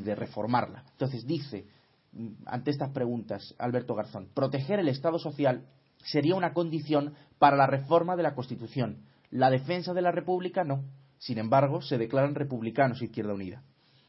de 0.00 0.14
reformarla. 0.14 0.84
Entonces 0.92 1.26
dice, 1.26 1.66
mm, 2.12 2.28
ante 2.46 2.70
estas 2.70 2.90
preguntas, 2.90 3.54
Alberto 3.58 3.94
Garzón, 3.94 4.28
proteger 4.34 4.80
el 4.80 4.88
Estado 4.88 5.18
social 5.18 5.66
sería 6.04 6.34
una 6.34 6.52
condición 6.52 7.14
para 7.38 7.56
la 7.56 7.66
reforma 7.66 8.16
de 8.16 8.22
la 8.22 8.34
Constitución. 8.34 9.04
La 9.30 9.50
defensa 9.50 9.92
de 9.94 10.02
la 10.02 10.12
República 10.12 10.64
no. 10.64 10.84
Sin 11.18 11.38
embargo, 11.38 11.82
se 11.82 11.98
declaran 11.98 12.34
republicanos 12.34 13.02
Izquierda 13.02 13.34
Unida. 13.34 13.62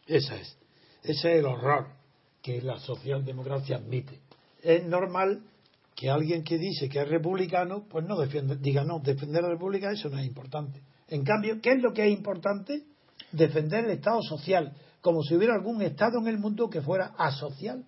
Esa 0.05 0.35
es. 0.35 0.57
Ese 1.03 1.33
es 1.33 1.39
el 1.39 1.45
horror 1.45 1.96
que 2.41 2.61
la 2.61 2.79
socialdemocracia 2.79 3.77
admite. 3.77 4.19
Es 4.61 4.85
normal 4.85 5.43
que 5.95 6.09
alguien 6.09 6.43
que 6.43 6.57
dice 6.57 6.87
que 6.89 6.99
es 6.99 7.09
republicano, 7.09 7.85
pues 7.89 8.05
no 8.05 8.17
defiende, 8.17 8.55
diga 8.57 8.83
no, 8.83 8.99
defender 8.99 9.41
la 9.41 9.49
república, 9.49 9.91
eso 9.91 10.09
no 10.09 10.19
es 10.19 10.25
importante. 10.25 10.81
En 11.07 11.23
cambio, 11.23 11.59
¿qué 11.61 11.71
es 11.71 11.81
lo 11.81 11.93
que 11.93 12.05
es 12.05 12.11
importante? 12.11 12.83
Defender 13.31 13.85
el 13.85 13.91
Estado 13.91 14.21
social, 14.21 14.73
como 15.01 15.23
si 15.23 15.35
hubiera 15.35 15.55
algún 15.55 15.81
Estado 15.81 16.19
en 16.19 16.27
el 16.27 16.37
mundo 16.37 16.69
que 16.69 16.81
fuera 16.81 17.13
asocial. 17.17 17.83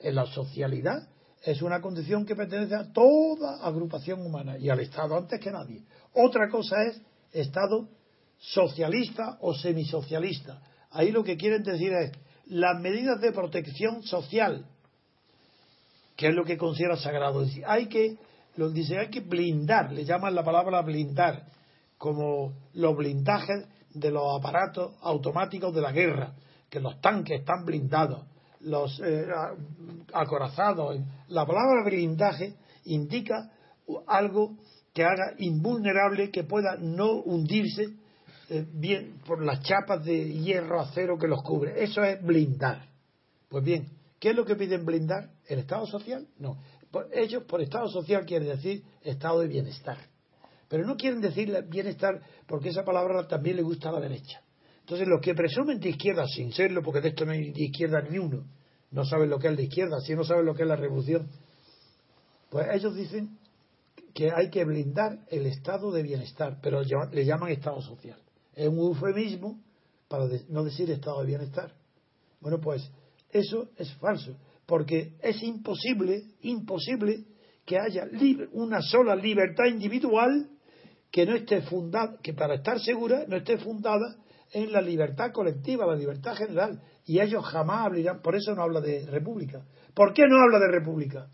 En 0.00 0.14
la 0.16 0.26
socialidad 0.26 1.08
es 1.44 1.62
una 1.62 1.80
condición 1.80 2.26
que 2.26 2.34
pertenece 2.34 2.74
a 2.74 2.92
toda 2.92 3.64
agrupación 3.64 4.24
humana 4.26 4.58
y 4.58 4.68
al 4.68 4.80
Estado 4.80 5.16
antes 5.16 5.40
que 5.40 5.50
nadie. 5.50 5.82
Otra 6.14 6.48
cosa 6.48 6.82
es 6.84 7.00
Estado 7.32 7.88
socialista 8.38 9.38
o 9.40 9.54
semisocialista. 9.54 10.60
Ahí 10.90 11.12
lo 11.12 11.22
que 11.22 11.36
quieren 11.36 11.62
decir 11.62 11.92
es 11.92 12.12
las 12.46 12.80
medidas 12.80 13.20
de 13.20 13.32
protección 13.32 14.02
social, 14.02 14.66
que 16.16 16.28
es 16.28 16.34
lo 16.34 16.44
que 16.44 16.56
considera 16.56 16.96
sagrado. 16.96 17.44
Hay 17.66 17.86
que, 17.86 18.16
lo 18.56 18.70
dice, 18.70 18.98
hay 18.98 19.08
que 19.08 19.20
blindar, 19.20 19.92
le 19.92 20.04
llaman 20.04 20.34
la 20.34 20.44
palabra 20.44 20.82
blindar, 20.82 21.46
como 21.98 22.52
los 22.74 22.96
blindajes 22.96 23.66
de 23.94 24.10
los 24.10 24.38
aparatos 24.38 24.94
automáticos 25.02 25.74
de 25.74 25.80
la 25.80 25.92
guerra, 25.92 26.34
que 26.68 26.80
los 26.80 27.00
tanques 27.00 27.40
están 27.40 27.64
blindados, 27.64 28.24
los 28.60 29.00
eh, 29.04 29.26
acorazados. 30.12 30.98
La 31.28 31.46
palabra 31.46 31.84
blindaje 31.84 32.54
indica 32.84 33.50
algo 34.06 34.56
que 34.92 35.04
haga 35.04 35.34
invulnerable, 35.38 36.30
que 36.30 36.44
pueda 36.44 36.76
no 36.78 37.12
hundirse 37.12 37.88
eh, 38.54 38.66
bien 38.70 39.18
por 39.26 39.42
las 39.42 39.62
chapas 39.62 40.04
de 40.04 40.30
hierro, 40.30 40.78
acero 40.78 41.16
que 41.16 41.26
los 41.26 41.42
cubre. 41.42 41.82
Eso 41.82 42.04
es 42.04 42.22
blindar. 42.22 42.86
Pues 43.48 43.64
bien, 43.64 43.88
¿qué 44.20 44.30
es 44.30 44.36
lo 44.36 44.44
que 44.44 44.56
piden 44.56 44.84
blindar? 44.84 45.30
¿El 45.46 45.60
Estado 45.60 45.86
social? 45.86 46.28
No. 46.38 46.58
ellos 47.14 47.44
por 47.44 47.62
Estado 47.62 47.88
social 47.88 48.26
quieren 48.26 48.48
decir 48.48 48.82
Estado 49.02 49.40
de 49.40 49.48
bienestar. 49.48 49.96
Pero 50.68 50.84
no 50.84 50.96
quieren 50.96 51.22
decir 51.22 51.50
bienestar 51.70 52.20
porque 52.46 52.68
esa 52.68 52.84
palabra 52.84 53.26
también 53.26 53.56
le 53.56 53.62
gusta 53.62 53.88
a 53.88 53.92
la 53.92 54.00
derecha. 54.00 54.42
Entonces, 54.80 55.08
los 55.08 55.22
que 55.22 55.34
presumen 55.34 55.80
de 55.80 55.88
izquierda, 55.88 56.26
sin 56.26 56.52
serlo, 56.52 56.82
porque 56.82 57.00
de 57.00 57.08
esto 57.08 57.24
no 57.24 57.32
hay 57.32 57.52
de 57.52 57.64
izquierda 57.64 58.02
ni 58.02 58.18
uno, 58.18 58.44
no 58.90 59.04
saben 59.06 59.30
lo 59.30 59.38
que 59.38 59.48
es 59.48 59.56
de 59.56 59.62
izquierda, 59.62 59.98
si 60.00 60.14
no 60.14 60.24
saben 60.24 60.44
lo 60.44 60.54
que 60.54 60.64
es 60.64 60.68
la 60.68 60.76
revolución, 60.76 61.26
pues 62.50 62.66
ellos 62.70 62.94
dicen 62.94 63.38
que 64.12 64.30
hay 64.30 64.50
que 64.50 64.62
blindar 64.66 65.20
el 65.30 65.46
estado 65.46 65.90
de 65.90 66.02
bienestar, 66.02 66.58
pero 66.62 66.82
le 66.82 67.24
llaman 67.24 67.50
estado 67.50 67.80
social. 67.80 68.18
Es 68.54 68.68
un 68.68 68.78
eufemismo 68.78 69.60
para 70.08 70.26
no 70.48 70.64
decir 70.64 70.90
estado 70.90 71.20
de 71.20 71.26
bienestar. 71.26 71.72
Bueno, 72.40 72.60
pues 72.60 72.90
eso 73.30 73.70
es 73.76 73.92
falso, 73.94 74.36
porque 74.66 75.14
es 75.22 75.42
imposible, 75.42 76.22
imposible 76.42 77.24
que 77.64 77.78
haya 77.78 78.06
una 78.52 78.82
sola 78.82 79.14
libertad 79.14 79.66
individual 79.66 80.50
que 81.10 81.26
no 81.26 81.34
esté 81.34 81.62
fundada, 81.62 82.18
que 82.22 82.34
para 82.34 82.56
estar 82.56 82.80
segura 82.80 83.24
no 83.28 83.36
esté 83.36 83.58
fundada 83.58 84.16
en 84.52 84.72
la 84.72 84.80
libertad 84.80 85.32
colectiva, 85.32 85.86
la 85.86 85.96
libertad 85.96 86.34
general. 86.34 86.82
Y 87.06 87.20
ellos 87.20 87.44
jamás 87.44 87.86
hablarán, 87.86 88.20
por 88.22 88.34
eso 88.34 88.54
no 88.54 88.62
habla 88.62 88.80
de 88.80 89.06
república. 89.06 89.64
¿Por 89.94 90.12
qué 90.12 90.22
no 90.26 90.42
habla 90.42 90.58
de 90.58 90.68
república? 90.68 91.28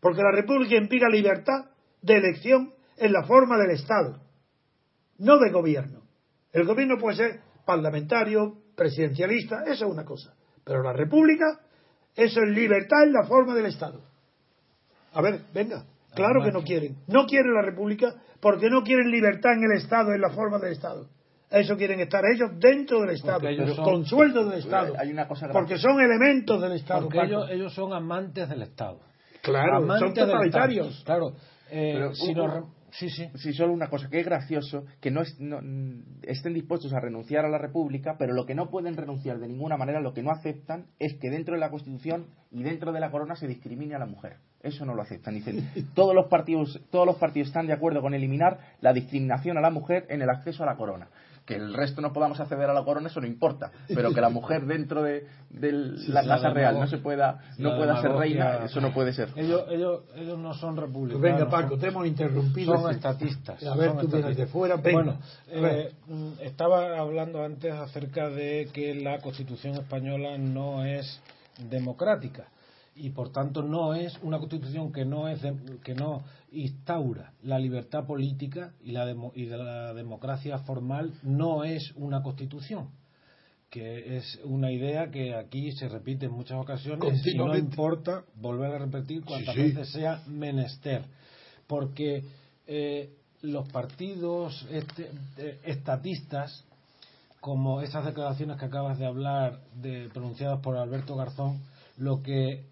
Porque 0.00 0.22
la 0.22 0.32
república 0.32 0.76
implica 0.76 1.08
libertad 1.08 1.70
de 2.02 2.16
elección 2.16 2.74
en 2.96 3.12
la 3.12 3.24
forma 3.24 3.58
del 3.58 3.70
Estado, 3.70 4.20
no 5.18 5.38
de 5.38 5.50
gobierno. 5.50 6.03
El 6.54 6.64
gobierno 6.64 6.96
puede 6.98 7.16
ser 7.16 7.40
parlamentario, 7.66 8.54
presidencialista, 8.76 9.64
eso 9.64 9.86
es 9.86 9.92
una 9.92 10.04
cosa. 10.04 10.34
Pero 10.64 10.82
la 10.82 10.92
república, 10.92 11.60
eso 12.14 12.40
es 12.40 12.48
libertad 12.48 13.02
en 13.02 13.12
la 13.12 13.24
forma 13.24 13.54
del 13.54 13.66
Estado. 13.66 14.00
A 15.12 15.20
ver, 15.20 15.40
venga. 15.52 15.84
Claro 16.14 16.44
que 16.44 16.52
no 16.52 16.62
quieren. 16.62 16.96
No 17.08 17.26
quieren 17.26 17.52
la 17.52 17.62
república 17.62 18.14
porque 18.40 18.70
no 18.70 18.82
quieren 18.84 19.10
libertad 19.10 19.54
en 19.54 19.64
el 19.64 19.78
Estado, 19.78 20.12
en 20.12 20.20
la 20.20 20.30
forma 20.30 20.58
del 20.60 20.72
Estado. 20.72 21.08
Eso 21.50 21.76
quieren 21.76 21.98
estar 21.98 22.22
ellos 22.24 22.50
dentro 22.58 23.00
del 23.00 23.10
Estado, 23.10 23.40
con 23.82 24.04
sueldo 24.04 24.48
del 24.48 24.60
Estado. 24.60 24.94
porque 25.52 25.76
son 25.78 26.00
elementos 26.00 26.62
del 26.62 26.72
Estado. 26.72 27.08
Porque 27.08 27.20
ellos, 27.50 27.74
son 27.74 27.92
amantes 27.92 28.48
del 28.48 28.62
Estado. 28.62 29.00
Claro, 29.42 29.86
son 29.98 30.14
totalitarios. 30.14 31.02
Claro. 31.04 31.32
Eh, 31.70 32.10
si, 32.14 32.32
nos, 32.32 32.64
Sí, 32.98 33.10
sí. 33.10 33.28
Sí, 33.34 33.52
solo 33.52 33.72
una 33.72 33.88
cosa, 33.88 34.08
que 34.08 34.20
es 34.20 34.24
gracioso 34.24 34.84
que 35.00 35.10
no, 35.10 35.22
estén 36.22 36.54
dispuestos 36.54 36.92
a 36.92 37.00
renunciar 37.00 37.44
a 37.44 37.48
la 37.48 37.58
República, 37.58 38.16
pero 38.18 38.34
lo 38.34 38.46
que 38.46 38.54
no 38.54 38.70
pueden 38.70 38.96
renunciar 38.96 39.38
de 39.38 39.48
ninguna 39.48 39.76
manera, 39.76 40.00
lo 40.00 40.14
que 40.14 40.22
no 40.22 40.30
aceptan, 40.30 40.86
es 41.00 41.14
que 41.14 41.30
dentro 41.30 41.54
de 41.54 41.60
la 41.60 41.70
Constitución 41.70 42.26
y 42.52 42.62
dentro 42.62 42.92
de 42.92 43.00
la 43.00 43.10
corona 43.10 43.34
se 43.34 43.48
discrimine 43.48 43.96
a 43.96 43.98
la 43.98 44.06
mujer. 44.06 44.36
Eso 44.62 44.86
no 44.86 44.94
lo 44.94 45.02
aceptan. 45.02 45.34
Dicen, 45.34 45.68
todos 45.94 46.14
los 46.14 46.26
partidos, 46.26 46.80
todos 46.90 47.06
los 47.06 47.16
partidos 47.16 47.48
están 47.48 47.66
de 47.66 47.72
acuerdo 47.72 48.00
con 48.00 48.14
eliminar 48.14 48.60
la 48.80 48.92
discriminación 48.92 49.58
a 49.58 49.60
la 49.60 49.70
mujer 49.70 50.06
en 50.08 50.22
el 50.22 50.30
acceso 50.30 50.62
a 50.62 50.66
la 50.66 50.76
corona 50.76 51.08
que 51.44 51.56
el 51.56 51.74
resto 51.74 52.00
no 52.00 52.12
podamos 52.12 52.40
acceder 52.40 52.70
a 52.70 52.74
la 52.74 52.82
corona 52.84 53.08
eso 53.08 53.20
no 53.20 53.26
importa. 53.26 53.70
Pero 53.88 54.12
que 54.12 54.20
la 54.20 54.30
mujer 54.30 54.64
dentro 54.64 55.02
de, 55.02 55.26
la 55.50 56.24
casa 56.24 56.50
real 56.50 56.78
no 56.78 56.86
se 56.86 56.98
pueda 56.98 57.40
no 57.58 57.76
pueda 57.76 58.00
ser 58.00 58.12
reina 58.12 58.64
eso 58.64 58.80
no 58.80 58.92
puede 58.92 59.12
ser. 59.12 59.28
Ellos 59.36 59.64
ellos 59.70 60.02
ellos 60.16 60.38
no 60.38 60.54
son 60.54 60.76
republicanos. 60.76 61.20
Pues 61.20 61.32
venga 61.32 61.50
Paco 61.50 61.78
te 61.78 61.88
hemos 61.88 62.06
interrumpido 62.06 62.76
son 62.78 62.90
estatistas 62.90 63.62
a 63.64 63.74
ver 63.76 63.92
tú 63.96 64.08
vienes 64.08 64.36
de 64.36 64.46
fuera 64.46 64.76
bueno 64.76 65.18
eh, 65.48 65.92
estaba 66.40 66.98
hablando 66.98 67.44
antes 67.44 67.72
acerca 67.72 68.28
de 68.30 68.68
que 68.72 68.94
la 68.94 69.18
constitución 69.18 69.74
española 69.74 70.38
no 70.38 70.84
es 70.84 71.20
democrática 71.68 72.48
y 72.96 73.10
por 73.10 73.30
tanto 73.30 73.62
no 73.62 73.94
es 73.94 74.18
una 74.22 74.38
constitución 74.38 74.92
que 74.92 75.04
no 75.04 75.28
es 75.28 75.40
que 75.82 75.94
no 75.94 76.22
instaura 76.54 77.32
la 77.42 77.58
libertad 77.58 78.06
política 78.06 78.72
y 78.82 78.92
la, 78.92 79.14
y 79.34 79.44
de 79.46 79.58
la 79.58 79.94
democracia 79.94 80.58
formal 80.58 81.12
no 81.22 81.64
es 81.64 81.92
una 81.96 82.22
constitución 82.22 82.90
que 83.70 84.18
es 84.18 84.40
una 84.44 84.70
idea 84.70 85.10
que 85.10 85.34
aquí 85.34 85.72
se 85.72 85.88
repite 85.88 86.26
en 86.26 86.32
muchas 86.32 86.58
ocasiones 86.58 87.26
y 87.26 87.36
no 87.36 87.56
importa 87.56 88.24
volver 88.36 88.72
a 88.72 88.78
repetir 88.78 89.24
cuantas 89.24 89.56
veces 89.56 89.90
sea 89.90 90.22
menester 90.28 91.04
porque 91.66 92.22
eh, 92.66 93.10
los 93.42 93.68
partidos 93.70 94.66
este, 94.70 95.10
eh, 95.38 95.58
estatistas 95.64 96.64
como 97.40 97.82
esas 97.82 98.04
declaraciones 98.04 98.58
que 98.58 98.64
acabas 98.64 98.98
de 98.98 99.06
hablar 99.06 99.60
de 99.74 100.08
pronunciadas 100.10 100.60
por 100.60 100.76
Alberto 100.76 101.16
Garzón 101.16 101.60
lo 101.96 102.22
que 102.22 102.64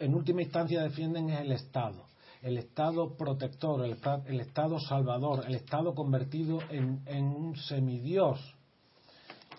en 0.00 0.14
última 0.14 0.42
instancia 0.42 0.82
defienden 0.82 1.30
es 1.30 1.40
el 1.40 1.52
Estado, 1.52 2.04
el 2.42 2.56
Estado 2.56 3.16
protector, 3.16 3.84
el, 3.84 4.40
Estado 4.40 4.78
salvador, 4.80 5.44
el 5.46 5.54
Estado 5.54 5.94
convertido 5.94 6.60
en, 6.70 7.24
un 7.24 7.56
semidios. 7.56 8.38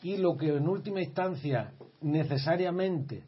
Y 0.01 0.17
lo 0.17 0.35
que 0.35 0.55
en 0.55 0.67
última 0.67 1.01
instancia 1.01 1.73
necesariamente 2.01 3.23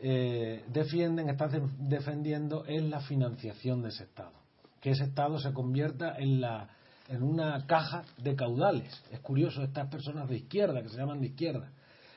eh, 0.00 0.62
defienden, 0.68 1.30
están 1.30 1.72
defendiendo 1.88 2.64
es 2.66 2.82
la 2.82 3.00
financiación 3.00 3.82
de 3.82 3.88
ese 3.88 4.04
Estado. 4.04 4.36
Que 4.80 4.90
ese 4.90 5.04
Estado 5.04 5.38
se 5.38 5.54
convierta 5.54 6.14
en, 6.18 6.42
la, 6.42 6.68
en 7.08 7.22
una 7.22 7.66
caja 7.66 8.04
de 8.18 8.36
caudales. 8.36 9.02
Es 9.10 9.20
curioso, 9.20 9.62
estas 9.62 9.88
personas 9.88 10.28
de 10.28 10.36
izquierda, 10.36 10.82
que 10.82 10.90
se 10.90 10.98
llaman 10.98 11.20
de 11.20 11.28
izquierda, 11.28 11.70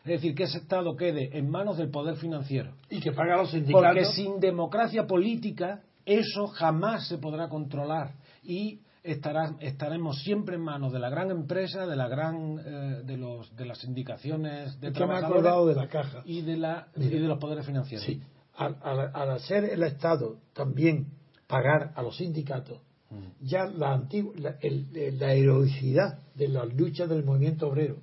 es 0.04 0.14
decir, 0.14 0.36
que 0.36 0.44
ese 0.44 0.58
Estado 0.58 0.96
quede 0.98 1.38
en 1.38 1.50
manos 1.50 1.78
del 1.78 1.90
poder 1.90 2.16
financiero. 2.16 2.74
Y 2.90 3.00
que 3.00 3.12
pague 3.12 3.32
a 3.32 3.38
los 3.38 3.52
sindicatos. 3.52 3.88
Porque 3.88 4.06
sin 4.06 4.40
democracia 4.40 5.06
política 5.06 5.82
eso 6.06 6.48
jamás 6.48 7.08
se 7.08 7.18
podrá 7.18 7.50
controlar 7.50 8.16
y 8.44 8.82
estaremos 9.04 10.22
siempre 10.22 10.56
en 10.56 10.62
manos 10.62 10.94
de 10.94 11.00
la 11.00 11.10
gran 11.10 11.32
empresa, 11.32 11.88
de 11.88 11.96
la 11.96 12.08
gran 12.08 12.60
eh, 12.60 13.02
de 13.04 13.18
los 13.18 13.56
de 13.56 13.66
las 13.66 13.84
indicaciones 13.84 14.80
de 14.80 14.92
trabajadores 14.92 15.76
de 15.76 15.82
la 15.82 15.88
caja 15.88 16.22
y 16.26 16.42
de 16.42 16.58
la 16.58 16.88
y 16.96 17.08
de 17.08 17.20
los 17.20 17.40
poderes 17.40 17.66
financieros. 17.66 18.06
Sí. 18.06 18.22
Al, 18.56 19.32
hacer 19.32 19.64
el 19.66 19.82
Estado 19.82 20.38
también 20.54 21.08
pagar 21.48 21.94
a 21.96 22.04
los 22.04 22.18
sindicatos, 22.18 22.80
mm. 23.10 23.46
ya 23.46 23.66
la, 23.66 23.94
antigua, 23.94 24.34
la 24.36 25.34
heroicidad 25.34 26.20
de 26.36 26.48
las 26.50 26.72
luchas 26.74 27.10
del 27.10 27.24
movimiento 27.24 27.70
obrero 27.70 27.98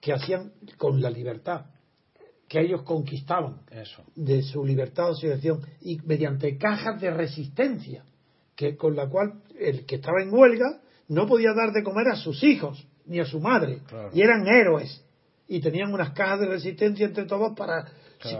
que 0.00 0.12
hacían 0.12 0.52
con 0.78 1.00
la 1.00 1.10
libertad 1.10 1.66
que 2.48 2.60
ellos 2.60 2.82
conquistaban 2.82 3.60
de 4.14 4.42
su 4.42 4.64
libertad 4.64 5.04
de 5.04 5.10
asociación 5.10 5.60
y 5.80 5.98
mediante 6.04 6.56
cajas 6.58 7.00
de 7.00 7.10
resistencia 7.10 8.04
que 8.54 8.76
con 8.76 8.94
la 8.94 9.08
cual 9.08 9.42
el 9.58 9.84
que 9.86 9.96
estaba 9.96 10.22
en 10.22 10.32
huelga 10.32 10.80
no 11.08 11.26
podía 11.26 11.52
dar 11.54 11.72
de 11.72 11.82
comer 11.82 12.08
a 12.08 12.16
sus 12.16 12.42
hijos 12.44 12.86
ni 13.06 13.20
a 13.20 13.24
su 13.24 13.40
madre. 13.40 13.80
Y 14.12 14.22
eran 14.22 14.46
héroes. 14.46 15.04
Y 15.46 15.60
tenían 15.60 15.92
unas 15.92 16.12
cajas 16.12 16.40
de 16.40 16.46
resistencia 16.46 17.06
entre 17.06 17.26
todos 17.26 17.56
para 17.56 17.86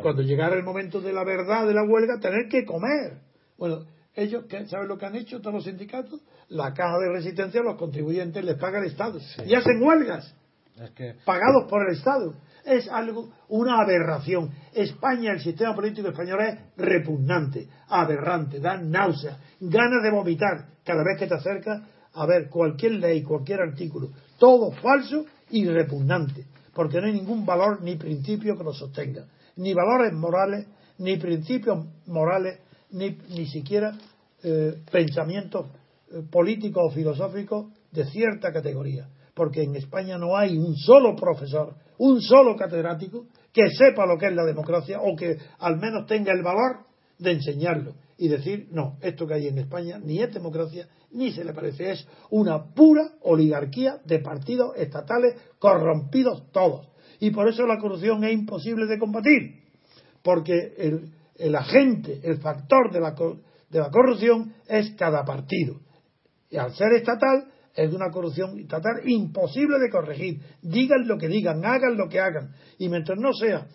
cuando 0.01 0.23
llegara 0.23 0.57
el 0.57 0.63
momento 0.63 1.01
de 1.01 1.13
la 1.13 1.25
verdad 1.25 1.67
de 1.67 1.75
la 1.75 1.83
huelga 1.83 2.19
tener 2.21 2.49
que 2.49 2.65
comer. 2.65 3.19
Bueno 3.59 3.85
ellos 4.17 4.45
saben 4.69 4.89
lo 4.89 4.97
que 4.97 5.07
han 5.07 5.17
hecho 5.17 5.41
todos 5.41 5.55
los 5.55 5.65
sindicatos 5.65 6.21
la 6.49 6.73
caja 6.73 6.99
de 6.99 7.13
resistencia 7.13 7.63
los 7.63 7.77
contribuyentes 7.77 8.45
les 8.45 8.57
paga 8.57 8.79
el 8.79 8.87
Estado. 8.87 9.19
Y 9.45 9.55
hacen 9.55 9.83
huelgas 9.83 10.35
pagados 11.25 11.69
por 11.69 11.89
el 11.89 11.97
Estado. 11.97 12.35
Es 12.65 12.89
algo, 12.89 13.31
una 13.49 13.81
aberración. 13.83 14.51
España, 14.73 15.33
el 15.33 15.41
sistema 15.41 15.75
político 15.75 16.09
español 16.09 16.41
es 16.41 16.59
repugnante, 16.77 17.69
aberrante, 17.89 18.59
da 18.59 18.79
náusea, 18.79 19.39
ganas 19.61 20.03
de 20.03 20.11
vomitar 20.11 20.67
cada 20.85 21.05
vez 21.05 21.19
que 21.19 21.27
te 21.27 21.35
acercas 21.35 21.83
a 22.15 22.27
ver 22.27 22.49
cualquier 22.49 22.93
ley, 22.93 23.23
cualquier 23.23 23.61
artículo. 23.61 24.11
Todo 24.39 24.73
falso 24.73 25.27
y 25.51 25.67
repugnante, 25.67 26.47
porque 26.73 27.01
no 27.01 27.07
hay 27.07 27.13
ningún 27.13 27.45
valor 27.45 27.83
ni 27.83 27.97
principio 27.97 28.57
que 28.57 28.65
lo 28.65 28.73
sostenga. 28.73 29.27
Ni 29.57 29.75
valores 29.75 30.13
morales, 30.13 30.67
ni 30.99 31.17
principios 31.19 31.87
morales, 32.07 32.61
ni, 32.93 33.19
ni 33.29 33.47
siquiera 33.47 33.97
eh, 34.43 34.75
pensamientos 34.91 35.67
eh, 36.11 36.23
políticos 36.31 36.83
o 36.87 36.95
filosóficos 36.95 37.67
de 37.93 38.05
cierta 38.07 38.53
categoría 38.53 39.09
porque 39.35 39.63
en 39.63 39.75
España 39.77 40.17
no 40.17 40.37
hay 40.37 40.57
un 40.57 40.77
solo 40.77 41.15
profesor, 41.17 41.75
un 41.99 42.21
solo 42.21 42.57
catedrático 42.57 43.27
que 43.53 43.71
sepa 43.71 44.07
lo 44.07 44.19
que 44.19 44.27
es 44.27 44.35
la 44.35 44.45
democracia 44.45 45.01
o 45.01 45.15
que 45.17 45.37
al 45.59 45.79
menos 45.79 46.07
tenga 46.07 46.33
el 46.33 46.43
valor 46.43 46.87
de 47.19 47.33
enseñarlo 47.33 47.95
y 48.19 48.29
decir, 48.29 48.69
no, 48.71 48.99
esto 49.01 49.27
que 49.27 49.35
hay 49.35 49.49
en 49.49 49.59
España 49.59 49.99
ni 50.03 50.21
es 50.21 50.33
democracia 50.33 50.89
ni 51.13 51.31
se 51.33 51.45
le 51.45 51.53
parece, 51.53 51.93
es 51.93 52.07
una 52.31 52.75
pura 52.75 53.13
oligarquía 53.23 54.01
de 54.05 54.19
partidos 54.19 54.77
estatales 54.77 55.37
corrompidos 55.59 56.51
todos. 56.51 56.89
Y 57.21 57.31
por 57.31 57.49
eso 57.49 57.67
la 57.67 57.79
corrupción 57.79 58.25
es 58.25 58.33
imposible 58.33 58.87
de 58.87 58.99
combatir, 58.99 59.63
porque 60.23 60.75
el, 61.37 61.55
agente, 61.55 62.21
el 62.25 62.39
factor 62.39 62.93
de 62.93 63.01
la, 63.01 63.15
de 63.71 63.79
la 63.79 63.91
corrupción 63.91 64.55
es 64.67 64.91
cada 64.97 65.25
partido. 65.25 65.81
Y 66.51 66.57
al 66.57 66.75
ser 66.75 66.93
estatal, 66.95 67.47
es 67.75 67.91
de 67.91 67.97
una 67.97 68.11
corrupción 68.11 68.59
estatal 68.59 69.01
imposible 69.05 69.79
de 69.79 69.91
corregir. 69.91 70.41
Digan 70.63 71.07
lo 71.07 71.19
que 71.19 71.29
digan, 71.29 71.65
hagan 71.65 71.97
lo 71.97 72.09
que 72.09 72.21
hagan. 72.21 72.53
Y 72.79 72.89
mientras 72.89 73.19
no 73.19 73.33
sea 73.33 73.67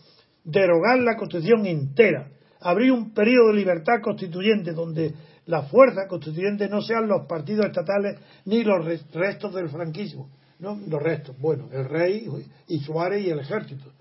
derogar 0.44 1.00
la 1.00 1.18
Constitución 1.18 1.66
entera, 1.66 2.30
abrir 2.62 2.92
un 2.92 3.14
periodo 3.14 3.50
de 3.50 3.56
libertad 3.56 4.02
constituyente 4.02 4.72
donde 4.72 5.14
la 5.46 5.64
fuerza 5.64 6.08
constituyente 6.08 6.68
no 6.70 6.82
sean 6.82 7.08
los 7.08 7.26
partidos 7.26 7.66
estatales 7.66 8.20
ni 8.46 8.64
los 8.64 8.86
restos 9.14 9.54
del 9.54 9.70
franquismo, 9.70 10.30
no 10.60 10.80
los 10.88 11.02
restos, 11.02 11.36
bueno, 11.40 11.70
el 11.72 11.86
rey 11.86 12.28
y 12.68 12.80
Suárez 12.80 13.26
y 13.26 13.30
el 13.30 13.40
ejército, 13.40 13.92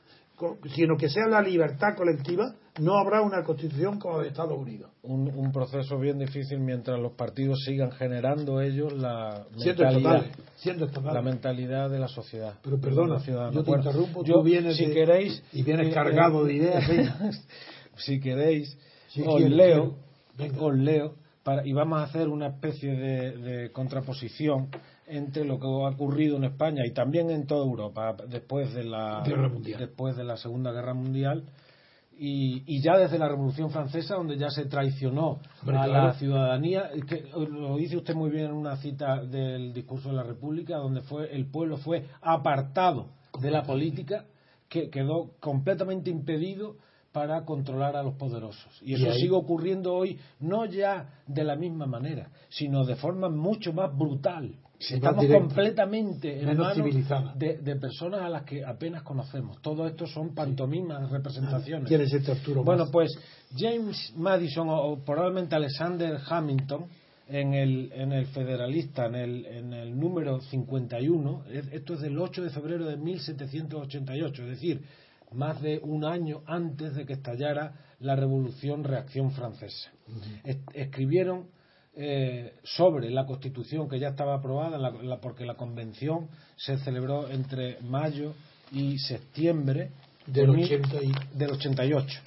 sino 0.74 0.96
que 0.96 1.09
sea 1.09 1.26
la 1.26 1.40
libertad 1.40 1.96
colectiva, 1.96 2.55
no 2.79 2.99
habrá 2.99 3.22
una 3.22 3.43
constitución 3.43 3.99
como 3.99 4.18
la 4.18 4.22
de 4.24 4.29
Estados 4.29 4.59
Unidos. 4.59 4.91
Un, 5.03 5.53
proceso 5.53 5.99
bien 5.99 6.18
difícil 6.18 6.61
mientras 6.61 6.99
los 6.99 7.12
partidos 7.12 7.64
sigan 7.64 7.91
generando 7.93 8.61
ellos 8.61 8.93
la 8.93 9.47
mentalidad, 9.57 10.26
la 11.05 11.22
mentalidad 11.22 11.91
de 11.91 11.99
la 11.99 12.09
sociedad. 12.09 12.55
Pero 12.62 12.81
perdona, 12.81 13.18
yo 13.51 13.62
te 13.62 13.70
interrumpo, 13.70 14.22
tú 14.22 14.43
vienes 14.43 14.76
si 14.76 14.91
queréis, 14.91 15.43
y 15.53 15.62
vienes 15.62 15.89
eh, 15.89 15.93
cargado 15.93 16.45
de 16.45 16.55
ideas. 16.55 16.85
si 17.97 18.20
queréis, 18.20 18.76
os 19.26 19.41
leo, 19.41 19.97
os 20.61 20.74
leo 20.74 21.14
para, 21.43 21.66
y 21.66 21.72
vamos 21.72 22.01
a 22.01 22.05
hacer 22.05 22.29
una 22.29 22.49
especie 22.49 22.95
de 22.95 23.72
contraposición 23.72 24.68
entre 25.09 25.45
lo 25.45 25.59
que 25.59 25.66
ha 25.66 25.89
ocurrido 25.89 26.37
en 26.37 26.45
España 26.45 26.85
y 26.87 26.93
también 26.93 27.31
en 27.31 27.47
toda 27.47 27.64
Europa 27.64 28.14
después 28.29 28.72
de 28.74 28.85
la 28.85 29.22
después 29.79 30.16
de 30.16 30.24
la 30.24 30.37
Segunda 30.37 30.72
Guerra 30.72 30.95
Mundial 30.95 31.45
y, 32.20 32.80
ya 32.80 32.96
desde 32.96 33.18
la 33.18 33.28
Revolución 33.28 33.70
Francesa 33.70 34.16
donde 34.16 34.36
ya 34.36 34.50
se 34.50 34.64
traicionó 34.66 35.38
a 35.66 35.86
la 35.86 36.14
ciudadanía 36.14 36.90
que 37.06 37.30
lo 37.32 37.76
dice 37.76 37.96
usted 37.96 38.14
muy 38.14 38.30
bien 38.30 38.46
en 38.46 38.52
una 38.52 38.76
cita 38.76 39.22
del 39.24 39.72
discurso 39.72 40.08
de 40.08 40.16
la 40.16 40.24
República 40.24 40.76
donde 40.76 41.02
fue 41.02 41.34
el 41.34 41.46
pueblo 41.46 41.76
fue 41.76 42.06
apartado 42.20 43.10
de 43.40 43.50
la 43.50 43.62
política 43.62 44.24
que 44.68 44.90
quedó 44.90 45.30
completamente 45.40 46.10
impedido 46.10 46.76
para 47.12 47.44
controlar 47.44 47.96
a 47.96 48.02
los 48.02 48.14
poderosos. 48.14 48.80
Y 48.82 48.94
eso 48.94 49.12
sigue 49.14 49.32
ocurriendo 49.32 49.94
hoy, 49.94 50.18
no 50.40 50.66
ya 50.66 51.22
de 51.26 51.42
la 51.42 51.56
misma 51.56 51.86
manera, 51.86 52.30
sino 52.48 52.84
de 52.84 52.96
forma 52.96 53.28
mucho 53.28 53.72
más 53.72 53.96
brutal. 53.96 54.54
Estamos 54.79 55.26
completamente 55.26 56.41
en 56.41 56.57
manos 56.57 56.76
de, 57.37 57.76
personas 57.76 58.22
a 58.22 58.29
las 58.29 58.45
que 58.45 58.64
apenas 58.64 59.03
conocemos. 59.03 59.61
Todo 59.61 59.87
esto 59.89 60.07
son 60.07 60.35
pantomimas, 60.35 61.11
representaciones. 61.11 61.89
¿Quién 61.89 62.01
Arturo 62.31 62.62
Bueno, 62.62 62.87
pues 62.91 63.18
James 63.57 64.12
Madison 64.16 64.68
o, 64.70 64.99
probablemente 65.05 65.57
Alexander 65.57 66.18
Hamilton 66.29 66.87
en 67.26 67.55
el, 67.55 67.93
en 67.93 68.12
el 68.12 68.26
Federalista, 68.26 69.07
en 69.07 69.14
el, 69.16 69.47
en 69.47 69.72
el 69.72 69.99
número 69.99 70.41
51, 70.41 71.45
esto 71.72 71.95
es 71.95 72.01
del 72.01 72.18
8 72.18 72.43
de 72.43 72.51
febrero 72.51 72.87
de 72.87 72.97
1788, 72.97 74.43
es 74.45 74.49
decir, 74.49 74.83
más 75.33 75.61
de 75.61 75.79
un 75.83 76.05
año 76.05 76.43
antes 76.47 76.95
de 76.95 77.05
que 77.05 77.14
estallara 77.14 77.74
la 78.01 78.16
Revolución 78.16 78.85
Reacción 78.85 79.33
Francesa. 79.33 79.91
escribieron 80.72 81.49
eh, 82.01 82.55
sobre 82.62 83.11
la 83.11 83.26
Constitución 83.26 83.88
que 83.88 83.99
ya 83.99 84.11
estaba 84.11 84.34
aprobada, 84.34 85.18
porque 85.20 85.44
la 85.44 85.57
Convención 85.57 86.28
se 86.55 86.78
celebró 86.78 87.28
entre 87.28 87.80
mayo 87.80 88.34
y 88.70 88.99
septiembre 88.99 89.90
del, 90.24 90.51
88. 90.51 92.20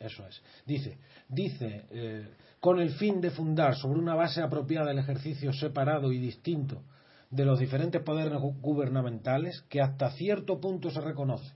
Eso 0.00 0.26
es. 0.26 0.42
Dice, 0.66 0.98
dice 1.28 1.84
eh, 1.92 2.26
con 2.58 2.80
el 2.80 2.90
fin 2.94 3.20
de 3.20 3.30
fundar 3.30 3.76
sobre 3.76 4.00
una 4.00 4.16
base 4.16 4.42
apropiada 4.42 4.90
el 4.90 4.98
ejercicio 4.98 5.52
separado 5.52 6.10
y 6.10 6.18
distinto 6.18 6.82
de 7.30 7.44
los 7.44 7.60
diferentes 7.60 8.02
poderes 8.02 8.32
gubernamentales 8.60 9.62
que 9.68 9.80
hasta 9.80 10.10
cierto 10.10 10.60
punto 10.60 10.90
se 10.90 11.00
reconoce. 11.00 11.52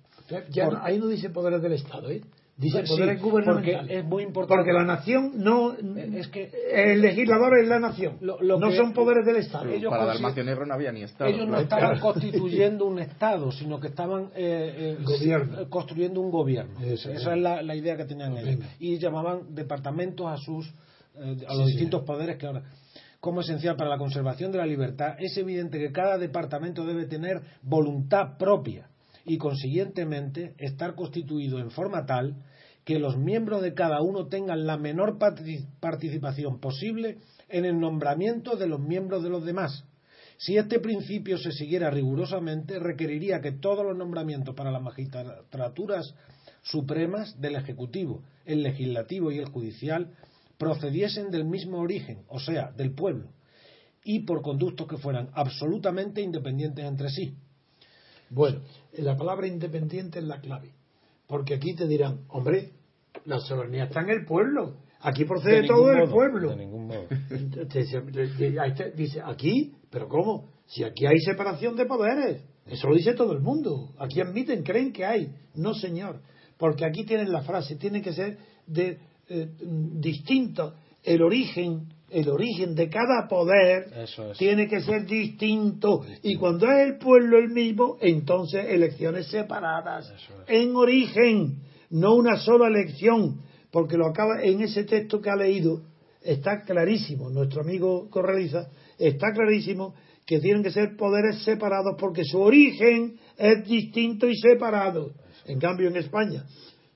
ahí 0.83 0.99
no 0.99 1.09
dice 1.09 1.31
poderes 1.31 1.61
del 1.63 1.73
Estado, 1.73 2.11
¿eh? 2.11 2.23
Dice 2.59 2.85
poderes 2.85 3.21
gubernamentales. 3.21 3.81
Porque 3.81 3.99
es 3.99 4.05
muy 4.07 4.23
importante. 4.23 4.57
Porque 4.57 4.73
la 4.73 4.85
nación 4.85 5.33
no. 5.37 5.75
Es 5.75 6.29
que. 6.29 6.51
El 6.73 7.03
legislador 7.03 7.59
es 7.59 7.69
la 7.69 7.79
nación. 7.79 8.19
no 8.21 8.73
son 8.73 8.95
poderes 8.95 9.27
del 9.27 9.37
Estado. 9.37 9.69
Ellos 9.69 9.91
para 9.91 10.07
Dalmacio 10.07 10.43
Negro 10.43 10.65
no 10.65 10.75
había 10.75 10.91
ni 10.91 11.03
Estado. 11.03 11.29
Ellos 11.31 11.47
no 11.47 11.59
estaban 11.59 12.01
constituyendo 12.01 12.87
un 12.87 12.99
Estado, 12.99 13.53
sino 13.53 13.79
que 13.79 13.89
estaban 13.89 14.31
eh, 14.35 14.97
eh, 14.99 15.67
construyendo 15.69 16.21
un 16.21 16.31
gobierno. 16.31 16.81
Esa 16.81 17.13
es 17.13 17.39
la, 17.39 17.61
la, 17.63 17.77
idea 17.77 17.97
que 17.97 18.07
tenían 18.07 18.37
ellos. 18.39 18.65
Y 18.79 18.99
llamaban 18.99 19.55
departamentos 19.55 20.27
a 20.27 20.39
sus. 20.39 20.67
Eh, 21.19 21.37
a 21.49 21.55
los 21.55 21.67
distintos 21.67 22.03
poderes 22.05 22.37
que 22.37 22.47
ahora 22.47 22.63
como 23.21 23.41
esencial 23.41 23.75
para 23.77 23.91
la 23.91 23.99
conservación 23.99 24.53
de 24.53 24.59
la 24.59 24.67
libertad, 24.67 25.17
es 25.19 25.37
evidente 25.37 25.79
que 25.79 25.91
cada 25.91 26.17
departamento 26.17 26.85
debe 26.85 27.07
tener 27.07 27.41
voluntad 27.63 28.37
propia 28.39 28.89
y 29.27 29.39
consiguientemente 29.39 30.55
estar 30.59 30.95
constituido 30.95 31.59
en 31.59 31.71
forma 31.71 32.07
tal 32.07 32.37
que 32.85 33.01
los 33.01 33.19
miembros 33.19 33.63
de 33.63 33.75
cada 33.75 34.01
uno 34.01 34.29
tengan 34.29 34.65
la 34.65 34.79
menor 34.79 35.19
participación 35.81 36.61
posible 36.61 37.19
en 37.49 37.65
el 37.65 37.81
nombramiento 37.81 38.57
de 38.57 38.69
los 38.69 38.81
miembros 38.81 39.25
de 39.25 39.29
los 39.29 39.45
demás. 39.45 39.85
Si 40.39 40.57
este 40.57 40.79
principio 40.79 41.39
se 41.39 41.51
siguiera 41.51 41.91
rigurosamente, 41.91 42.79
requeriría 42.79 43.41
que 43.41 43.53
todos 43.53 43.85
los 43.85 43.97
nombramientos 43.97 44.55
para 44.55 44.71
las 44.71 44.83
magistraturas 44.83 46.15
supremas 46.63 47.41
del 47.41 47.57
Ejecutivo, 47.57 48.23
el 48.45 48.63
Legislativo 48.63 49.33
y 49.33 49.39
el 49.39 49.47
Judicial 49.47 50.13
procediesen 50.59 51.31
del 51.31 51.45
mismo 51.45 51.81
origen, 51.81 52.25
o 52.29 52.39
sea, 52.39 52.71
del 52.71 52.93
pueblo, 52.93 53.31
y 54.05 54.21
por 54.21 54.43
conductos 54.43 54.87
que 54.87 54.97
fueran 54.97 55.31
absolutamente 55.35 56.21
independientes 56.21 56.85
entre 56.85 57.09
sí. 57.09 57.35
Bueno, 58.31 58.61
la 58.99 59.17
palabra 59.17 59.47
independiente 59.47 60.19
es 60.19 60.25
la 60.25 60.41
clave, 60.41 60.73
porque 61.27 61.55
aquí 61.55 61.75
te 61.75 61.87
dirán, 61.87 62.21
hombre, 62.29 62.73
la 63.25 63.41
soberanía 63.41 63.85
está 63.85 64.01
en 64.01 64.11
el 64.11 64.25
pueblo, 64.25 64.77
aquí 65.01 65.25
procede 65.25 65.67
todo 65.67 65.87
del 65.89 66.09
pueblo. 66.09 66.51
De 66.51 66.57
ningún 66.57 66.87
modo. 66.89 67.07
Dice, 68.97 69.21
aquí, 69.25 69.75
pero 69.91 70.09
¿cómo? 70.09 70.49
Si 70.67 70.83
aquí 70.83 71.07
hay 71.07 71.19
separación 71.21 71.77
de 71.77 71.87
poderes, 71.87 72.43
eso 72.67 72.89
lo 72.89 72.97
dice 72.97 73.15
todo 73.15 73.33
el 73.33 73.41
mundo, 73.41 73.95
aquí 73.99 74.21
admiten, 74.21 74.63
creen 74.65 74.93
que 74.93 75.05
hay, 75.05 75.33
no 75.55 75.75
señor, 75.75 76.21
porque 76.59 76.85
aquí 76.85 77.05
tienen 77.05 77.31
la 77.31 77.43
frase, 77.43 77.77
tiene 77.77 78.03
que 78.03 78.13
ser 78.13 78.39
de 78.67 78.99
eh, 79.29 79.49
distinto, 79.59 80.75
el 81.05 81.23
origen 81.23 81.89
el 82.11 82.29
origen 82.29 82.75
de 82.75 82.89
cada 82.89 83.27
poder 83.29 84.07
tiene 84.39 84.69
que 84.69 84.81
ser 84.81 85.07
distinto. 85.07 86.05
Y 86.23 86.37
cuando 86.37 86.71
es 86.71 86.89
el 86.89 86.99
pueblo 86.99 87.39
el 87.39 87.51
mismo, 87.51 87.97
entonces 88.01 88.67
elecciones 88.69 89.27
separadas. 89.29 90.13
En 90.47 90.77
origen, 90.77 91.63
no 91.91 92.15
una 92.15 92.37
sola 92.39 92.69
elección. 92.69 93.41
Porque 93.71 93.97
lo 93.97 94.07
acaba 94.07 94.43
en 94.43 94.63
ese 94.63 94.85
texto 94.85 95.21
que 95.21 95.29
ha 95.29 95.37
leído, 95.37 95.83
está 96.23 96.63
clarísimo, 96.63 97.29
nuestro 97.29 97.61
amigo 97.63 98.09
Correliza, 98.09 98.69
está 98.99 99.33
clarísimo 99.33 99.95
que 100.25 100.41
tienen 100.41 100.63
que 100.63 100.71
ser 100.71 100.97
poderes 100.97 101.43
separados 101.43 101.97
porque 101.99 102.25
su 102.25 102.41
origen 102.41 103.19
es 103.37 103.67
distinto 103.67 104.29
y 104.29 104.37
separado. 104.37 105.13
En 105.45 105.59
cambio, 105.61 105.89
en 105.89 105.97
España, 105.97 106.45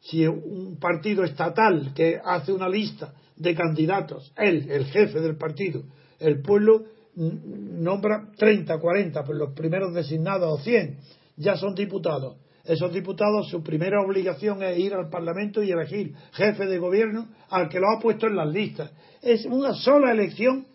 si 0.00 0.26
un 0.26 0.78
partido 0.80 1.24
estatal 1.24 1.92
que 1.94 2.18
hace 2.24 2.52
una 2.52 2.68
lista 2.68 3.12
de 3.40 3.54
candidatos, 3.54 4.32
él, 4.36 4.66
el 4.70 4.84
jefe 4.86 5.20
del 5.20 5.36
partido, 5.36 5.82
el 6.18 6.42
pueblo 6.42 6.84
nombra 7.16 8.30
30, 8.36 8.78
40, 8.78 9.24
pues 9.24 9.38
los 9.38 9.52
primeros 9.54 9.94
designados 9.94 10.60
o 10.60 10.62
100 10.62 10.98
ya 11.36 11.56
son 11.56 11.74
diputados. 11.74 12.36
Esos 12.64 12.92
diputados, 12.92 13.48
su 13.48 13.62
primera 13.62 14.02
obligación 14.02 14.62
es 14.62 14.78
ir 14.78 14.92
al 14.92 15.08
Parlamento 15.08 15.62
y 15.62 15.70
elegir 15.70 16.14
jefe 16.32 16.66
de 16.66 16.78
gobierno 16.78 17.28
al 17.48 17.68
que 17.70 17.80
lo 17.80 17.86
ha 17.88 17.98
puesto 17.98 18.26
en 18.26 18.36
las 18.36 18.48
listas. 18.52 18.92
Es 19.22 19.46
una 19.46 19.74
sola 19.74 20.12
elección. 20.12 20.66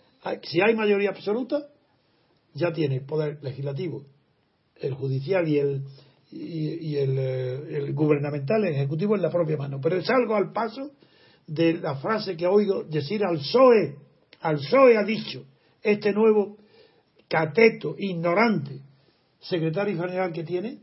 Si 0.41 0.59
hay 0.59 0.75
mayoría 0.75 1.11
absoluta, 1.11 1.67
ya 2.53 2.73
tiene 2.73 3.01
poder 3.01 3.37
legislativo, 3.43 4.03
el 4.77 4.95
judicial 4.95 5.47
y 5.47 5.59
el, 5.59 5.83
y, 6.31 6.95
el, 6.95 7.15
eh, 7.17 7.77
el, 7.77 7.93
gubernamental, 7.93 8.65
el 8.65 8.73
ejecutivo 8.73 9.15
en 9.15 9.21
la 9.21 9.29
propia 9.29 9.55
mano. 9.55 9.79
Pero 9.79 9.97
es 9.97 10.09
algo 10.09 10.35
al 10.35 10.51
paso 10.51 10.91
de 11.47 11.73
la 11.73 11.95
frase 11.95 12.35
que 12.35 12.47
oído 12.47 12.83
decir 12.83 13.23
al 13.23 13.37
PSOE, 13.37 13.95
al 14.41 14.57
PSOE 14.57 14.97
ha 14.97 15.03
dicho, 15.03 15.45
este 15.81 16.11
nuevo 16.11 16.57
cateto, 17.27 17.95
ignorante, 17.97 18.81
secretario 19.39 19.99
general 19.99 20.31
que 20.31 20.43
tiene, 20.43 20.79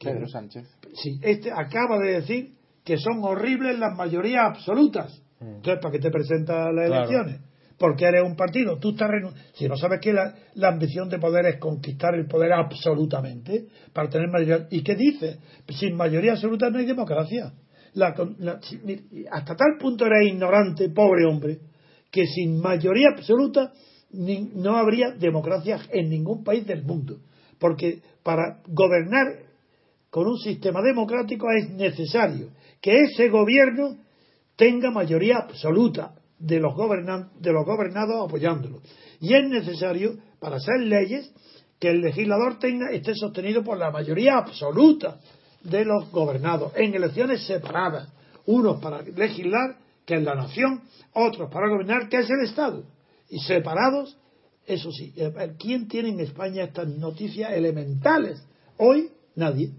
Pedro 0.00 0.28
Sánchez. 0.28 0.66
Sí, 0.94 1.18
este 1.22 1.50
acaba 1.50 1.98
de 1.98 2.20
decir 2.20 2.54
que 2.84 2.98
son 2.98 3.22
horribles 3.22 3.78
las 3.78 3.96
mayorías 3.96 4.44
absolutas. 4.44 5.22
Mm. 5.40 5.56
Entonces, 5.56 5.80
¿para 5.80 5.92
qué 5.92 5.98
te 5.98 6.10
presentas 6.10 6.74
las 6.74 6.86
elecciones? 6.86 7.40
Porque 7.78 8.04
eres 8.04 8.22
un 8.22 8.36
partido. 8.36 8.78
Tú 8.78 8.90
estás 8.90 9.10
Si 9.54 9.68
no 9.68 9.76
sabes 9.76 10.00
que 10.00 10.12
la, 10.12 10.34
la, 10.54 10.68
ambición 10.68 11.08
de 11.08 11.18
poder 11.18 11.46
es 11.46 11.58
conquistar 11.58 12.14
el 12.14 12.26
poder 12.26 12.52
absolutamente, 12.52 13.66
para 13.92 14.08
tener 14.08 14.28
mayoría. 14.28 14.68
¿Y 14.70 14.82
qué 14.82 14.94
dice? 14.94 15.38
Sin 15.68 15.96
mayoría 15.96 16.32
absoluta 16.32 16.70
no 16.70 16.78
hay 16.78 16.86
democracia 16.86 17.52
hasta 18.02 19.56
tal 19.56 19.76
punto 19.78 20.06
era 20.06 20.22
ignorante, 20.24 20.88
pobre 20.90 21.26
hombre, 21.26 21.58
que 22.10 22.26
sin 22.26 22.60
mayoría 22.60 23.08
absoluta 23.16 23.72
no 24.12 24.76
habría 24.76 25.10
democracia 25.10 25.80
en 25.90 26.08
ningún 26.08 26.44
país 26.44 26.66
del 26.66 26.84
mundo. 26.84 27.18
Porque 27.58 28.00
para 28.22 28.60
gobernar 28.68 29.26
con 30.10 30.26
un 30.26 30.38
sistema 30.38 30.80
democrático 30.82 31.46
es 31.50 31.70
necesario 31.70 32.50
que 32.80 33.00
ese 33.00 33.28
gobierno 33.28 33.96
tenga 34.56 34.90
mayoría 34.90 35.38
absoluta 35.38 36.14
de 36.38 36.60
los, 36.60 36.74
de 37.40 37.52
los 37.52 37.64
gobernados 37.64 38.24
apoyándolo. 38.24 38.80
Y 39.20 39.34
es 39.34 39.48
necesario, 39.48 40.16
para 40.38 40.56
hacer 40.56 40.80
leyes, 40.80 41.32
que 41.80 41.90
el 41.90 42.00
legislador 42.00 42.58
tenga, 42.58 42.90
esté 42.90 43.14
sostenido 43.14 43.64
por 43.64 43.78
la 43.78 43.90
mayoría 43.90 44.36
absoluta 44.36 45.18
de 45.64 45.84
los 45.84 46.10
gobernados. 46.10 46.72
En 46.76 46.94
elecciones 46.94 47.46
separadas, 47.46 48.08
unos 48.46 48.80
para 48.80 49.02
legislar, 49.02 49.76
que 50.06 50.16
es 50.16 50.22
la 50.22 50.34
nación, 50.34 50.82
otros 51.14 51.50
para 51.50 51.68
gobernar, 51.68 52.08
que 52.08 52.18
es 52.18 52.30
el 52.30 52.44
Estado, 52.44 52.84
y 53.30 53.38
separados, 53.40 54.16
eso 54.66 54.90
sí, 54.92 55.12
eh, 55.16 55.32
eh, 55.38 55.54
¿quién 55.58 55.88
tiene 55.88 56.10
en 56.10 56.20
España 56.20 56.64
estas 56.64 56.88
noticias 56.88 57.52
elementales? 57.52 58.42
Hoy 58.78 59.10
nadie. 59.34 59.72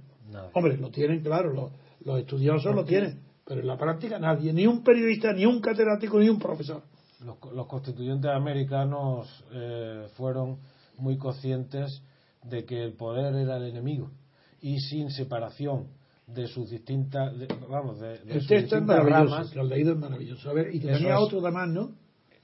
Hombre, 0.54 0.78
lo 0.78 0.90
tienen, 0.90 1.22
claro, 1.22 1.54
los, 1.54 1.72
los 2.04 2.20
estudiosos 2.20 2.76
lo 2.76 2.84
tienen, 2.84 3.22
pero 3.46 3.62
en 3.62 3.68
la 3.68 3.78
práctica 3.78 4.20
nadie, 4.20 4.52
ni 4.52 4.68
un 4.68 4.84
periodista, 4.84 5.32
ni 5.32 5.46
un 5.46 5.62
catedrático, 5.62 6.20
ni 6.20 6.30
un 6.30 6.40
profesor. 6.40 6.82
Los, 7.24 7.68
constituyentes 7.68 8.30
americanos 8.30 9.44
eh, 9.52 10.08
fueron 10.16 10.58
muy 10.98 11.18
conscientes 11.18 12.02
de 12.44 12.66
que 12.66 12.84
el 12.84 12.94
poder 12.94 13.34
era 13.36 13.58
el 13.58 13.64
enemigo 13.64 14.12
y 14.62 14.80
sin 14.80 15.10
separación 15.12 15.88
de 16.28 16.48
sus 16.48 16.70
distintas 16.70 17.34
vamos 17.70 18.00
de, 18.00 18.18
de 18.20 18.40
sus 18.40 18.50
distintas 18.50 19.06
ramas. 19.06 19.56
lo 19.56 19.64
leído 19.64 19.94
es 19.94 20.00
maravilloso. 20.00 20.50
A 20.50 20.54
ver 20.54 20.74
y 20.74 20.80
tenía 20.80 21.20
otro 21.20 21.42
de 21.42 21.52
más 21.52 21.70
no 21.70 21.92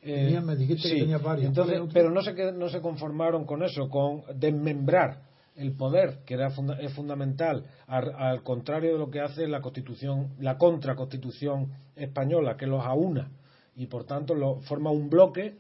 eh, 0.04 0.40
me 0.44 0.56
dijiste 0.56 0.90
que 0.90 1.00
tenía 1.02 1.20
varios. 1.20 1.48
Entonces 1.48 1.80
pero 1.94 2.10
no 2.10 2.22
se 2.22 2.34
no 2.54 2.70
se 2.70 2.82
conformaron 2.82 3.46
con 3.46 3.64
eso 3.64 3.90
con 3.90 4.24
desmembrar 4.36 5.22
el 5.56 5.74
poder 5.74 6.20
que 6.26 6.36
era 6.36 6.52
es 6.80 6.94
fundamental. 6.94 7.66
Al, 7.88 8.42
contrario 8.44 8.94
de 8.94 9.00
lo 9.00 9.10
que 9.10 9.20
hace 9.20 9.48
la 9.48 9.62
constitución 9.62 10.34
la 10.40 10.58
contraconstitución 10.58 11.72
española 11.96 12.58
que 12.58 12.68
los 12.68 12.84
aúna 12.84 13.32
y 13.76 13.88
por 13.88 14.06
tanto 14.06 14.36
lo 14.36 14.62
forma 14.62 14.92
un 14.92 15.10
bloque 15.10 15.58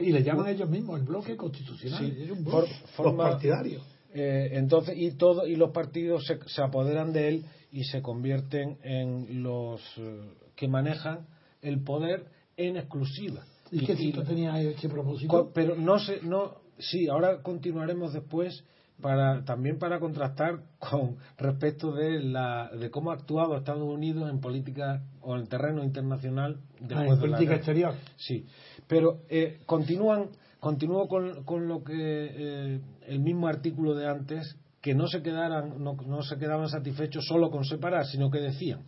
y 0.00 0.12
le 0.12 0.22
llaman 0.24 0.48
ellos 0.48 0.68
mismos 0.68 0.98
el 0.98 1.06
bloque 1.06 1.36
constitucional 1.36 2.04
es 2.04 2.30
un 2.30 2.44
bloque, 2.44 2.72
forma, 2.96 3.30
partidarios 3.30 3.82
eh, 4.12 4.50
entonces, 4.52 4.96
y, 4.96 5.12
todo, 5.12 5.46
y 5.46 5.56
los 5.56 5.70
partidos 5.70 6.26
se, 6.26 6.38
se, 6.46 6.62
apoderan 6.62 7.12
de 7.12 7.28
él 7.28 7.44
y 7.70 7.84
se 7.84 8.00
convierten 8.00 8.78
en 8.82 9.42
los 9.42 9.80
eh, 9.98 10.20
que 10.56 10.68
manejan 10.68 11.26
el 11.62 11.82
poder 11.82 12.26
en 12.56 12.76
exclusiva. 12.76 13.44
¿Y, 13.70 13.84
qué 13.84 13.96
cita 13.96 14.24
tenía 14.24 14.60
ese 14.60 14.88
propósito? 14.88 15.50
Pero 15.54 15.76
no 15.76 15.98
sé, 15.98 16.20
no, 16.22 16.54
sí, 16.78 17.08
ahora 17.08 17.42
continuaremos 17.42 18.14
después 18.14 18.64
para 19.00 19.44
también 19.44 19.78
para 19.78 20.00
contrastar 20.00 20.60
con 20.78 21.18
respecto 21.36 21.92
de 21.92 22.20
la 22.20 22.70
de 22.70 22.90
cómo 22.90 23.10
ha 23.10 23.14
actuado 23.14 23.56
Estados 23.56 23.88
Unidos 23.88 24.28
en 24.28 24.40
política 24.40 25.04
o 25.20 25.36
en 25.36 25.42
el 25.42 25.48
terreno 25.48 25.84
internacional 25.84 26.58
ah, 26.90 27.06
en 27.06 27.18
política 27.20 27.54
exterior 27.54 27.94
sí 28.16 28.44
pero 28.88 29.20
eh, 29.28 29.60
continúan 29.66 30.30
continúo 30.60 31.08
con, 31.08 31.44
con 31.44 31.68
lo 31.68 31.82
que 31.82 31.94
eh, 31.94 32.80
el 33.06 33.20
mismo 33.20 33.48
artículo 33.48 33.94
de 33.94 34.08
antes 34.08 34.56
que 34.80 34.94
no 34.94 35.06
se 35.06 35.22
quedaran 35.22 35.82
no, 35.82 35.94
no 35.94 36.22
se 36.22 36.36
quedaban 36.38 36.68
satisfechos 36.68 37.26
solo 37.26 37.50
con 37.50 37.64
separar 37.64 38.06
sino 38.06 38.30
que 38.30 38.38
decían 38.38 38.84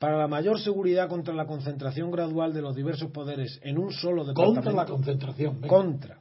para 0.00 0.16
la 0.16 0.26
mayor 0.26 0.58
seguridad 0.58 1.08
contra 1.08 1.34
la 1.34 1.46
concentración 1.46 2.10
gradual 2.10 2.54
de 2.54 2.62
los 2.62 2.74
diversos 2.74 3.10
poderes 3.12 3.60
en 3.62 3.78
un 3.78 3.92
solo 3.92 4.24
departamento 4.24 4.62
contra 4.62 4.72
la 4.72 4.86
concentración 4.86 5.60
contra. 5.60 6.18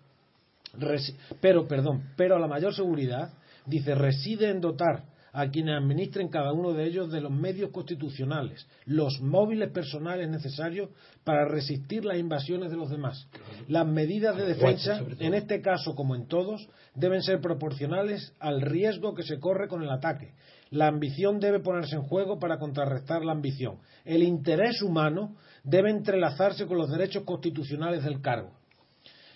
Pero, 1.41 1.65
perdón, 1.65 2.03
pero 2.15 2.35
a 2.35 2.39
la 2.39 2.47
mayor 2.47 2.75
seguridad, 2.75 3.31
dice, 3.65 3.95
reside 3.95 4.49
en 4.49 4.59
dotar 4.59 5.05
a 5.33 5.49
quienes 5.49 5.77
administren 5.77 6.29
cada 6.29 6.53
uno 6.53 6.73
de 6.73 6.85
ellos 6.85 7.11
de 7.11 7.21
los 7.21 7.31
medios 7.31 7.71
constitucionales, 7.71 8.67
los 8.85 9.19
móviles 9.21 9.69
personales 9.71 10.29
necesarios 10.29 10.89
para 11.23 11.45
resistir 11.45 12.05
las 12.05 12.17
invasiones 12.17 12.71
de 12.71 12.77
los 12.77 12.89
demás. 12.89 13.27
Las 13.67 13.87
medidas 13.87 14.35
de 14.37 14.45
defensa, 14.45 15.01
en 15.19 15.33
este 15.33 15.61
caso 15.61 15.95
como 15.95 16.15
en 16.15 16.27
todos, 16.27 16.67
deben 16.95 17.21
ser 17.21 17.41
proporcionales 17.41 18.33
al 18.39 18.61
riesgo 18.61 19.13
que 19.13 19.23
se 19.23 19.39
corre 19.39 19.67
con 19.67 19.83
el 19.83 19.89
ataque. 19.89 20.33
La 20.71 20.87
ambición 20.87 21.39
debe 21.39 21.59
ponerse 21.59 21.95
en 21.95 22.03
juego 22.03 22.39
para 22.39 22.59
contrarrestar 22.59 23.25
la 23.25 23.31
ambición. 23.31 23.79
El 24.05 24.23
interés 24.23 24.81
humano 24.81 25.35
debe 25.63 25.89
entrelazarse 25.89 26.67
con 26.67 26.77
los 26.77 26.89
derechos 26.89 27.23
constitucionales 27.23 28.03
del 28.03 28.21
cargo. 28.21 28.51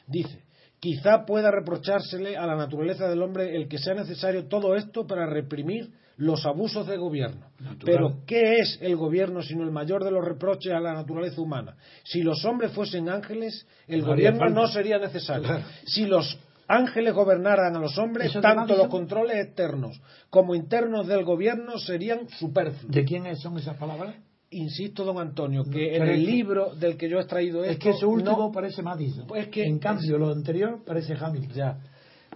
Dice, 0.08 0.44
Quizá 0.84 1.24
pueda 1.26 1.50
reprochársele 1.50 2.36
a 2.36 2.46
la 2.46 2.58
naturaleza 2.58 3.08
del 3.08 3.22
hombre 3.22 3.56
el 3.56 3.70
que 3.70 3.78
sea 3.78 3.94
necesario 3.94 4.50
todo 4.50 4.76
esto 4.76 5.08
para 5.08 5.26
reprimir 5.26 5.94
los 6.18 6.46
abusos 6.46 6.86
del 6.86 7.00
gobierno. 7.00 7.48
Pero, 7.86 8.18
¿qué 8.28 8.60
es 8.60 8.80
el 8.82 8.98
gobierno 8.98 9.42
sino 9.42 9.64
el 9.64 9.72
mayor 9.72 10.04
de 10.04 10.12
los 10.12 10.26
reproches 10.26 10.74
a 10.74 10.82
la 10.82 10.92
naturaleza 10.92 11.40
humana? 11.40 11.78
Si 12.04 12.22
los 12.22 12.44
hombres 12.44 12.74
fuesen 12.74 13.08
ángeles, 13.08 13.66
el 13.88 14.02
gobierno 14.02 14.50
no 14.50 14.68
sería 14.68 15.00
necesario. 15.00 15.48
Si 15.86 16.06
los 16.06 16.38
ángeles 16.68 17.14
gobernaran 17.14 17.78
a 17.78 17.80
los 17.80 17.98
hombres, 17.98 18.34
tanto 18.42 18.76
los 18.76 18.90
controles 18.90 19.38
externos 19.38 20.02
como 20.30 20.54
internos 20.54 21.08
del 21.08 21.24
gobierno 21.24 21.78
serían 21.78 22.28
superfluos. 22.28 22.94
¿De 22.94 23.06
quién 23.06 23.34
son 23.38 23.58
esas 23.58 23.78
palabras? 23.78 24.16
Insisto, 24.54 25.04
don 25.04 25.20
Antonio, 25.20 25.64
que 25.64 25.96
en 25.96 26.04
el 26.04 26.26
libro 26.26 26.74
del 26.76 26.98
que 26.98 27.10
yo 27.10 27.18
he 27.18 27.22
extraído 27.22 27.64
esto... 27.64 27.74
Es 27.74 27.80
que 27.80 27.90
ese 27.92 28.06
último 28.06 28.52
parece 28.52 28.82
Madison. 28.82 29.28
Pues 29.28 29.48
que, 29.48 29.64
en 29.64 29.80
cambio, 29.80 30.18
lo 30.18 30.32
anterior 30.32 30.82
parece 30.86 31.14
Hamilton. 31.14 31.56
Ya. 31.56 31.78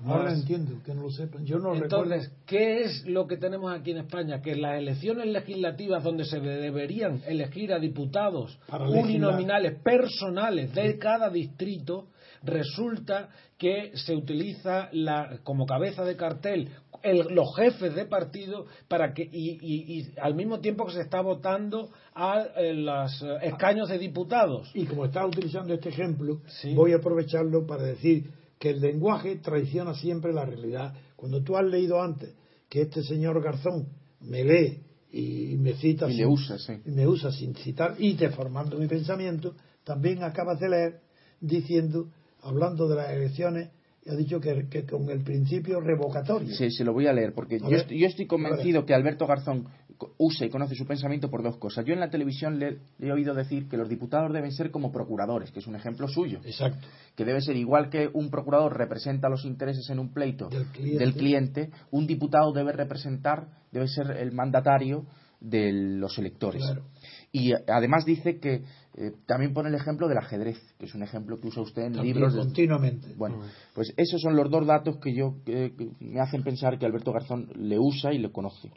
Ahora 0.05 0.33
entiendo, 0.33 0.81
que 0.83 0.93
no 0.93 1.03
lo 1.03 1.11
sepan. 1.11 1.45
Yo 1.45 1.57
no 1.57 1.73
Entonces, 1.73 2.31
¿qué 2.45 2.83
es 2.83 3.05
lo 3.07 3.25
que 3.27 3.37
tenemos 3.37 3.73
aquí 3.73 3.91
en 3.91 3.97
España? 3.97 4.41
Que 4.41 4.55
las 4.55 4.77
elecciones 4.77 5.27
legislativas 5.27 6.03
donde 6.03 6.25
se 6.25 6.39
deberían 6.39 7.21
elegir 7.25 7.73
a 7.73 7.79
diputados 7.79 8.59
uninominales 8.89 9.79
personales 9.81 10.73
de 10.73 10.97
cada 10.97 11.29
distrito, 11.29 12.07
resulta 12.43 13.29
que 13.57 13.91
se 13.95 14.15
utiliza 14.15 14.89
la, 14.91 15.39
como 15.43 15.65
cabeza 15.65 16.03
de 16.03 16.15
cartel 16.15 16.69
los 17.13 17.55
jefes 17.55 17.95
de 17.95 18.05
partido 18.05 18.65
para 18.87 19.13
que 19.13 19.23
y, 19.23 20.09
al 20.21 20.35
mismo 20.35 20.59
tiempo 20.59 20.85
que 20.85 20.93
se 20.93 21.01
está 21.01 21.21
votando 21.21 21.89
a 22.13 22.45
eh, 22.55 22.73
los 22.73 23.21
eh, 23.21 23.37
escaños 23.43 23.89
de 23.89 23.97
diputados. 23.97 24.69
Y 24.73 24.85
como 24.85 25.05
está 25.05 25.25
utilizando 25.25 25.73
este 25.73 25.89
ejemplo, 25.89 26.41
voy 26.75 26.93
a 26.93 26.97
aprovecharlo 26.97 27.65
para 27.65 27.83
decir 27.83 28.31
que 28.59 28.71
el 28.71 28.81
lenguaje 28.81 29.37
traiciona 29.37 29.93
siempre 29.93 30.33
la 30.33 30.45
realidad. 30.45 30.93
Cuando 31.15 31.43
tú 31.43 31.57
has 31.57 31.65
leído 31.65 32.01
antes 32.01 32.33
que 32.69 32.81
este 32.81 33.03
señor 33.03 33.41
Garzón 33.41 33.87
me 34.21 34.43
lee 34.43 34.81
y 35.11 35.55
me 35.57 35.73
cita 35.73 36.09
y, 36.09 36.25
usa, 36.25 36.57
y 36.85 36.91
me 36.91 37.07
usa 37.07 37.31
sin 37.31 37.55
citar 37.55 37.95
y 37.97 38.13
deformando 38.13 38.77
mi 38.77 38.87
pensamiento, 38.87 39.55
también 39.83 40.23
acabas 40.23 40.59
de 40.59 40.69
leer 40.69 41.01
diciendo, 41.39 42.09
hablando 42.41 42.87
de 42.87 42.95
las 42.95 43.11
elecciones, 43.11 43.69
ha 44.09 44.15
dicho 44.15 44.39
que, 44.39 44.85
con 44.85 45.09
el 45.09 45.23
principio 45.23 45.79
revocatorio. 45.79 46.53
Sí, 46.55 46.71
se 46.71 46.83
lo 46.83 46.93
voy 46.93 47.07
a 47.07 47.13
leer, 47.13 47.33
porque 47.33 47.59
yo, 47.59 48.05
estoy 48.05 48.25
convencido 48.25 48.85
que 48.85 48.93
Alberto 48.93 49.27
Garzón 49.27 49.67
usa 50.17 50.45
y 50.45 50.49
conoce 50.49 50.75
su 50.75 50.85
pensamiento 50.85 51.29
por 51.29 51.43
dos 51.43 51.57
cosas. 51.57 51.85
Yo 51.85 51.93
en 51.93 51.99
la 51.99 52.09
televisión 52.09 52.59
le, 52.59 52.79
he 52.99 53.11
oído 53.11 53.33
decir 53.33 53.67
que 53.67 53.77
los 53.77 53.89
diputados 53.89 54.31
deben 54.31 54.51
ser 54.51 54.71
como 54.71 54.91
procuradores, 54.91 55.51
que 55.51 55.59
es 55.59 55.67
un 55.67 55.75
ejemplo 55.75 56.07
suyo. 56.07 56.39
Exacto. 56.45 56.87
Que 57.15 57.25
debe 57.25 57.41
ser 57.41 57.55
igual 57.55 57.89
que 57.89 58.09
un 58.13 58.29
procurador 58.29 58.77
representa 58.77 59.29
los 59.29 59.45
intereses 59.45 59.89
en 59.89 59.99
un 59.99 60.13
pleito 60.13 60.49
del 60.49 61.13
cliente, 61.13 61.71
un 61.91 62.05
diputado 62.05 62.53
debe 62.53 62.73
representar, 62.73 63.47
debe 63.71 63.87
ser 63.87 64.11
el 64.11 64.31
mandatario 64.31 65.05
de 65.39 65.71
los 65.71 66.17
electores. 66.17 66.63
Y 67.31 67.53
además 67.53 68.05
dice 68.05 68.39
que 68.39 68.63
eh, 68.99 69.11
también 69.27 69.53
pone 69.53 69.69
el 69.69 69.75
ejemplo 69.75 70.07
del 70.07 70.17
ajedrez, 70.17 70.57
que 70.79 70.87
es 70.87 70.95
un 70.95 71.03
ejemplo 71.03 71.39
que 71.39 71.49
usa 71.49 71.61
usted 71.61 71.83
en 71.83 72.01
libros. 72.01 72.35
Continuamente. 72.35 73.13
Bueno, 73.15 73.41
pues 73.75 73.93
esos 73.95 74.19
son 74.19 74.35
los 74.35 74.49
dos 74.49 74.65
datos 74.65 74.97
que 74.97 75.13
yo 75.13 75.35
me 75.99 76.19
hacen 76.19 76.43
pensar 76.43 76.79
que 76.79 76.87
Alberto 76.87 77.13
Garzón 77.13 77.47
le 77.55 77.77
usa 77.77 78.11
y 78.11 78.17
le 78.17 78.31
conoce. 78.31 78.71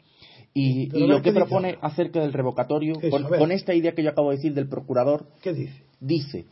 Y, 0.53 0.89
lo 1.07 1.23
que 1.23 1.31
propone 1.31 1.77
acerca 1.81 2.19
del 2.19 2.33
revocatorio, 2.33 2.95
con, 3.09 3.51
esta 3.51 3.73
idea 3.73 3.93
que 3.93 4.03
yo 4.03 4.11
acabo 4.11 4.29
de 4.29 4.35
decir 4.35 4.53
del 4.53 4.67
procurador, 4.69 5.25
¿qué 5.41 5.53
dice? 5.53 5.83
Dice 5.99 6.45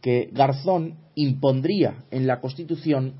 que 0.00 0.30
Garzón 0.32 0.96
impondría 1.14 2.04
en 2.10 2.26
la 2.26 2.40
Constitución 2.40 3.16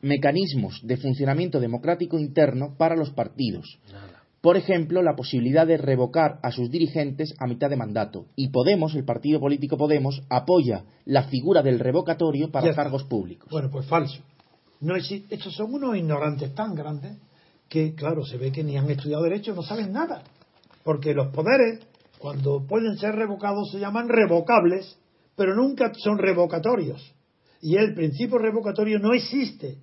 mecanismos 0.00 0.80
de 0.84 0.96
funcionamiento 0.96 1.58
democrático 1.58 2.18
interno 2.18 2.76
para 2.78 2.94
los 2.94 3.10
partidos. 3.10 3.80
Por 4.40 4.56
ejemplo, 4.56 5.02
la 5.02 5.16
posibilidad 5.16 5.66
de 5.66 5.76
revocar 5.76 6.38
a 6.42 6.50
sus 6.50 6.70
dirigentes 6.70 7.34
a 7.38 7.46
mitad 7.46 7.68
de 7.68 7.76
mandato. 7.76 8.26
Y 8.36 8.48
Podemos, 8.48 8.94
el 8.94 9.04
partido 9.04 9.38
político 9.38 9.76
Podemos, 9.76 10.22
apoya 10.30 10.84
la 11.04 11.24
figura 11.24 11.62
del 11.62 11.78
revocatorio 11.78 12.50
para 12.50 12.74
cargos 12.74 13.04
públicos. 13.04 13.50
Bueno, 13.50 13.68
pues 13.70 13.86
falso. 13.86 14.22
No 14.80 14.96
estos 14.96 15.54
son 15.54 15.74
unos 15.74 15.94
ignorantes 15.94 16.54
tan 16.54 16.74
grandes 16.74 17.18
que, 17.68 17.94
claro, 17.94 18.24
se 18.24 18.38
ve 18.38 18.50
que 18.50 18.64
ni 18.64 18.78
han 18.78 18.90
estudiado 18.90 19.22
derecho, 19.22 19.54
no 19.54 19.62
saben 19.62 19.92
nada. 19.92 20.22
Porque 20.84 21.12
los 21.12 21.28
poderes, 21.28 21.80
cuando 22.18 22.66
pueden 22.66 22.96
ser 22.96 23.14
revocados, 23.14 23.70
se 23.70 23.78
llaman 23.78 24.08
revocables, 24.08 24.96
pero 25.36 25.54
nunca 25.54 25.92
son 25.94 26.16
revocatorios. 26.16 27.14
Y 27.60 27.76
el 27.76 27.94
principio 27.94 28.38
revocatorio 28.38 28.98
no 28.98 29.12
existe. 29.12 29.76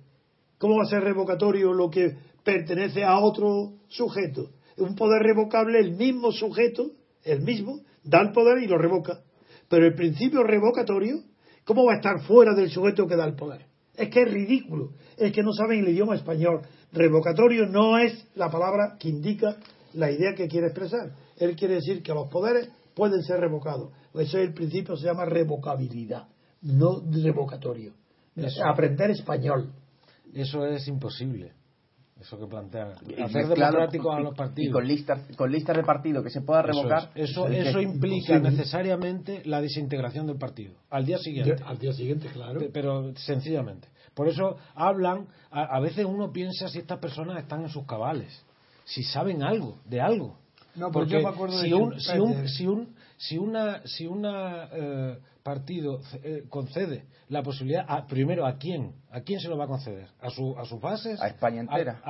¿Cómo 0.58 0.78
va 0.78 0.82
a 0.82 0.90
ser 0.90 1.04
revocatorio 1.04 1.72
lo 1.72 1.88
que 1.88 2.16
pertenece 2.48 3.04
a 3.04 3.18
otro 3.18 3.74
sujeto. 3.88 4.52
Un 4.78 4.94
poder 4.94 5.20
revocable, 5.22 5.80
el 5.80 5.92
mismo 5.92 6.32
sujeto, 6.32 6.92
el 7.22 7.42
mismo, 7.42 7.80
da 8.02 8.22
el 8.22 8.32
poder 8.32 8.62
y 8.62 8.66
lo 8.66 8.78
revoca. 8.78 9.20
Pero 9.68 9.84
el 9.84 9.94
principio 9.94 10.42
revocatorio, 10.42 11.24
¿cómo 11.66 11.84
va 11.84 11.92
a 11.92 11.96
estar 11.96 12.22
fuera 12.22 12.54
del 12.54 12.70
sujeto 12.70 13.06
que 13.06 13.16
da 13.16 13.26
el 13.26 13.34
poder? 13.34 13.66
Es 13.94 14.08
que 14.08 14.22
es 14.22 14.32
ridículo. 14.32 14.92
Es 15.18 15.30
que 15.32 15.42
no 15.42 15.52
saben 15.52 15.80
el 15.80 15.90
idioma 15.90 16.14
español. 16.14 16.62
Revocatorio 16.90 17.66
no 17.66 17.98
es 17.98 18.26
la 18.34 18.50
palabra 18.50 18.96
que 18.98 19.10
indica 19.10 19.58
la 19.92 20.10
idea 20.10 20.34
que 20.34 20.48
quiere 20.48 20.68
expresar. 20.68 21.12
Él 21.36 21.54
quiere 21.54 21.74
decir 21.74 22.02
que 22.02 22.14
los 22.14 22.28
poderes 22.28 22.70
pueden 22.94 23.22
ser 23.24 23.40
revocados. 23.40 23.92
Eso 24.14 24.38
es 24.38 24.48
el 24.48 24.54
principio, 24.54 24.96
se 24.96 25.04
llama 25.04 25.26
revocabilidad, 25.26 26.28
no 26.62 27.02
revocatorio. 27.10 27.92
Aprender 28.64 29.10
español. 29.10 29.70
Eso 30.32 30.64
es 30.66 30.88
imposible. 30.88 31.57
Eso 32.20 32.38
que 32.38 32.46
plantea. 32.46 32.94
Hacer 33.22 33.46
democráticos 33.46 34.14
a 34.14 34.20
los 34.20 34.34
partidos. 34.34 34.68
Y 34.68 34.72
con 34.72 34.86
listas 34.86 35.36
con 35.36 35.52
lista 35.52 35.72
de 35.72 35.84
partido 35.84 36.22
que 36.22 36.30
se 36.30 36.40
pueda 36.40 36.62
revocar. 36.62 37.10
Eso, 37.14 37.46
eso, 37.46 37.80
implica 37.80 38.38
necesariamente 38.40 39.42
la 39.44 39.60
desintegración 39.60 40.26
del 40.26 40.36
partido. 40.36 40.74
Al 40.90 41.06
día 41.06 41.18
siguiente. 41.18 41.62
al 41.64 41.78
día 41.78 41.92
siguiente, 41.92 42.28
claro. 42.28 42.60
Pero 42.72 43.14
sencillamente. 43.16 43.88
Por 44.14 44.28
eso 44.28 44.56
hablan. 44.74 45.28
A, 45.50 45.78
veces 45.80 46.04
uno 46.04 46.32
piensa 46.32 46.68
si 46.68 46.78
estas 46.78 46.98
personas 46.98 47.38
están 47.38 47.62
en 47.62 47.68
sus 47.68 47.86
cabales. 47.86 48.44
Si 48.84 49.04
saben 49.04 49.42
algo, 49.42 49.78
de 49.84 50.00
algo. 50.00 50.36
No, 50.74 50.90
porque 50.90 51.14
yo 51.14 51.20
me 51.20 51.28
acuerdo 51.28 51.60
si, 51.60 51.72
un, 51.72 52.00
si, 52.00 52.18
un, 52.18 52.48
si, 52.48 52.66
un, 52.66 52.94
si 53.16 53.38
una, 53.38 53.82
si 53.86 54.06
una 54.06 54.68
eh, 54.72 55.18
partido 55.48 56.00
eh, 56.22 56.44
concede 56.50 57.06
la 57.30 57.42
posibilidad, 57.42 57.86
a, 57.88 58.06
primero, 58.06 58.44
¿a 58.44 58.58
quién? 58.58 58.92
¿A 59.10 59.22
quién 59.22 59.40
se 59.40 59.48
lo 59.48 59.56
va 59.56 59.64
a 59.64 59.68
conceder? 59.68 60.08
¿A, 60.20 60.28
su, 60.28 60.54
a 60.58 60.64
sus 60.66 60.78
bases? 60.78 61.18
A 61.22 61.28
España 61.28 61.60
entera. 61.62 62.02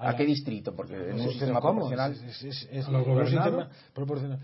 ¿A, 0.00 0.14
qué 0.14 0.26
distrito? 0.26 0.76
Porque 0.76 0.94
en 0.94 1.20
un 1.20 1.30
sistema 1.30 1.60
proporcional. 1.60 2.12
Es, 2.12 2.68
es, 2.70 2.86
un 2.86 3.26
sistema 3.26 3.70
proporcional. 3.94 4.40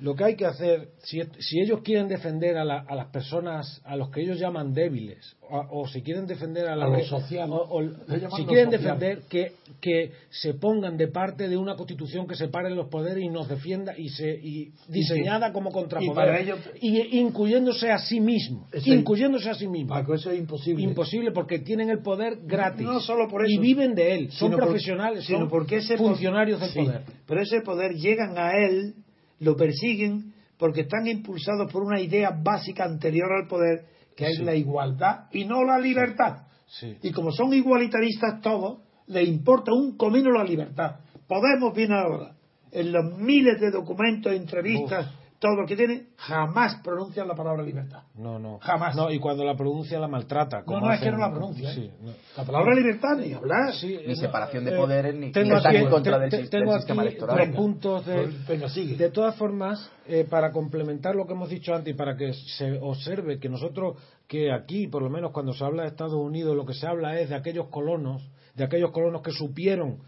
Lo 0.00 0.14
que 0.16 0.24
hay 0.24 0.36
que 0.36 0.44
hacer, 0.44 0.88
si, 1.04 1.22
si 1.38 1.60
ellos 1.60 1.80
quieren 1.82 2.08
defender 2.08 2.56
a, 2.58 2.64
la, 2.64 2.78
a, 2.80 2.94
las 2.96 3.06
personas, 3.10 3.80
a 3.84 3.94
los 3.96 4.10
que 4.10 4.22
ellos 4.22 4.38
llaman 4.40 4.74
débiles, 4.74 5.36
o, 5.48 5.82
o 5.82 5.86
si 5.88 6.02
quieren 6.02 6.26
defender 6.26 6.66
a, 6.66 6.74
la, 6.74 6.86
A 6.86 6.88
los 6.88 7.06
sociales. 7.06 7.50
o- 7.50 7.62
o- 7.62 7.80
Ellos 7.80 7.98
llaman 8.08 8.36
si 8.36 8.44
quieren 8.44 8.70
defender 8.70 9.22
que, 9.30 9.52
que 9.80 10.10
se 10.30 10.54
pongan 10.54 10.96
de 10.96 11.08
parte 11.08 11.48
de 11.48 11.56
una 11.56 11.76
constitución 11.76 12.26
que 12.26 12.34
separe 12.34 12.70
los 12.70 12.88
poderes 12.88 13.22
y 13.22 13.28
nos 13.28 13.48
defienda 13.48 13.96
y 13.96 14.08
se 14.08 14.30
y 14.34 14.72
diseñada 14.88 15.52
como 15.52 15.70
contrapoder, 15.70 16.10
y 16.12 16.14
para 16.14 16.40
ello- 16.40 16.56
y 16.80 17.18
incluyéndose 17.18 17.90
a 17.92 17.98
sí 17.98 18.20
mismo, 18.20 18.66
Eso 18.72 18.78
es- 18.90 18.98
incluyéndose 18.98 19.48
a 19.48 19.54
sí 19.54 19.68
mismo. 19.68 19.90
Paco, 19.94 20.14
eso 20.14 20.30
es 20.32 20.38
imposible. 20.40 20.82
Imposible 20.82 21.30
porque 21.30 21.60
tienen 21.60 21.88
el 21.90 22.00
poder 22.02 22.38
gratis. 22.44 22.84
No 22.84 22.98
solo 23.00 23.28
por 23.28 23.44
eso. 23.44 23.52
Y 23.54 23.58
viven 23.58 23.94
de 23.94 24.14
él. 24.14 24.32
Son 24.32 24.50
por- 24.50 24.60
profesionales, 24.64 25.24
sino 25.24 25.38
son 25.40 25.48
porque 25.50 25.76
ese 25.76 25.96
funcionarios 25.96 26.60
del 26.60 26.70
Sí, 26.70 26.78
poder. 26.80 27.02
Pero 27.26 27.40
ese 27.40 27.60
poder 27.60 27.92
llegan 27.94 28.36
a 28.38 28.50
él, 28.58 28.94
lo 29.40 29.56
persiguen, 29.56 30.34
porque 30.58 30.82
están 30.82 31.06
impulsados 31.06 31.70
por 31.72 31.82
una 31.82 32.00
idea 32.00 32.30
básica 32.30 32.84
anterior 32.84 33.30
al 33.32 33.48
poder, 33.48 33.86
que 34.16 34.26
es 34.26 34.38
la 34.40 34.54
igualdad 34.54 35.26
y 35.32 35.44
no 35.44 35.64
la 35.64 35.78
libertad. 35.78 36.46
Sí. 36.66 36.96
Y 37.02 37.12
como 37.12 37.32
son 37.32 37.52
igualitaristas 37.52 38.40
todos, 38.40 38.80
les 39.06 39.28
importa 39.28 39.72
un 39.72 39.96
comino 39.96 40.30
la 40.30 40.44
libertad. 40.44 41.00
Podemos 41.26 41.74
bien 41.74 41.92
ahora, 41.92 42.36
en 42.70 42.92
los 42.92 43.18
miles 43.18 43.60
de 43.60 43.70
documentos, 43.70 44.32
entrevistas, 44.32 45.12
todo 45.44 45.56
lo 45.60 45.66
que 45.66 45.76
tiene, 45.76 46.06
jamás 46.16 46.76
pronuncian 46.82 47.28
la 47.28 47.34
palabra 47.34 47.62
libertad. 47.62 48.04
No, 48.14 48.38
no. 48.38 48.58
Jamás. 48.62 48.96
No, 48.96 49.10
y 49.10 49.18
cuando 49.18 49.44
la 49.44 49.54
pronuncia 49.54 49.98
la 49.98 50.08
maltrata. 50.08 50.60
No, 50.60 50.64
como 50.64 50.86
no, 50.86 50.92
es 50.94 51.00
que 51.02 51.10
no 51.10 51.18
la 51.18 51.30
pronuncia. 51.30 51.70
¿eh? 51.70 51.74
Sí, 51.74 51.90
no. 52.00 52.12
La 52.34 52.44
palabra 52.44 52.74
libertad 52.74 53.16
ni 53.18 53.34
hablar. 53.34 53.74
Sí, 53.74 53.98
Ni 54.06 54.16
separación 54.16 54.64
de 54.64 54.72
eh, 54.74 54.76
poderes, 54.78 55.14
ni- 55.14 55.32
tengo 55.32 55.50
ni 55.50 55.56
están 55.58 55.76
aquí- 55.76 55.84
en 55.84 55.90
contra 55.90 56.14
te- 56.16 56.20
del 56.22 56.30
te- 56.30 56.36
del 56.36 56.46
sistema 56.46 57.02
aquí 57.02 57.08
electoral. 57.08 57.36
dos 57.36 57.46
Venga, 57.46 57.56
puntos 57.58 58.06
de, 58.06 58.28
pues, 58.46 58.72
sigue. 58.72 58.96
de 58.96 59.10
todas 59.10 59.36
formas, 59.36 59.90
eh, 60.06 60.26
para 60.30 60.50
complementar 60.50 61.14
lo 61.14 61.26
que 61.26 61.34
hemos 61.34 61.50
dicho 61.50 61.74
antes 61.74 61.92
y 61.92 61.96
para 61.96 62.16
que 62.16 62.32
se 62.32 62.78
observe 62.80 63.38
que 63.38 63.50
nosotros, 63.50 63.96
que 64.26 64.52
aquí, 64.52 64.86
por 64.86 65.02
lo 65.02 65.10
menos 65.10 65.32
cuando 65.32 65.52
se 65.52 65.64
habla 65.64 65.82
de 65.82 65.88
Estados 65.88 66.14
Unidos, 66.14 66.56
lo 66.56 66.64
que 66.64 66.74
se 66.74 66.86
habla 66.86 67.20
es 67.20 67.28
de 67.28 67.34
aquellos 67.34 67.68
colonos, 67.68 68.22
de 68.54 68.64
aquellos 68.64 68.90
colonos 68.90 69.22
que 69.22 69.32
supieron 69.32 69.98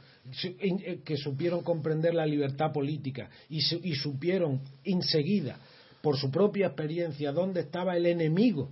eh, 0.43 1.01
que 1.05 1.17
supieron 1.17 1.62
comprender 1.62 2.12
la 2.12 2.27
libertad 2.27 2.73
política 2.73 3.31
y 3.49 3.61
supieron 3.95 4.61
enseguida, 4.85 5.59
por 6.03 6.17
su 6.17 6.31
propia 6.31 6.67
experiencia, 6.67 7.33
dónde 7.33 7.61
estaba 7.61 7.97
el 7.97 8.07
enemigo 8.07 8.69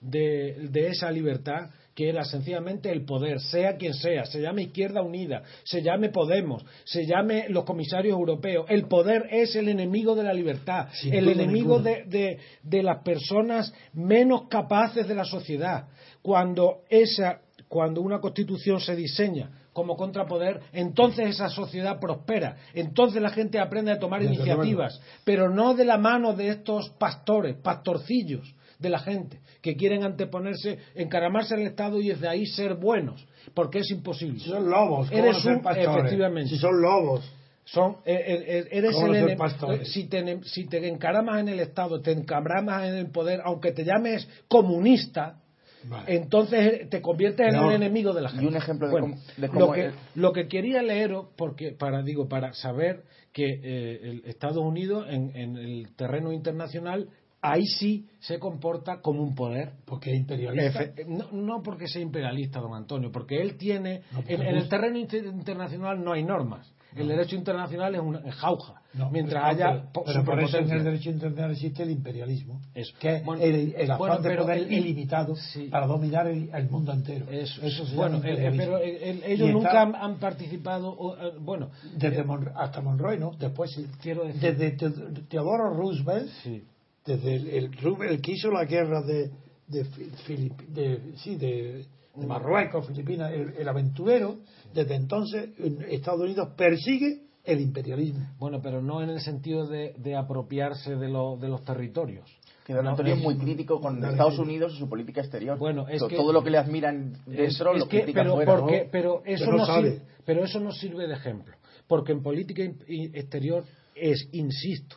de, 0.00 0.68
de 0.70 0.88
esa 0.88 1.10
libertad 1.10 1.70
que 1.94 2.08
era 2.08 2.24
sencillamente 2.24 2.90
el 2.90 3.04
poder, 3.04 3.40
sea 3.40 3.76
quien 3.76 3.94
sea, 3.94 4.24
se 4.26 4.40
llame 4.40 4.62
Izquierda 4.62 5.00
Unida, 5.02 5.42
se 5.62 5.80
llame 5.82 6.08
Podemos, 6.08 6.64
se 6.84 7.06
llame 7.06 7.46
los 7.48 7.64
comisarios 7.64 8.18
europeos, 8.18 8.66
el 8.68 8.86
poder 8.86 9.28
es 9.30 9.54
el 9.54 9.68
enemigo 9.68 10.14
de 10.16 10.24
la 10.24 10.32
libertad, 10.34 10.88
Sin 10.92 11.14
el 11.14 11.28
enemigo 11.28 11.78
de, 11.78 12.04
de- 12.04 12.38
de 12.62 12.82
las 12.82 13.02
personas 13.02 13.72
menos 13.92 14.48
capaces 14.48 15.06
de 15.06 15.14
la 15.14 15.24
sociedad. 15.24 15.86
Cuando, 16.20 16.80
esa, 16.88 17.40
cuando 17.68 18.00
una 18.00 18.18
constitución 18.20 18.80
se 18.80 18.96
diseña 18.96 19.50
como 19.72 19.96
contrapoder, 19.96 20.60
entonces 20.72 21.28
esa 21.30 21.48
sociedad 21.48 21.98
prospera, 22.00 22.56
entonces 22.74 23.20
la 23.20 23.30
gente 23.30 23.58
aprende 23.58 23.90
a 23.92 23.98
tomar 23.98 24.22
iniciativas, 24.22 25.00
pero 25.24 25.48
no 25.50 25.74
de 25.74 25.84
la 25.84 25.98
mano 25.98 26.32
de 26.32 26.48
estos 26.48 26.90
pastores, 26.90 27.56
pastorcillos 27.56 28.54
de 28.84 28.90
la 28.90 29.00
gente, 29.00 29.40
que 29.60 29.74
quieren 29.74 30.04
anteponerse, 30.04 30.78
encaramarse 30.94 31.54
al 31.54 31.62
Estado 31.62 32.00
y 32.00 32.08
desde 32.10 32.28
ahí 32.28 32.46
ser 32.46 32.74
buenos, 32.74 33.26
porque 33.54 33.80
es 33.80 33.90
imposible. 33.90 34.38
Si 34.38 34.48
son 34.50 34.70
lobos, 34.70 35.10
¿cómo 35.10 35.20
Eres 35.24 35.44
un- 35.44 35.60
pastores? 35.60 35.88
efectivamente. 35.88 36.50
Si 36.50 36.58
son 36.58 36.80
lobos. 36.80 37.28
Son, 37.66 37.92
eh, 38.04 38.14
eh, 38.14 38.44
eh, 38.46 38.68
eres 38.72 38.92
¿Cómo 38.92 39.06
el 39.14 39.86
si 39.86 40.04
te, 40.04 40.44
si 40.44 40.66
te 40.66 40.86
encaramas 40.86 41.40
en 41.40 41.48
el 41.48 41.60
Estado, 41.60 42.00
te 42.02 42.12
encaramas 42.12 42.84
en 42.86 42.94
el 42.96 43.06
poder, 43.10 43.40
aunque 43.42 43.72
te 43.72 43.84
llames 43.86 44.28
comunista, 44.48 45.40
Vale. 45.84 46.14
entonces 46.16 46.90
te 46.90 47.00
conviertes 47.00 47.46
en 47.48 47.54
No. 47.54 47.66
un 47.68 47.72
enemigo 47.72 48.12
de 48.12 48.20
la 48.20 48.28
gente. 48.28 48.44
Y 48.44 48.48
un 48.48 48.56
ejemplo 48.56 48.86
de 48.88 48.92
Bueno, 48.92 49.06
cómo- 49.06 49.20
de 49.38 49.48
cómo 49.48 49.60
lo, 49.60 49.72
que, 49.72 49.90
lo 50.14 50.32
que 50.34 50.46
quería 50.46 50.82
leeros, 50.82 51.28
porque 51.36 51.72
para 51.72 52.02
digo 52.02 52.28
para 52.28 52.52
saber 52.52 53.04
que 53.32 53.46
eh, 53.62 54.00
el 54.02 54.22
Estados 54.26 54.58
Unidos 54.58 55.06
en, 55.08 55.34
en 55.34 55.56
el 55.56 55.88
terreno 55.96 56.32
internacional 56.32 57.08
ahí 57.44 57.66
sí 57.66 58.06
se 58.20 58.38
comporta 58.38 59.00
como 59.00 59.22
un 59.22 59.34
poder. 59.34 59.72
Porque 59.84 60.12
es 60.12 60.18
imperialista. 60.18 60.82
Efe- 60.82 61.06
no, 61.06 61.30
no 61.32 61.62
porque 61.62 61.86
sea 61.88 62.00
imperialista, 62.02 62.60
don 62.60 62.74
Antonio, 62.74 63.10
porque 63.12 63.40
él 63.40 63.56
tiene. 63.56 64.02
No, 64.12 64.20
en, 64.26 64.42
en 64.42 64.56
el 64.56 64.68
terreno 64.68 64.98
inter- 64.98 65.26
internacional 65.26 66.02
no 66.02 66.12
hay 66.12 66.24
normas. 66.24 66.72
El 66.96 67.08
derecho 67.08 67.34
internacional 67.34 67.92
es 67.96 68.00
una 68.00 68.20
es 68.20 68.34
jauja. 68.36 68.80
No, 68.92 69.10
mientras 69.10 69.44
haya 69.44 69.90
pero, 69.92 70.04
pero 70.06 70.24
por 70.24 70.40
eso 70.40 70.58
en 70.58 70.70
el 70.70 70.84
derecho 70.84 71.10
internacional 71.10 71.50
existe 71.50 71.82
el 71.82 71.90
imperialismo, 71.90 72.60
Eso. 72.72 72.94
que 73.00 73.20
Bueno, 73.24 73.42
el, 73.42 73.74
el 73.76 73.90
afán 73.90 73.98
bueno, 73.98 74.18
de 74.18 74.28
pero 74.28 74.42
poder 74.44 74.58
el- 74.58 74.72
ilimitado 74.72 75.34
sí. 75.34 75.64
para 75.72 75.88
dominar 75.88 76.28
el, 76.28 76.50
el 76.54 76.70
mundo 76.70 76.92
entero. 76.92 77.26
Eso, 77.28 77.60
se 77.84 77.96
bueno, 77.96 78.18
eh, 78.18 78.46
eh, 78.46 78.54
pero 78.56 78.78
eh, 78.78 79.20
ellos 79.26 79.48
está 79.48 79.52
nunca 79.52 79.82
han, 79.82 79.94
han 79.96 80.18
participado. 80.20 80.90
o, 80.96 81.16
eh, 81.16 81.32
bueno, 81.40 81.70
desde 81.96 82.20
eh, 82.20 82.24
Mon- 82.24 82.52
hasta 82.54 82.80
Monroe, 82.80 83.18
¿no? 83.18 83.32
Después 83.40 83.72
sí. 83.72 83.86
Quiero 84.00 84.22
decir- 84.24 84.40
desde 84.56 84.70
Te- 84.76 85.22
Teodoro 85.28 85.74
Roosevelt, 85.74 86.28
sí. 86.44 86.62
Desde 87.04 87.34
el, 87.36 87.48
el 87.48 87.70
el 88.08 88.20
que 88.20 88.32
hizo 88.32 88.50
la 88.50 88.64
guerra 88.64 89.02
de 89.02 89.30
de, 89.66 89.84
Fi- 89.86 90.10
Filip- 90.26 90.66
de- 90.68 91.16
sí, 91.16 91.36
de, 91.36 91.86
de 92.16 92.26
Marruecos, 92.26 92.86
Filipinas, 92.86 93.32
el, 93.32 93.54
el 93.56 93.66
aventurero, 93.68 94.36
desde 94.74 94.94
entonces 94.94 95.50
en 95.58 95.80
Estados 95.90 96.20
Unidos 96.20 96.50
persigue 96.56 97.22
el 97.44 97.60
imperialismo. 97.62 98.26
Bueno, 98.38 98.60
pero 98.62 98.82
no 98.82 99.02
en 99.02 99.08
el 99.08 99.20
sentido 99.20 99.66
de, 99.66 99.94
de 99.96 100.16
apropiarse 100.16 100.96
de, 100.96 101.08
lo- 101.08 101.36
de 101.38 101.48
los 101.48 101.64
territorios. 101.64 102.30
Que 102.66 102.72
don 102.74 102.84
No, 102.84 102.90
Antonio 102.90 103.12
es 103.14 103.18
es- 103.18 103.24
muy 103.24 103.36
crítico 103.38 103.80
con 103.80 104.04
Estados. 104.04 104.38
Unidos 104.38 104.74
y 104.74 104.78
su 104.78 104.88
política 104.88 105.22
exterior. 105.22 105.58
Bueno, 105.58 105.88
es 105.88 105.98
To- 106.00 106.08
que- 106.08 106.16
todo 106.16 106.32
lo 106.32 106.42
que 106.44 106.50
le 106.50 106.58
admiran 106.58 107.12
dentro 107.26 107.44
Es- 107.44 107.58
lo 107.60 107.74
es 107.76 107.84
que- 107.84 108.00
critica 108.02 108.20
pero, 108.22 108.34
fuera. 108.34 108.56
porque- 108.58 108.84
¿no? 108.84 108.90
pero 108.92 109.22
eso 109.24 109.44
Pero 109.46 109.56
no 109.56 109.66
sabe. 109.66 109.90
sirve, 109.92 110.04
pero 110.26 110.44
eso 110.44 110.60
no 110.60 110.72
sirve 110.72 111.06
de 111.06 111.14
ejemplo, 111.14 111.54
porque 111.86 112.12
en 112.12 112.22
política 112.22 112.62
exterior 112.86 113.64
es, 113.94 114.28
insisto, 114.32 114.96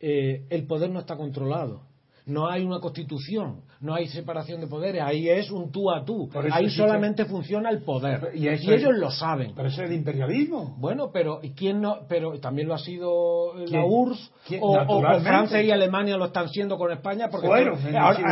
eh, 0.00 0.46
el 0.50 0.66
poder 0.66 0.90
no 0.90 1.00
está 1.00 1.16
controlado. 1.16 1.87
No 2.28 2.48
hay 2.48 2.64
una 2.64 2.78
constitución, 2.78 3.62
no 3.80 3.94
hay 3.94 4.06
separación 4.08 4.60
de 4.60 4.66
poderes, 4.66 5.02
ahí 5.02 5.28
es 5.28 5.50
un 5.50 5.72
tú 5.72 5.90
a 5.90 6.04
tú. 6.04 6.28
Ahí 6.52 6.66
existe- 6.66 6.82
solamente 6.82 7.24
funciona 7.24 7.70
el 7.70 7.82
poder. 7.82 8.30
Y 8.34 8.44
Y, 8.44 8.48
eso 8.48 8.72
es- 8.72 8.82
ellos 8.82 8.96
lo 8.96 9.10
saben. 9.10 9.52
Pero 9.56 9.68
eso 9.68 9.82
es 9.82 9.90
el 9.90 9.96
imperialismo. 9.96 10.76
Bueno, 10.78 11.10
pero 11.12 11.40
¿y 11.42 11.50
quién 11.50 11.80
no? 11.80 12.00
Pero 12.08 12.38
también 12.38 12.68
lo 12.68 12.74
ha 12.74 12.78
sido 12.78 13.54
la. 13.66 13.84
URSS 13.84 14.30
o, 14.60 14.66
o- 14.66 14.70
o 14.72 14.76
Naturalmente. 14.76 15.28
Francia 15.28 15.62
y 15.62 15.70
Alemania 15.70 16.16
lo 16.16 16.26
están 16.26 16.48
siendo 16.48 16.76
con 16.76 16.92
España 16.92 17.28
porque 17.30 17.46
ahora- 17.46 17.72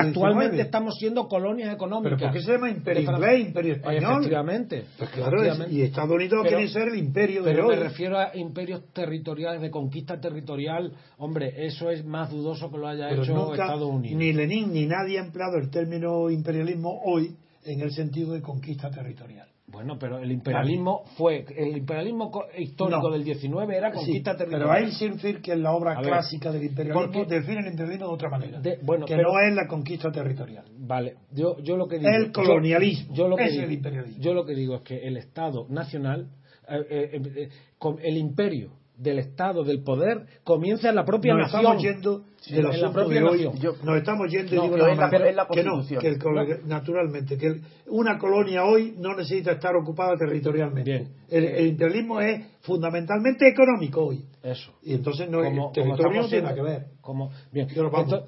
actualmente 0.01 0.61
estamos 0.61 0.95
siendo 0.99 1.27
colonias 1.29 1.73
económicas. 1.75 2.19
¿Pero 2.19 2.31
por 2.31 2.39
qué 2.39 2.45
se 2.45 2.53
llama 2.53 2.71
imperio 2.71 3.03
inglés, 3.13 3.41
imperio 3.47 3.73
español? 3.75 4.13
Efectivamente. 4.21 4.85
Pues 4.99 5.11
claro, 5.11 5.37
efectivamente. 5.43 5.75
y 5.75 5.83
Estados 5.83 6.11
Unidos 6.11 6.41
Pero- 6.45 6.57
quiere 6.59 6.73
ser 6.73 6.89
el 6.89 6.99
imperio 6.99 7.43
de 7.43 7.51
Pero 7.53 7.69
hoy. 7.69 7.77
me 7.77 7.83
refiero 7.83 8.19
a 8.19 8.37
imperios 8.37 8.83
territoriales 8.93 9.61
de 9.63 9.71
conquista 9.71 10.21
territorial. 10.21 10.93
Hombre, 11.19 11.67
eso 11.67 11.91
es 11.91 12.05
más 12.05 12.31
dudoso 12.31 12.71
que 12.71 12.79
lo 12.79 12.89
haya 12.89 13.09
Pero 13.09 13.23
hecho 13.23 13.35
nunca 13.35 13.63
Estados 13.65 13.86
Unidos. 13.89 14.19
ni 14.19 14.33
Lenin 14.33 14.73
ni 14.73 14.87
nadie 14.87 15.19
ha 15.19 15.25
empleado 15.25 15.57
el 15.59 15.71
término 15.71 16.31
imperialismo 16.31 17.01
hoy 17.05 17.37
en 17.65 17.81
el 17.81 17.93
sentido 17.93 18.33
de 18.35 18.43
conquista 18.43 18.91
territorial. 18.91 19.49
Bueno, 19.69 19.99
pero 19.99 20.19
el 20.21 20.31
imperialismo 20.31 21.03
fue 21.17 21.45
el 21.57 21.77
imperialismo 21.77 22.31
co- 22.31 22.45
histórico 22.57 23.09
No. 23.09 23.11
del 23.11 23.25
19 23.25 23.77
era 23.77 23.91
conquista 23.91 24.33
Sí, 24.33 24.39
territorial. 24.39 24.69
Pero 24.69 24.87
hay 24.87 24.93
Shakespeare, 24.93 25.41
que 25.43 25.53
es 25.53 25.59
la 25.59 25.73
obra 25.73 25.93
A 25.93 26.01
ver, 26.01 26.07
clásica 26.11 26.53
del 26.53 26.63
imperialismo, 26.67 27.11
porque- 27.13 27.35
define 27.35 27.61
el 27.63 27.67
imperialismo 27.73 28.07
de 28.07 28.13
otra 28.15 28.31
manera. 28.31 28.61
De- 28.61 28.79
bueno, 28.83 29.05
que 29.07 29.17
pero- 29.17 29.33
no 29.33 29.41
es 29.41 29.53
la 29.55 29.67
conquista 29.67 30.13
territorial. 30.13 30.65
Vale, 30.79 31.17
yo, 31.33 31.59
yo 31.59 31.77
lo 31.77 31.89
que 31.89 31.99
digo. 31.99 32.09
El 32.09 32.31
colonialismo, 32.31 33.09
Yo, 33.13 33.25
yo 33.25 33.29
lo 33.29 33.37
que 33.37 33.43
ese 33.43 33.53
digo, 33.55 33.63
es 33.65 33.69
el 33.69 33.75
imperialismo. 33.77 34.23
Yo 34.23 34.35
lo 34.35 34.45
que 34.47 34.55
digo 34.55 34.77
es 34.77 34.83
que 34.83 34.99
el 35.07 35.17
Estado 35.17 35.67
nacional, 35.69 36.29
eh, 36.69 36.79
eh, 36.89 37.21
eh, 37.37 37.49
con 37.79 37.99
el 38.05 38.17
imperio 38.17 38.71
del 38.97 39.19
Estado, 39.19 39.65
del 39.65 39.83
poder, 39.83 40.27
comienza 40.45 40.89
en 40.89 40.95
la 40.95 41.05
propia 41.05 41.35
Nos 41.35 41.53
nación. 41.53 41.61
estamos 41.61 41.83
yendo 41.83 42.25
Del 42.49 42.65
en 42.67 42.81
la 42.81 42.93
propia 42.93 43.21
de 43.21 43.25
hoy. 43.27 43.45
nación. 43.45 43.59
Yo- 43.61 43.75
nos 43.83 43.97
estamos 43.97 44.31
yendo 44.31 44.55
No, 44.55 44.63
digo, 44.63 44.77
la- 44.77 44.93
es 44.93 45.35
la 45.35 45.47
que 45.49 45.65
no, 45.65 45.85
que 45.87 46.07
el 46.09 46.69
naturalmente 46.69 47.37
que 47.37 47.47
el- 47.47 47.63
una 47.89 48.19
colonia 48.19 48.65
hoy 48.65 48.95
no 48.99 49.15
necesita 49.17 49.53
estar 49.53 49.75
ocupada 49.75 50.17
territorialmente. 50.17 50.91
Bien. 50.91 51.09
El, 51.29 51.45
el 51.45 51.67
imperialismo 51.69 52.21
es 52.21 52.45
fundamentalmente 52.61 53.49
económico 53.49 54.07
hoy. 54.07 54.25
Eso. 54.43 54.73
Y 54.83 54.95
entonces 54.95 55.29
no, 55.29 55.43
Como- 55.43 55.69
el 55.69 55.73
territorio 55.73 56.23
no 56.23 56.29
tiene 56.29 56.43
nada 56.43 56.55
que 56.55 56.63
ver. 56.63 56.87
Como, 57.01 57.31
bien. 57.53 57.69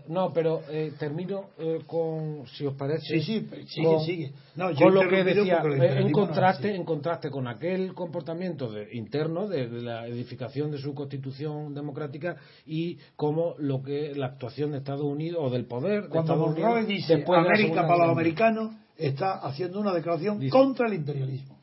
No, 0.09 0.33
pero 0.33 0.63
eh, 0.71 0.93
termino 0.99 1.51
eh, 1.59 1.81
con, 1.87 2.45
si 2.47 2.65
os 2.67 2.75
parece. 2.75 3.03
Sí, 3.07 3.21
sí, 3.21 3.49
sigue, 3.69 3.87
con- 3.87 4.01
sigue. 4.01 4.33
No, 4.57 4.71
yo 4.73 4.87
con 4.87 4.95
lo 4.95 5.09
que 5.09 5.23
decía, 5.25 5.63
eh, 5.65 5.99
en 6.01 6.07
no 6.07 6.13
contraste, 6.13 6.75
en 6.75 6.85
contraste 6.85 7.31
con 7.31 7.47
aquel 7.47 7.95
comportamiento 7.95 8.71
de- 8.71 8.89
interno 8.95 9.47
de, 9.49 9.69
de 9.69 9.83
la 9.83 10.07
edificación 10.09 10.71
de 10.73 10.79
su 10.79 10.95
constitución 10.95 11.75
democrática 11.75 12.37
y 12.67 12.99
como 13.17 13.55
lo 13.59 13.83
que 13.83 13.97
la 14.16 14.26
actuación 14.26 14.72
de 14.72 14.78
Estados 14.78 15.05
Unidos 15.05 15.40
o 15.42 15.51
del 15.51 15.66
poder 15.66 16.05
de 16.05 16.09
Cuando 16.09 16.32
Estados 16.34 16.57
Unidos 16.57 16.86
dice 16.86 17.16
después 17.16 17.38
América 17.38 17.86
para 17.86 18.07
los 18.07 18.11
americanos, 18.11 18.74
está 18.96 19.34
haciendo 19.38 19.80
una 19.80 19.92
declaración 19.92 20.38
Dice. 20.38 20.51
contra 20.51 20.86
el 20.86 20.94
imperialismo. 20.94 21.59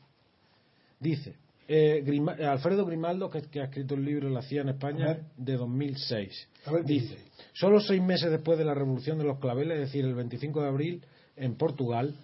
dice 1.00 1.36
eh, 1.68 2.04
Alfredo 2.48 2.86
Grimaldo, 2.86 3.28
que, 3.28 3.60
ha 3.60 3.64
escrito 3.64 3.94
el 3.94 4.04
libro 4.04 4.28
La 4.30 4.42
CIA 4.42 4.62
en 4.62 4.68
España 4.70 5.18
de 5.36 5.56
2006. 5.56 6.48
dice, 6.84 7.16
solo 7.52 7.80
seis 7.80 8.00
meses 8.00 8.30
después 8.30 8.56
de 8.56 8.64
la 8.64 8.74
Revolución 8.74 9.18
de 9.18 9.24
los 9.24 9.38
Claveles, 9.38 9.74
es 9.74 9.80
decir, 9.86 10.04
el 10.04 10.14
25 10.14 10.62
de 10.62 10.68
abril, 10.68 11.02
en 11.36 11.56
Portugal, 11.56 12.14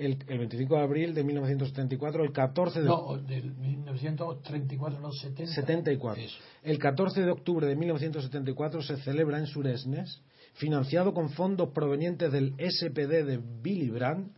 el, 0.00 0.16
25 0.16 0.74
de 0.74 0.80
abril 0.80 1.14
de 1.14 1.22
1974, 1.22 2.24
el 2.24 2.32
14 2.32 2.80
de... 2.80 2.86
No, 2.86 3.18
del 3.18 3.54
1934, 3.54 4.98
no, 4.98 5.12
70. 5.12 5.52
74. 5.52 6.22
El 6.62 6.78
14 6.78 7.20
de 7.20 7.30
octubre 7.30 7.66
de 7.66 7.76
1974 7.76 8.82
se 8.82 8.96
celebra 8.98 9.38
en 9.38 9.46
Suresnes, 9.46 10.22
financiado 10.54 11.12
con 11.12 11.28
fondos 11.30 11.70
provenientes 11.74 12.32
del 12.32 12.54
SPD 12.54 13.24
de 13.24 13.40
Billy 13.62 13.90
Brandt, 13.90 14.32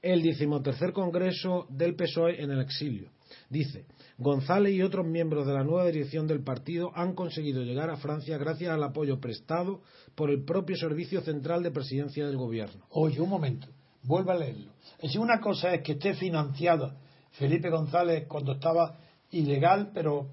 el 0.00 0.22
decimotercer 0.22 0.92
Congreso 0.92 1.66
del 1.68 1.94
PSOE 1.96 2.42
en 2.42 2.50
el 2.50 2.60
exilio. 2.60 3.10
Dice, 3.50 3.86
González 4.18 4.72
y 4.72 4.82
otros 4.82 5.06
miembros 5.06 5.46
de 5.46 5.54
la 5.54 5.64
nueva 5.64 5.86
dirección 5.86 6.26
del 6.26 6.42
partido 6.42 6.92
han 6.94 7.14
conseguido 7.14 7.62
llegar 7.62 7.90
a 7.90 7.96
Francia 7.96 8.38
gracias 8.38 8.70
al 8.70 8.82
apoyo 8.82 9.20
prestado 9.20 9.82
por 10.14 10.30
el 10.30 10.44
propio 10.44 10.76
Servicio 10.76 11.20
Central 11.20 11.62
de 11.62 11.70
Presidencia 11.70 12.26
del 12.26 12.36
Gobierno. 12.36 12.84
Oye, 12.90 13.20
un 13.20 13.28
momento, 13.28 13.68
vuelva 14.04 14.34
a 14.34 14.38
leerlo. 14.38 14.72
Es 14.96 15.02
decir, 15.02 15.20
una 15.20 15.40
cosa 15.40 15.74
es 15.74 15.82
que 15.82 15.92
esté 15.92 16.14
financiado 16.14 16.92
Felipe 17.32 17.68
González 17.70 18.26
cuando 18.28 18.52
estaba 18.52 18.96
ilegal, 19.30 19.90
pero 19.92 20.28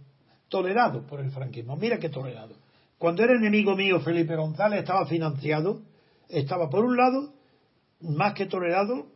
tolerado 0.49 1.05
por 1.07 1.19
el 1.19 1.31
franquismo. 1.31 1.75
Mira 1.75 1.97
qué 1.97 2.09
tolerado. 2.09 2.55
Cuando 2.97 3.23
era 3.23 3.33
enemigo 3.33 3.75
mío 3.75 3.99
Felipe 4.01 4.35
González 4.35 4.81
estaba 4.81 5.05
financiado, 5.05 5.81
estaba 6.29 6.69
por 6.69 6.85
un 6.85 6.95
lado, 6.95 7.33
más 8.01 8.33
que 8.33 8.45
tolerado, 8.45 9.07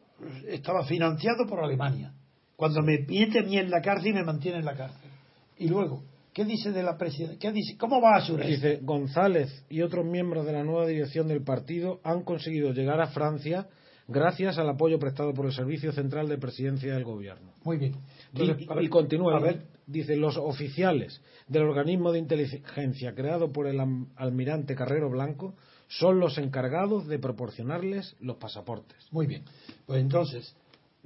estaba 0.48 0.86
financiado 0.86 1.46
por 1.46 1.64
Alemania 1.64 2.14
cuando 2.56 2.82
me 2.82 3.00
mete 3.00 3.40
a 3.40 3.44
mí 3.44 3.58
en 3.58 3.70
la 3.70 3.82
cárcel 3.82 4.12
y 4.12 4.14
me 4.14 4.24
mantiene 4.24 4.60
en 4.60 4.66
la 4.66 4.76
cárcel. 4.76 5.10
Y 5.58 5.68
luego, 5.68 6.04
¿qué 6.34 6.46
dice 6.46 6.72
de 6.72 6.84
la 6.84 6.98
presidencia? 6.98 7.52
Dice? 7.52 7.78
¿Cómo 7.78 8.02
va 8.02 8.16
a 8.16 8.22
Suresnes? 8.22 8.62
Dice, 8.62 8.80
González 8.82 9.66
y 9.70 9.82
otros 9.82 10.06
miembros 10.06 10.46
de 10.46 10.54
la 10.54 10.64
nueva 10.64 10.88
dirección 10.88 11.28
del 11.28 11.44
partido 11.44 12.00
han 12.04 12.24
conseguido 12.24 12.72
llegar 12.72 13.02
a 13.02 13.08
Francia 13.08 13.68
gracias 14.08 14.58
al 14.58 14.70
apoyo 14.70 15.00
prestado 15.00 15.34
por 15.34 15.46
el 15.46 15.54
Servicio 15.54 15.92
Central 15.92 16.28
de 16.28 16.38
Presidencia 16.38 16.94
del 16.94 17.04
Gobierno. 17.04 17.54
Muy 17.64 17.78
bien. 17.78 17.96
y, 18.34 18.88
continúa, 18.90 19.38
a 19.38 19.40
ver. 19.40 19.66
dice, 19.88 20.16
los 20.16 20.38
oficiales 20.38 21.22
del 21.48 21.64
organismo 21.64 22.12
de 22.12 22.20
inteligencia 22.20 23.14
creado 23.16 23.52
por 23.52 23.68
el 23.68 23.80
almirante 24.16 24.76
Carrero 24.76 25.10
Blanco 25.10 25.56
son 25.88 26.20
los 26.20 26.38
encargados 26.38 27.08
de 27.08 27.20
proporcionarles 27.20 28.16
los 28.20 28.38
pasaportes. 28.38 28.98
Muy 29.12 29.28
bien. 29.28 29.44
Pues 29.86 30.02
entonces, 30.02 30.56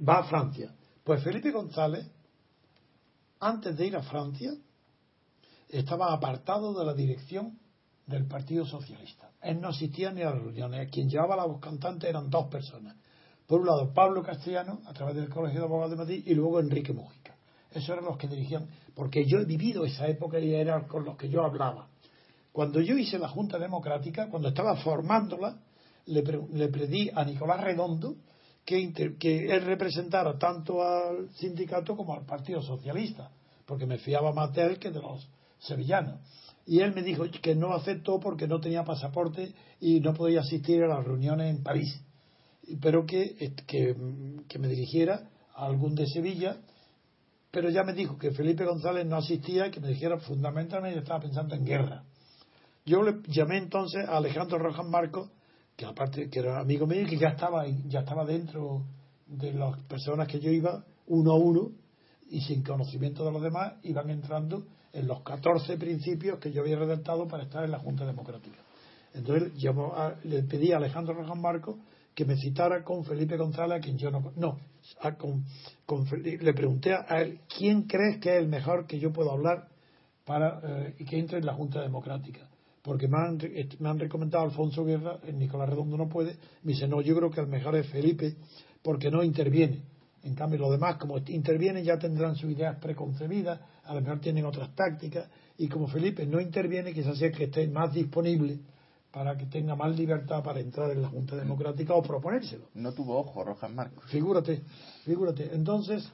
va 0.00 0.20
a 0.20 0.24
Francia 0.24 0.72
pues 1.04 1.22
Felipe 1.22 1.50
González, 1.50 2.06
antes 3.40 3.76
de 3.76 3.86
ir 3.86 3.96
a 3.96 4.02
Francia, 4.02 4.52
estaba 5.68 6.12
apartado 6.12 6.78
de 6.78 6.84
la 6.84 6.94
dirección 6.94 7.58
del 8.06 8.26
Partido 8.26 8.66
Socialista. 8.66 9.29
Él 9.42 9.60
no 9.60 9.68
asistía 9.68 10.12
ni 10.12 10.22
a 10.22 10.30
las 10.30 10.42
reuniones. 10.42 10.90
Quien 10.90 11.08
llevaba 11.08 11.36
la 11.36 11.44
voz 11.44 11.60
cantante 11.60 12.08
eran 12.08 12.28
dos 12.28 12.46
personas. 12.48 12.96
Por 13.46 13.60
un 13.60 13.66
lado, 13.66 13.92
Pablo 13.92 14.22
Castellano, 14.22 14.80
a 14.86 14.92
través 14.92 15.16
del 15.16 15.28
Colegio 15.28 15.60
de 15.60 15.66
Abogados 15.66 15.90
de 15.90 15.96
Madrid, 15.96 16.22
y 16.26 16.34
luego 16.34 16.60
Enrique 16.60 16.92
Mujica. 16.92 17.34
Esos 17.70 17.90
eran 17.90 18.04
los 18.04 18.16
que 18.16 18.28
dirigían, 18.28 18.68
porque 18.94 19.24
yo 19.26 19.38
he 19.38 19.44
vivido 19.44 19.84
esa 19.84 20.06
época 20.06 20.38
y 20.38 20.54
eran 20.54 20.86
con 20.86 21.04
los 21.04 21.16
que 21.16 21.28
yo 21.28 21.44
hablaba. 21.44 21.88
Cuando 22.52 22.80
yo 22.80 22.96
hice 22.96 23.18
la 23.18 23.28
Junta 23.28 23.58
Democrática, 23.58 24.28
cuando 24.28 24.48
estaba 24.48 24.76
formándola, 24.76 25.56
le, 26.06 26.22
le 26.22 26.68
pedí 26.68 27.10
a 27.14 27.24
Nicolás 27.24 27.60
Redondo 27.62 28.16
que, 28.64 29.46
él 29.50 29.62
representara 29.62 30.38
tanto 30.38 30.82
al 30.82 31.30
sindicato 31.34 31.96
como 31.96 32.14
al 32.14 32.24
Partido 32.24 32.62
Socialista, 32.62 33.30
porque 33.66 33.86
me 33.86 33.98
fiaba 33.98 34.32
más 34.32 34.52
de 34.52 34.62
él 34.62 34.78
que 34.78 34.90
de 34.90 35.00
los 35.00 35.28
sevillanos. 35.58 36.20
Y 36.66 36.80
él 36.80 36.94
me 36.94 37.02
dijo 37.02 37.24
que 37.42 37.54
no 37.54 37.74
aceptó 37.74 38.20
porque 38.20 38.46
no 38.46 38.60
tenía 38.60 38.84
pasaporte 38.84 39.54
y 39.80 40.00
no 40.00 40.14
podía 40.14 40.40
asistir 40.40 40.82
a 40.82 40.88
las 40.88 41.04
reuniones 41.04 41.54
en 41.54 41.62
París, 41.62 42.00
pero 42.80 43.06
que, 43.06 43.54
que, 43.66 43.96
que 44.48 44.58
me 44.58 44.68
dirigiera 44.68 45.30
a 45.54 45.66
algún 45.66 45.94
de 45.94 46.06
Sevilla, 46.06 46.58
pero 47.50 47.70
ya 47.70 47.82
me 47.82 47.92
dijo 47.92 48.18
que 48.18 48.30
Felipe 48.30 48.64
González 48.64 49.06
no 49.06 49.16
asistía 49.16 49.66
y 49.66 49.70
que 49.70 49.80
me 49.80 49.88
dijera 49.88 50.18
fundamentalmente 50.18 51.00
estaba 51.00 51.20
pensando 51.20 51.54
en 51.54 51.64
guerra. 51.64 52.04
Yo 52.86 53.02
le 53.02 53.20
llamé 53.26 53.58
entonces 53.58 54.08
a 54.08 54.16
Alejandro 54.18 54.58
Rojas 54.58 54.86
Marcos 54.86 55.30
que 55.76 55.86
aparte 55.86 56.28
que 56.28 56.38
era 56.38 56.60
amigo 56.60 56.86
mío 56.86 57.02
y 57.02 57.06
que 57.06 57.16
ya 57.16 57.28
estaba 57.28 57.66
ya 57.88 58.00
estaba 58.00 58.24
dentro 58.24 58.84
de 59.26 59.52
las 59.54 59.78
personas 59.84 60.28
que 60.28 60.38
yo 60.38 60.50
iba 60.50 60.84
uno 61.06 61.32
a 61.32 61.36
uno 61.36 61.72
y 62.28 62.40
sin 62.42 62.62
conocimiento 62.62 63.24
de 63.24 63.32
los 63.32 63.42
demás 63.42 63.74
iban 63.82 64.10
entrando 64.10 64.66
en 64.92 65.06
los 65.06 65.22
14 65.22 65.76
principios 65.76 66.38
que 66.38 66.52
yo 66.52 66.62
había 66.62 66.78
redactado 66.78 67.28
para 67.28 67.44
estar 67.44 67.64
en 67.64 67.70
la 67.70 67.78
Junta 67.78 68.06
Democrática. 68.06 68.58
Entonces 69.14 69.52
le 70.24 70.42
pedí 70.44 70.72
a 70.72 70.76
Alejandro 70.76 71.14
Rojas 71.14 71.38
Marco 71.38 71.78
que 72.14 72.24
me 72.24 72.36
citara 72.36 72.82
con 72.82 73.04
Felipe 73.04 73.36
González, 73.36 73.78
a 73.78 73.80
quien 73.80 73.96
yo 73.96 74.10
no. 74.10 74.32
No, 74.36 74.58
le 76.22 76.54
pregunté 76.54 76.94
a 76.94 77.20
él, 77.20 77.40
¿quién 77.56 77.82
crees 77.82 78.20
que 78.20 78.30
es 78.36 78.42
el 78.42 78.48
mejor 78.48 78.86
que 78.86 78.98
yo 78.98 79.12
puedo 79.12 79.30
hablar 79.30 79.68
para 80.24 80.60
eh, 80.62 81.04
que 81.08 81.18
entre 81.18 81.38
en 81.38 81.46
la 81.46 81.54
Junta 81.54 81.80
Democrática? 81.80 82.50
porque 82.82 83.08
me 83.08 83.18
han, 83.18 83.38
me 83.78 83.88
han 83.88 83.98
recomendado 83.98 84.44
Alfonso 84.44 84.84
Guerra, 84.84 85.18
Nicolás 85.32 85.68
Redondo 85.68 85.96
no 85.96 86.08
puede, 86.08 86.36
me 86.62 86.72
dice, 86.72 86.88
no, 86.88 87.00
yo 87.00 87.14
creo 87.14 87.30
que 87.30 87.40
el 87.40 87.46
mejor 87.46 87.76
es 87.76 87.86
Felipe, 87.88 88.36
porque 88.82 89.10
no 89.10 89.22
interviene. 89.22 89.82
En 90.22 90.34
cambio, 90.34 90.58
los 90.58 90.70
demás, 90.70 90.96
como 90.96 91.18
intervienen, 91.18 91.84
ya 91.84 91.98
tendrán 91.98 92.36
sus 92.36 92.50
ideas 92.50 92.76
preconcebidas, 92.78 93.60
a 93.90 93.94
lo 93.94 94.02
mejor 94.02 94.20
tienen 94.20 94.44
otras 94.44 94.72
tácticas, 94.76 95.28
y 95.58 95.66
como 95.66 95.88
Felipe 95.88 96.24
no 96.24 96.40
interviene, 96.40 96.94
quizás 96.94 97.18
sea 97.18 97.32
que 97.32 97.44
esté 97.44 97.66
más 97.66 97.92
disponible 97.92 98.60
para 99.10 99.36
que 99.36 99.46
tenga 99.46 99.74
más 99.74 99.98
libertad 99.98 100.44
para 100.44 100.60
entrar 100.60 100.92
en 100.92 101.02
la 101.02 101.08
Junta 101.08 101.34
Democrática 101.34 101.94
o 101.94 102.02
proponérselo. 102.02 102.66
No 102.74 102.92
tuvo 102.92 103.18
ojo, 103.18 103.42
Rojas 103.42 103.68
Marcos. 103.72 104.04
Figúrate, 104.08 104.62
figúrate. 105.04 105.52
Entonces, 105.52 106.08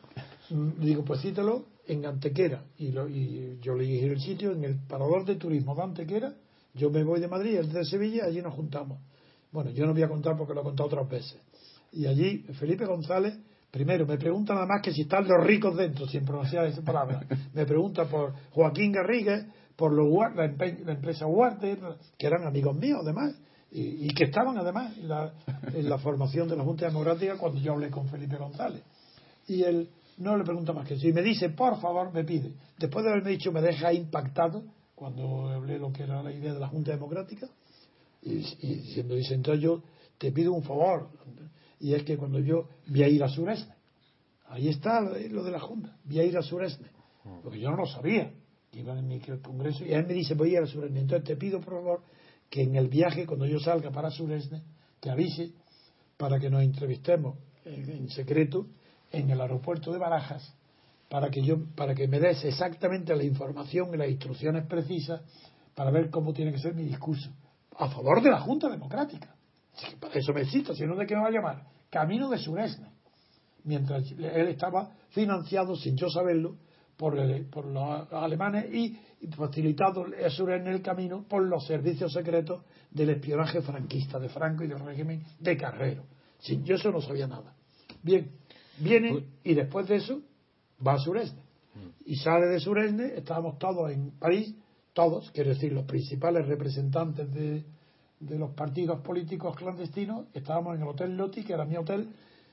mm, 0.49 0.81
digo, 0.81 1.05
pues 1.05 1.21
cítelo 1.21 1.67
en 1.87 2.07
Antequera. 2.07 2.65
Y, 2.79 2.87
y 2.87 3.59
yo 3.61 3.75
le 3.75 3.85
dije 3.85 4.07
el 4.07 4.21
sitio, 4.23 4.53
en 4.53 4.65
el 4.65 4.77
parador 4.77 5.27
de 5.27 5.35
turismo 5.35 5.75
de 5.75 5.83
Antequera, 5.83 6.35
yo 6.73 6.89
me 6.89 7.05
voy 7.05 7.21
de 7.21 7.29
Madrid, 7.29 7.57
él 7.57 7.71
de 7.71 7.85
Sevilla, 7.85 8.25
allí 8.25 8.41
nos 8.41 8.55
juntamos. 8.55 8.99
Bueno, 9.53 9.71
yo 9.71 9.85
no 9.85 9.93
voy 9.93 10.03
a 10.03 10.09
contar 10.09 10.35
porque 10.35 10.55
lo 10.55 10.63
he 10.63 10.65
contado 10.65 10.87
otras 10.87 11.09
veces. 11.11 11.37
Y 11.93 12.07
allí 12.07 12.39
Felipe 12.59 12.87
González, 12.87 13.39
primero, 13.71 14.07
me 14.07 14.17
pregunta 14.19 14.55
nada 14.55 14.67
más 14.67 14.83
que 14.83 14.93
si 14.93 15.03
están 15.03 15.27
los 15.27 15.45
ricos 15.45 15.77
dentro, 15.77 16.07
sin 16.07 16.25
pronunciar 16.25 16.67
esa 16.67 16.83
palabra. 16.83 17.23
Me 17.55 17.67
pregunta 17.67 18.05
por 18.05 18.33
Joaquín 18.51 18.93
Garrigues, 18.93 19.47
por 19.77 19.93
los, 19.93 20.09
la, 20.35 20.45
empresa 20.45 21.27
Huarte, 21.27 21.79
que 22.17 22.27
eran 22.27 22.47
amigos 22.47 22.75
míos 22.77 23.01
además, 23.03 23.35
y, 23.71 24.09
que 24.15 24.25
estaban 24.25 24.57
además 24.57 24.97
en 24.97 25.89
la, 25.89 25.99
formación 25.99 26.49
de 26.49 26.57
la 26.57 26.65
Junta 26.65 26.87
Democrática 26.87 27.37
cuando 27.37 27.61
yo 27.61 27.75
hablé 27.75 27.91
con 27.91 28.09
Felipe 28.09 28.37
González. 28.37 28.83
Y 29.49 29.63
él 29.63 29.91
no 30.19 30.37
le 30.37 30.45
pregunta 30.45 30.73
más 30.73 30.89
que 30.89 30.95
eso. 30.95 31.07
Y 31.07 31.13
me 31.13 31.23
dice, 31.23 31.51
por 31.51 31.79
favor, 31.79 32.13
me 32.13 32.25
pide. 32.25 32.53
Después 32.79 33.05
de 33.05 33.11
haberme 33.11 33.31
dicho, 33.31 33.53
me 33.53 33.61
deja 33.61 33.93
impactado 33.93 34.65
cuando 34.95 35.51
hablé 35.51 35.79
lo 35.79 35.93
que 35.93 36.05
era 36.05 36.23
la 36.23 36.33
idea 36.33 36.55
de 36.55 36.61
la 36.61 36.69
Junta 36.69 36.93
Democrática, 36.93 37.49
y, 38.23 38.39
diciendo, 38.39 39.15
dice, 39.15 39.35
entonces 39.35 39.63
yo 39.63 39.83
te 40.19 40.33
pido 40.33 40.53
un 40.53 40.63
favor, 40.63 41.11
y 41.81 41.95
es 41.95 42.03
que 42.05 42.17
cuando 42.17 42.39
yo 42.39 42.69
voy 42.87 43.03
a 43.03 43.09
ir 43.09 43.23
a 43.23 43.29
Suresne, 43.29 43.75
ahí 44.49 44.69
está 44.69 45.01
lo 45.01 45.45
de 45.45 45.51
la 45.51 45.61
Junta, 45.61 45.97
voy 46.05 46.21
a 46.21 46.25
ir 46.25 46.37
a 46.37 46.43
Suresne, 46.43 46.89
porque 47.43 47.59
yo 47.59 47.71
no 47.71 47.77
lo 47.77 47.87
sabía, 47.87 48.33
iba 48.73 48.99
en 48.99 49.09
mi 49.09 49.21
congreso, 49.21 49.85
y 49.85 49.93
él 49.93 50.07
me 50.07 50.15
dice, 50.15 50.35
voy 50.35 50.51
a 50.51 50.59
ir 50.59 50.65
a 50.65 50.67
Suresne, 50.67 51.01
entonces 51.01 51.27
te 51.27 51.37
pido 51.37 51.61
por 51.61 51.75
favor 51.75 52.03
que 52.49 52.63
en 52.63 52.77
el 52.77 52.89
viaje, 52.89 53.27
cuando 53.27 53.47
yo 53.47 53.59
salga 53.59 53.91
para 53.91 54.11
Suresne, 54.11 54.63
te 55.01 55.11
avise 55.11 55.53
para 56.17 56.39
que 56.39 56.49
nos 56.49 56.63
entrevistemos 56.63 57.37
en 57.65 58.09
secreto 58.11 58.67
en 59.11 59.31
el 59.31 59.41
aeropuerto 59.41 59.93
de 59.93 59.99
Barajas 59.99 60.55
para 61.09 61.31
que 61.31 61.43
yo 61.43 61.59
para 61.75 61.95
que 61.95 62.09
me 62.09 62.19
des 62.19 62.45
exactamente 62.45 63.15
la 63.15 63.25
información 63.25 63.91
y 63.95 63.97
las 63.97 64.09
instrucciones 64.09 64.67
precisas 64.67 65.21
para 65.75 65.91
ver 65.91 66.11
cómo 66.11 66.33
tiene 66.33 66.53
que 66.53 66.59
ser 66.59 66.75
mi 66.75 66.85
discurso 66.85 67.31
a 67.79 67.89
favor 67.91 68.23
de 68.23 68.31
la 68.31 68.41
Junta 68.41 68.69
Democrática. 68.69 69.36
Para 70.01 70.15
eso 70.15 70.33
me 70.33 70.45
cito, 70.47 70.75
si 70.75 70.87
no 70.87 70.97
de 70.97 71.07
qué 71.07 71.15
me 71.15 71.23
va 71.23 71.29
a 71.29 71.33
llamar. 71.33 71.67
Camino 71.91 72.29
de 72.29 72.39
Suresne. 72.39 72.91
Mientras 73.65 74.11
él 74.13 74.49
estaba 74.49 74.91
financiado, 75.11 75.77
sin 75.77 75.97
yo 75.97 76.09
saberlo, 76.09 76.57
por, 76.97 77.15
por 77.51 77.67
los 77.67 78.13
alemanes 78.13 78.73
y, 78.73 78.97
facilitado 79.37 80.07
a 80.25 80.31
Suresne 80.31 80.71
el 80.71 80.83
camino 80.83 81.27
por 81.29 81.43
los 81.43 81.67
servicios 81.67 82.13
secretos 82.13 82.63
del 82.91 83.11
espionaje 83.11 83.61
franquista 83.61 84.19
de 84.19 84.29
Franco 84.29 84.65
y 84.65 84.69
del 84.69 84.81
régimen 84.81 85.23
de 85.41 85.57
Carrero. 85.57 86.05
Sin, 86.39 86.65
yo 86.65 86.77
eso 86.77 86.91
no 86.91 87.01
sabía 87.01 87.27
nada. 87.27 87.55
Bien, 88.03 88.31
viene 88.79 89.25
y 89.43 89.55
después 89.55 89.89
de 89.89 89.97
eso 89.97 90.23
va 90.87 90.95
a 90.95 90.99
Suresne. 90.99 91.43
Y 92.05 92.17
sale 92.17 92.47
de 92.47 92.61
Suresne, 92.61 93.15
estábamos 93.17 93.59
todos 93.59 93.91
en 93.91 94.13
París, 94.19 94.55
todos, 94.93 95.31
quiero 95.33 95.51
decir, 95.51 95.73
los 95.73 95.85
principales 95.85 96.47
representantes 96.47 97.33
de, 97.35 97.65
los 98.21 98.51
partidos 98.53 99.01
políticos 99.01 99.57
clandestinos, 99.57 100.27
estábamos 100.33 100.77
en 100.77 100.83
el 100.83 100.89
Hotel 100.89 101.17
Loti, 101.17 101.45
que 101.45 101.53
era 101.53 101.65
mi 101.65 101.77
hotel, 101.77 102.09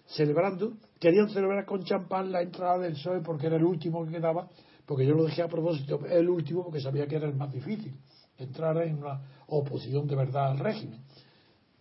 celebrando 0.06 0.74
querían 1.00 1.30
celebrar 1.30 1.66
con 1.66 1.84
champán 1.84 2.32
la 2.32 2.42
entrada 2.42 2.80
del 2.80 2.94
PSOE 2.94 3.22
porque 3.22 3.48
era 3.48 3.56
el 3.56 3.64
último 3.64 4.06
que 4.06 4.12
quedaba, 4.12 4.50
porque 4.86 5.06
yo 5.06 5.16
lo 5.16 5.24
dejé 5.24 5.42
a 5.42 5.48
propósito, 5.48 6.06
el 6.06 6.30
último 6.30 6.64
porque 6.64 6.82
sabía 6.82 7.08
que 7.08 7.16
era 7.16 7.28
el 7.28 7.36
más 7.36 7.52
difícil, 7.52 7.94
entrar 8.38 8.78
en 8.84 8.98
una 8.98 9.22
oposición 9.48 10.08
de 10.08 10.16
verdad 10.16 10.52
al 10.52 10.60
régimen. 10.60 11.02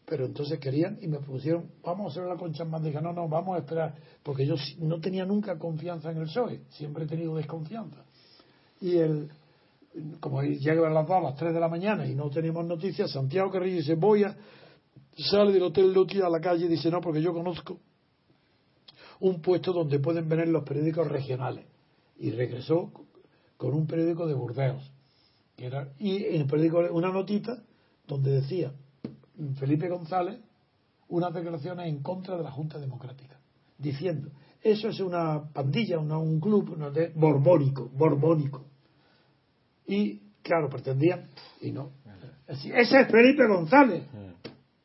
Pero 0.05 0.27
entonces 0.27 0.59
querían 0.59 0.99
y 1.01 1.07
me 1.07 1.19
propusieron, 1.19 1.71
vamos 1.83 2.11
a 2.11 2.15
celebrar 2.15 2.39
con 2.39 2.53
champán. 2.53 2.83
Dije, 2.83 3.01
no, 3.01 3.13
no, 3.13 3.29
vamos 3.29 3.57
a 3.57 3.61
esperar, 3.61 3.95
porque 4.23 4.47
yo 4.47 4.57
no 4.79 5.01
tenía 5.01 5.25
nunca 5.25 5.59
confianza 5.59 6.11
en 6.11 6.19
el 6.19 6.25
PSOE, 6.25 6.63
siempre 6.71 7.05
he 7.05 7.07
tenido 7.07 7.35
desconfianza. 7.35 8.05
Y 8.81 8.97
el, 8.97 9.31
como 10.21 10.43
llega 10.43 10.87
a 10.87 10.91
las 10.91 11.07
2, 11.07 11.17
a 11.17 11.21
las 11.21 11.37
3 11.37 11.53
de 11.53 11.61
la 11.61 11.69
mañana 11.69 12.07
y 12.07 12.15
no 12.15 12.31
tenemos 12.31 12.65
noticias, 12.65 13.11
Santiago 13.11 13.51
Carrillo 13.51 13.77
dice, 13.77 13.95
voy 13.95 14.25
a, 14.25 14.37
sale 15.17 15.53
del 15.53 15.65
Hotel 15.65 15.93
Luti 15.93 16.21
a 16.21 16.29
la 16.29 16.41
calle 16.41 16.65
y 16.65 16.69
dice, 16.69 16.91
no, 16.91 17.01
porque 17.01 17.21
yo 17.21 17.33
conozco 17.33 17.79
un 19.21 19.41
puesto 19.41 19.73
donde 19.73 19.99
pueden 19.99 20.29
venir 20.29 20.49
los 20.49 20.65
periódicos 20.65 21.07
regionales. 21.09 21.67
Y 22.19 22.31
regresó 22.31 22.93
con 23.57 23.75
un 23.75 23.87
periódico 23.87 24.27
de 24.27 24.35
Burdeos. 24.35 24.91
Y 25.99 26.25
en 26.25 26.41
el 26.43 26.47
periódico 26.47 26.81
una 26.93 27.13
notita 27.13 27.63
donde 28.07 28.33
decía 28.33 28.73
Felipe 29.59 29.89
González 29.89 30.41
unas 31.09 31.33
declaraciones 31.33 31.89
en 31.89 32.03
contra 32.03 32.37
de 32.37 32.43
la 32.43 32.51
Junta 32.51 32.79
Democrática, 32.79 33.39
diciendo, 33.77 34.31
eso 34.63 34.89
es 34.89 34.99
una 35.01 35.53
pandilla, 35.53 35.99
un 35.99 36.41
club 36.41 36.75
borbónico, 37.15 37.91
borbónico 37.91 38.72
y, 39.93 40.21
claro, 40.43 40.69
pretendían, 40.69 41.29
y 41.61 41.71
no. 41.71 41.91
Ese 42.49 43.01
es 43.01 43.09
Felipe 43.09 43.47
González. 43.47 44.05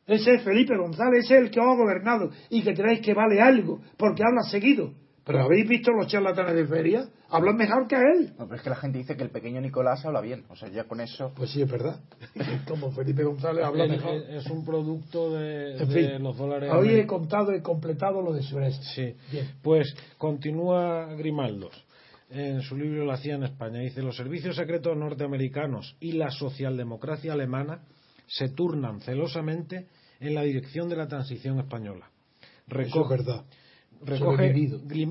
Ese 0.06 0.36
es 0.36 0.44
Felipe 0.44 0.78
González, 0.78 1.26
ese 1.26 1.36
es 1.36 1.42
el 1.44 1.52
que 1.52 1.60
ha 1.60 1.76
gobernado 1.76 2.30
y 2.50 2.62
que 2.62 2.74
creéis 2.74 3.02
que 3.02 3.14
vale 3.14 3.42
algo, 3.42 3.82
porque 3.98 4.24
habla 4.24 4.44
seguido. 4.44 4.94
Pero 5.26 5.42
¿habéis 5.42 5.68
visto 5.68 5.92
los 5.92 6.08
charlatanes 6.08 6.56
de 6.56 6.66
feria? 6.66 7.06
Hablan 7.30 7.58
mejor 7.58 7.86
que 7.86 7.98
él. 7.98 8.34
No, 8.40 8.46
pero 8.46 8.56
es 8.56 8.62
que 8.62 8.70
la 8.70 8.78
gente 8.78 9.00
dice 9.00 9.18
que 9.18 9.24
el 9.24 9.30
pequeño 9.30 9.60
Nicolás 9.60 10.06
habla 10.06 10.22
bien. 10.22 10.46
O 10.48 10.56
sea, 10.56 10.70
ya 10.70 10.86
con 10.86 11.02
eso. 11.02 11.34
Pues 11.36 11.50
sí, 11.52 11.62
es 11.62 11.70
verdad. 11.70 12.00
Como 12.68 12.92
Felipe 12.92 13.26
González 13.26 13.66
habla 13.66 13.88
mejor. 13.88 14.22
Es 14.30 14.50
un 14.50 14.64
producto 14.64 15.34
de, 15.34 16.18
los 16.20 16.38
dólares. 16.38 16.72
Hoy 16.74 16.92
he 16.92 17.06
contado 17.06 17.54
y 17.54 17.62
completado 17.62 18.22
lo 18.22 18.32
de 18.32 18.42
Suez. 18.42 18.80
Sí. 18.96 19.16
Pues 19.62 19.94
continúa 20.18 21.14
Grimaldos 21.16 21.87
en 22.30 22.62
su 22.62 22.76
libro 22.76 23.06
La 23.06 23.18
CIA 23.18 23.36
en 23.36 23.44
España. 23.44 23.80
Dice, 23.80 24.02
los 24.02 24.16
servicios 24.16 24.56
secretos 24.56 24.98
norteamericanos 24.98 25.96
y 26.00 26.14
la 26.14 26.30
socialdemocracia 26.32 27.34
alemana 27.34 27.82
se 28.28 28.50
turnan 28.50 29.00
celosamente 29.02 29.88
en 30.20 30.36
la 30.36 30.44
dirección 30.44 30.90
de 30.90 30.98
la 30.98 31.08
transición 31.08 31.60
española. 31.60 32.10
Recoge, 32.68 33.18
verdad. 33.18 33.46
Recoge 34.02 34.54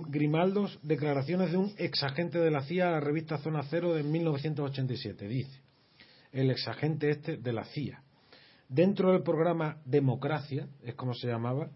Grimaldos 0.09 0.79
declaraciones 0.83 1.51
de 1.51 1.57
un 1.57 1.73
exagente 1.79 2.39
de 2.39 2.51
la 2.51 2.63
CIA 2.63 2.89
a 2.89 2.93
la 2.93 3.01
revista 3.01 3.39
Zona 3.39 3.63
Cero 3.69 3.95
de 3.95 4.03
1987. 4.03 5.27
Dice, 5.27 5.61
el 6.33 6.51
exagente 6.51 7.11
este 7.11 7.37
de 7.37 7.53
la 7.53 7.65
CIA. 7.65 8.03
Dentro 8.69 9.13
del 9.13 9.23
programa 9.23 9.79
Democracia, 9.85 10.69
es 10.85 10.95
como 10.95 11.15
se 11.15 11.29
llamaba, 11.29 11.71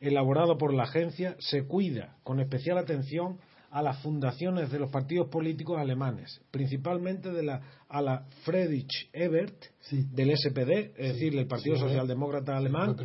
elaborado 0.00 0.56
por 0.56 0.72
la 0.72 0.84
agencia, 0.84 1.36
se 1.40 1.64
cuida 1.64 2.16
con 2.22 2.40
especial 2.40 2.78
atención 2.78 3.38
a 3.70 3.82
las 3.82 4.00
fundaciones 4.02 4.70
de 4.70 4.78
los 4.78 4.90
partidos 4.90 5.28
políticos 5.28 5.78
alemanes, 5.78 6.40
principalmente 6.50 7.30
de 7.30 7.42
la, 7.42 7.60
a 7.88 8.00
la 8.00 8.24
Friedrich 8.44 9.10
Ebert 9.12 9.64
del 9.90 10.36
SPD, 10.36 10.92
es 10.96 11.14
decir, 11.14 11.34
del 11.34 11.46
Partido 11.46 11.76
Socialdemócrata 11.76 12.56
Alemán, 12.56 12.96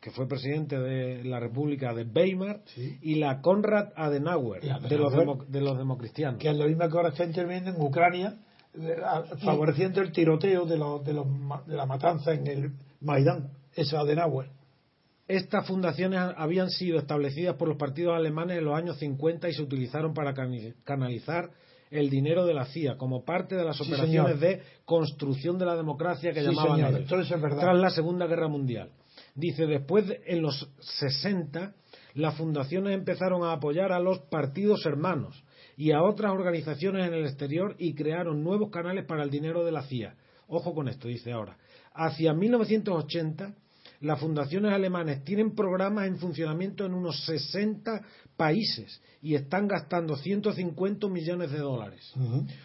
que 0.00 0.10
fue 0.10 0.26
presidente 0.26 0.78
de 0.78 1.24
la 1.24 1.40
República 1.40 1.92
de 1.92 2.04
Weimar, 2.04 2.62
y 3.02 3.16
la 3.16 3.40
Konrad 3.40 3.88
Adenauer, 3.96 4.62
de, 4.62 4.96
los 4.96 5.50
de 5.50 5.60
los 5.60 5.76
democristianos. 5.76 6.40
Que 6.40 6.50
es 6.50 6.56
la 6.56 6.66
misma 6.66 6.88
que 6.88 6.96
ahora 6.96 7.08
está 7.10 7.24
interviniendo 7.24 7.70
en 7.70 7.80
Ucrania, 7.80 8.38
favoreciendo 9.44 10.00
el 10.00 10.12
tiroteo 10.12 10.64
de, 10.64 10.78
los, 10.78 11.04
de, 11.04 11.12
los, 11.12 11.26
de 11.66 11.76
la 11.76 11.86
matanza 11.86 12.32
en 12.32 12.46
el 12.46 12.72
Maidán, 13.00 13.50
esa 13.74 14.00
Adenauer. 14.00 14.48
Estas 15.30 15.64
fundaciones 15.64 16.18
habían 16.36 16.70
sido 16.70 16.98
establecidas 16.98 17.54
por 17.54 17.68
los 17.68 17.76
partidos 17.76 18.16
alemanes 18.16 18.58
en 18.58 18.64
los 18.64 18.76
años 18.76 18.98
50 18.98 19.48
y 19.48 19.52
se 19.54 19.62
utilizaron 19.62 20.12
para 20.12 20.34
canalizar 20.82 21.50
el 21.88 22.10
dinero 22.10 22.44
de 22.46 22.52
la 22.52 22.64
CIA 22.64 22.96
como 22.96 23.24
parte 23.24 23.54
de 23.54 23.62
las 23.62 23.80
operaciones 23.80 24.40
de 24.40 24.60
construcción 24.84 25.56
de 25.56 25.66
la 25.66 25.76
democracia 25.76 26.32
que 26.32 26.42
llamaban 26.42 26.80
ellos, 26.80 27.08
tras 27.08 27.78
la 27.78 27.90
Segunda 27.90 28.26
Guerra 28.26 28.48
Mundial. 28.48 28.90
Dice, 29.36 29.66
después, 29.66 30.04
en 30.26 30.42
los 30.42 30.68
60, 30.80 31.74
las 32.14 32.34
fundaciones 32.34 32.92
empezaron 32.94 33.44
a 33.44 33.52
apoyar 33.52 33.92
a 33.92 34.00
los 34.00 34.18
partidos 34.30 34.84
hermanos 34.84 35.44
y 35.76 35.92
a 35.92 36.02
otras 36.02 36.32
organizaciones 36.32 37.06
en 37.06 37.14
el 37.14 37.24
exterior 37.24 37.76
y 37.78 37.94
crearon 37.94 38.42
nuevos 38.42 38.70
canales 38.70 39.04
para 39.04 39.22
el 39.22 39.30
dinero 39.30 39.64
de 39.64 39.70
la 39.70 39.82
CIA. 39.82 40.16
Ojo 40.48 40.74
con 40.74 40.88
esto, 40.88 41.06
dice 41.06 41.30
ahora. 41.30 41.56
Hacia 41.94 42.32
1980 42.32 43.54
las 44.00 44.18
fundaciones 44.18 44.72
alemanas 44.72 45.22
tienen 45.24 45.54
programas 45.54 46.06
en 46.06 46.16
funcionamiento 46.16 46.86
en 46.86 46.94
unos 46.94 47.22
60 47.26 48.00
países 48.36 49.00
y 49.20 49.34
están 49.34 49.68
gastando 49.68 50.16
150 50.16 51.06
millones 51.08 51.50
de 51.50 51.58
dólares. 51.58 52.12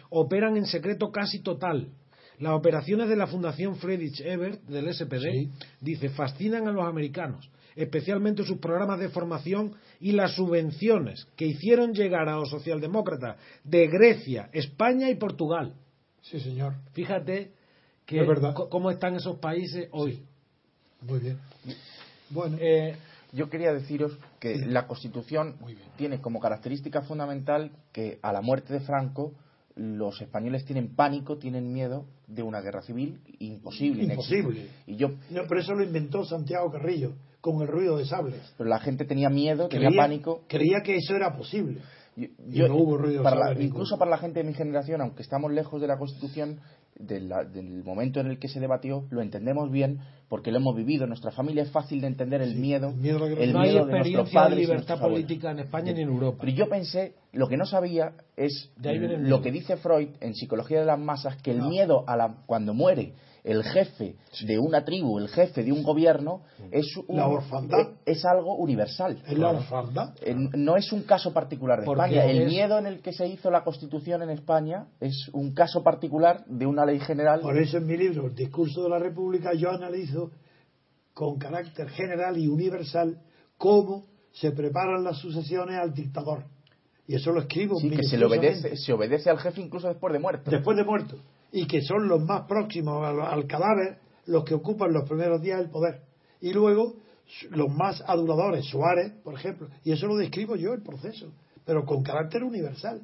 Operan 0.08 0.56
en 0.56 0.64
secreto 0.64 1.10
casi 1.12 1.40
total. 1.42 1.90
Las 2.38 2.52
operaciones 2.52 3.08
de 3.08 3.16
la 3.16 3.26
Fundación 3.26 3.76
Friedrich 3.76 4.20
Ebert 4.20 4.62
del 4.62 4.92
SPD, 4.92 5.50
dice, 5.80 6.10
fascinan 6.10 6.68
a 6.68 6.72
los 6.72 6.84
americanos, 6.84 7.50
especialmente 7.74 8.44
sus 8.44 8.58
programas 8.58 8.98
de 8.98 9.08
formación 9.08 9.74
y 10.00 10.12
las 10.12 10.34
subvenciones 10.34 11.26
que 11.36 11.46
hicieron 11.46 11.92
llegar 11.92 12.28
a 12.28 12.36
los 12.36 12.50
socialdemócratas 12.50 13.36
de 13.64 13.86
Grecia, 13.88 14.48
España 14.52 15.10
y 15.10 15.16
Portugal. 15.16 15.74
Sí, 16.22 16.40
señor. 16.40 16.74
Fíjate 16.92 17.52
que 18.06 18.26
cómo 18.70 18.90
están 18.90 19.16
esos 19.16 19.38
países 19.38 19.88
hoy. 19.92 20.22
Muy 21.02 21.20
bien. 21.20 21.38
Bueno, 22.30 22.56
eh, 22.60 22.96
yo 23.32 23.48
quería 23.48 23.72
deciros 23.72 24.18
que 24.40 24.56
la 24.56 24.86
Constitución 24.86 25.56
tiene 25.96 26.20
como 26.20 26.40
característica 26.40 27.02
fundamental 27.02 27.70
que 27.92 28.18
a 28.22 28.32
la 28.32 28.40
muerte 28.40 28.72
de 28.72 28.80
Franco 28.80 29.32
los 29.76 30.20
españoles 30.22 30.64
tienen 30.64 30.94
pánico, 30.94 31.36
tienen 31.36 31.72
miedo 31.72 32.06
de 32.26 32.42
una 32.42 32.60
guerra 32.60 32.82
civil 32.82 33.20
imposible. 33.38 34.04
Imposible. 34.04 34.68
Y 34.86 34.96
yo, 34.96 35.10
no, 35.30 35.42
pero 35.48 35.60
eso 35.60 35.74
lo 35.74 35.84
inventó 35.84 36.24
Santiago 36.24 36.70
Carrillo 36.72 37.12
con 37.42 37.60
el 37.60 37.68
ruido 37.68 37.98
de 37.98 38.06
sables. 38.06 38.40
Pero 38.56 38.68
la 38.70 38.80
gente 38.80 39.04
tenía 39.04 39.28
miedo, 39.28 39.68
tenía 39.68 39.90
pánico. 39.94 40.42
Creía 40.48 40.80
que 40.82 40.96
eso 40.96 41.14
era 41.14 41.36
posible. 41.36 41.80
Yo, 42.16 42.66
no 42.66 42.76
hubo 42.76 42.96
ruido 42.96 43.22
de 43.22 43.62
incluso 43.62 43.98
para 43.98 44.10
la 44.10 44.16
gente 44.16 44.40
de 44.42 44.48
mi 44.48 44.54
generación, 44.54 45.02
aunque 45.02 45.22
estamos 45.22 45.52
lejos 45.52 45.82
de 45.82 45.86
la 45.86 45.98
Constitución, 45.98 46.60
del 46.98 47.82
momento 47.84 48.20
en 48.20 48.26
el 48.26 48.38
que 48.38 48.48
se 48.48 48.60
debatió, 48.60 49.06
lo 49.10 49.20
entendemos 49.20 49.70
bien 49.70 50.00
porque 50.28 50.50
lo 50.50 50.58
hemos 50.58 50.74
vivido. 50.74 51.04
En 51.04 51.10
nuestra 51.10 51.30
familia 51.30 51.62
es 51.62 51.70
fácil 51.70 52.00
de 52.00 52.06
entender 52.06 52.42
el 52.42 52.56
miedo, 52.56 52.88
el 52.88 52.96
miedo, 52.96 53.28
no 53.52 53.60
hay 53.60 53.76
experiencia 53.76 54.48
de 54.48 54.56
libertad 54.56 55.00
política 55.00 55.50
en 55.50 55.60
España 55.60 55.92
ni 55.92 56.02
en 56.02 56.08
Europa. 56.08 56.38
Pero 56.40 56.52
yo 56.52 56.68
pensé, 56.68 57.14
lo 57.32 57.48
que 57.48 57.56
no 57.56 57.66
sabía 57.66 58.12
es 58.36 58.72
lo 58.78 59.42
que 59.42 59.52
dice 59.52 59.76
Freud 59.76 60.08
en 60.20 60.34
Psicología 60.34 60.80
de 60.80 60.86
las 60.86 60.98
Masas, 60.98 61.36
que 61.42 61.50
el 61.50 61.62
miedo 61.62 62.04
a 62.06 62.16
la, 62.16 62.42
cuando 62.46 62.74
muere 62.74 63.12
el 63.46 63.62
jefe 63.62 64.16
de 64.44 64.58
una 64.58 64.84
tribu, 64.84 65.20
el 65.20 65.28
jefe 65.28 65.62
de 65.62 65.70
un 65.70 65.84
gobierno, 65.84 66.42
es, 66.72 66.84
es, 68.04 68.24
algo 68.24 68.56
universal. 68.56 69.22
¿Es 69.24 69.38
la 69.38 69.50
orfandad? 69.50 70.14
No 70.34 70.76
es 70.76 70.92
un 70.92 71.04
caso 71.04 71.32
particular 71.32 71.78
de 71.78 71.86
España. 71.86 72.24
El 72.24 72.46
miedo 72.46 72.76
en 72.76 72.86
el 72.86 73.00
que 73.00 73.12
se 73.12 73.24
hizo 73.28 73.48
la 73.48 73.62
Constitución 73.62 74.22
en 74.22 74.30
España 74.30 74.88
es 74.98 75.30
un 75.32 75.54
caso 75.54 75.84
particular 75.84 76.44
de 76.46 76.66
una 76.66 76.84
ley 76.84 76.98
general. 76.98 77.40
Por 77.40 77.56
eso 77.56 77.76
en 77.76 77.86
mi 77.86 77.96
libro, 77.96 78.26
El 78.26 78.34
discurso 78.34 78.82
de 78.82 78.88
la 78.88 78.98
República, 78.98 79.54
yo 79.54 79.70
analizo 79.70 80.32
con 81.14 81.38
carácter 81.38 81.88
general 81.90 82.36
y 82.36 82.48
universal 82.48 83.20
cómo 83.56 84.06
se 84.32 84.50
preparan 84.50 85.04
las 85.04 85.18
sucesiones 85.18 85.78
al 85.78 85.94
dictador. 85.94 86.42
Y 87.06 87.14
eso 87.14 87.30
lo 87.30 87.42
escribo. 87.42 87.78
Sí, 87.78 87.90
que 87.90 88.02
se, 88.02 88.18
le 88.18 88.24
obedece, 88.24 88.76
se 88.76 88.92
obedece 88.92 89.30
al 89.30 89.38
jefe 89.38 89.60
incluso 89.60 89.86
después 89.86 90.12
de 90.12 90.18
muerto. 90.18 90.50
Después 90.50 90.76
de 90.76 90.82
muerto 90.82 91.16
y 91.56 91.66
que 91.66 91.80
son 91.80 92.06
los 92.06 92.22
más 92.22 92.42
próximos 92.42 93.02
al, 93.02 93.46
cadáver 93.46 93.96
los 94.26 94.44
que 94.44 94.52
ocupan 94.52 94.92
los 94.92 95.08
primeros 95.08 95.40
días 95.40 95.58
del 95.58 95.70
poder. 95.70 96.02
Y 96.38 96.52
luego 96.52 96.96
los 97.48 97.70
más 97.70 98.04
aduladores, 98.06 98.66
Suárez, 98.66 99.14
por 99.24 99.32
ejemplo, 99.32 99.68
y 99.82 99.92
eso 99.92 100.06
lo 100.06 100.16
describo 100.16 100.56
yo 100.56 100.74
el 100.74 100.82
proceso, 100.82 101.32
pero 101.64 101.86
con 101.86 102.02
carácter 102.02 102.44
universal, 102.44 103.00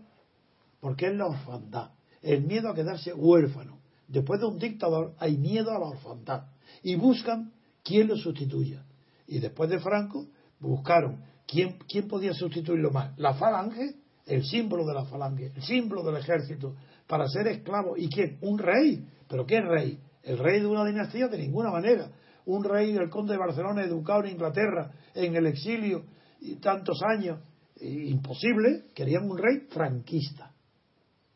porque 0.81 1.07
es 1.07 1.15
la 1.15 1.29
orfandad, 1.29 1.93
el 2.21 2.43
miedo 2.43 2.69
a 2.69 2.75
quedarse 2.75 3.15
huérfano. 3.15 3.79
Después 4.07 4.39
de 4.39 4.45
un 4.45 4.59
dictador 4.59 5.15
hay 5.19 5.39
miedo 5.39 5.71
a 5.71 5.79
la 5.79 5.87
orfandad 5.87 6.45
y 6.83 6.95
buscan 6.97 7.55
quién 7.83 8.09
lo 8.09 8.19
sustituya. 8.19 8.85
Y 9.27 9.39
después 9.39 9.71
de 9.71 9.79
Franco 9.79 10.27
buscaron 10.61 11.25
quién, 11.47 11.79
quién 11.89 12.07
podía 12.07 12.35
sustituirlo 12.35 12.91
más. 12.91 13.19
La 13.19 13.33
falange, 13.33 13.95
el 14.27 14.45
símbolo 14.45 14.85
de 14.85 14.93
la 14.93 15.07
falange, 15.07 15.53
el 15.57 15.63
símbolo 15.63 16.03
del 16.03 16.19
ejército, 16.19 16.75
para 17.13 17.29
ser 17.29 17.47
esclavo. 17.47 17.95
¿Y 17.95 18.09
quién? 18.09 18.39
Un 18.41 18.59
rey. 18.59 19.07
¿Pero 19.29 19.45
qué 19.45 19.61
rey? 19.61 20.01
¿El 20.23 20.39
rey 20.39 20.61
de 20.61 20.67
una 20.67 20.83
dinastía? 20.83 21.29
De 21.29 21.37
ninguna 21.37 21.71
manera. 21.71 22.11
Un 22.47 22.65
rey 22.65 22.91
del 22.91 23.11
conde 23.11 23.35
de 23.35 23.39
Barcelona 23.39 23.85
educado 23.85 24.25
en 24.25 24.31
Inglaterra, 24.31 24.91
en 25.15 25.37
el 25.37 25.45
exilio, 25.45 26.07
y 26.41 26.55
tantos 26.55 27.03
años, 27.03 27.39
imposible, 27.83 28.87
querían 28.95 29.31
un 29.31 29.37
rey 29.37 29.67
franquista, 29.69 30.55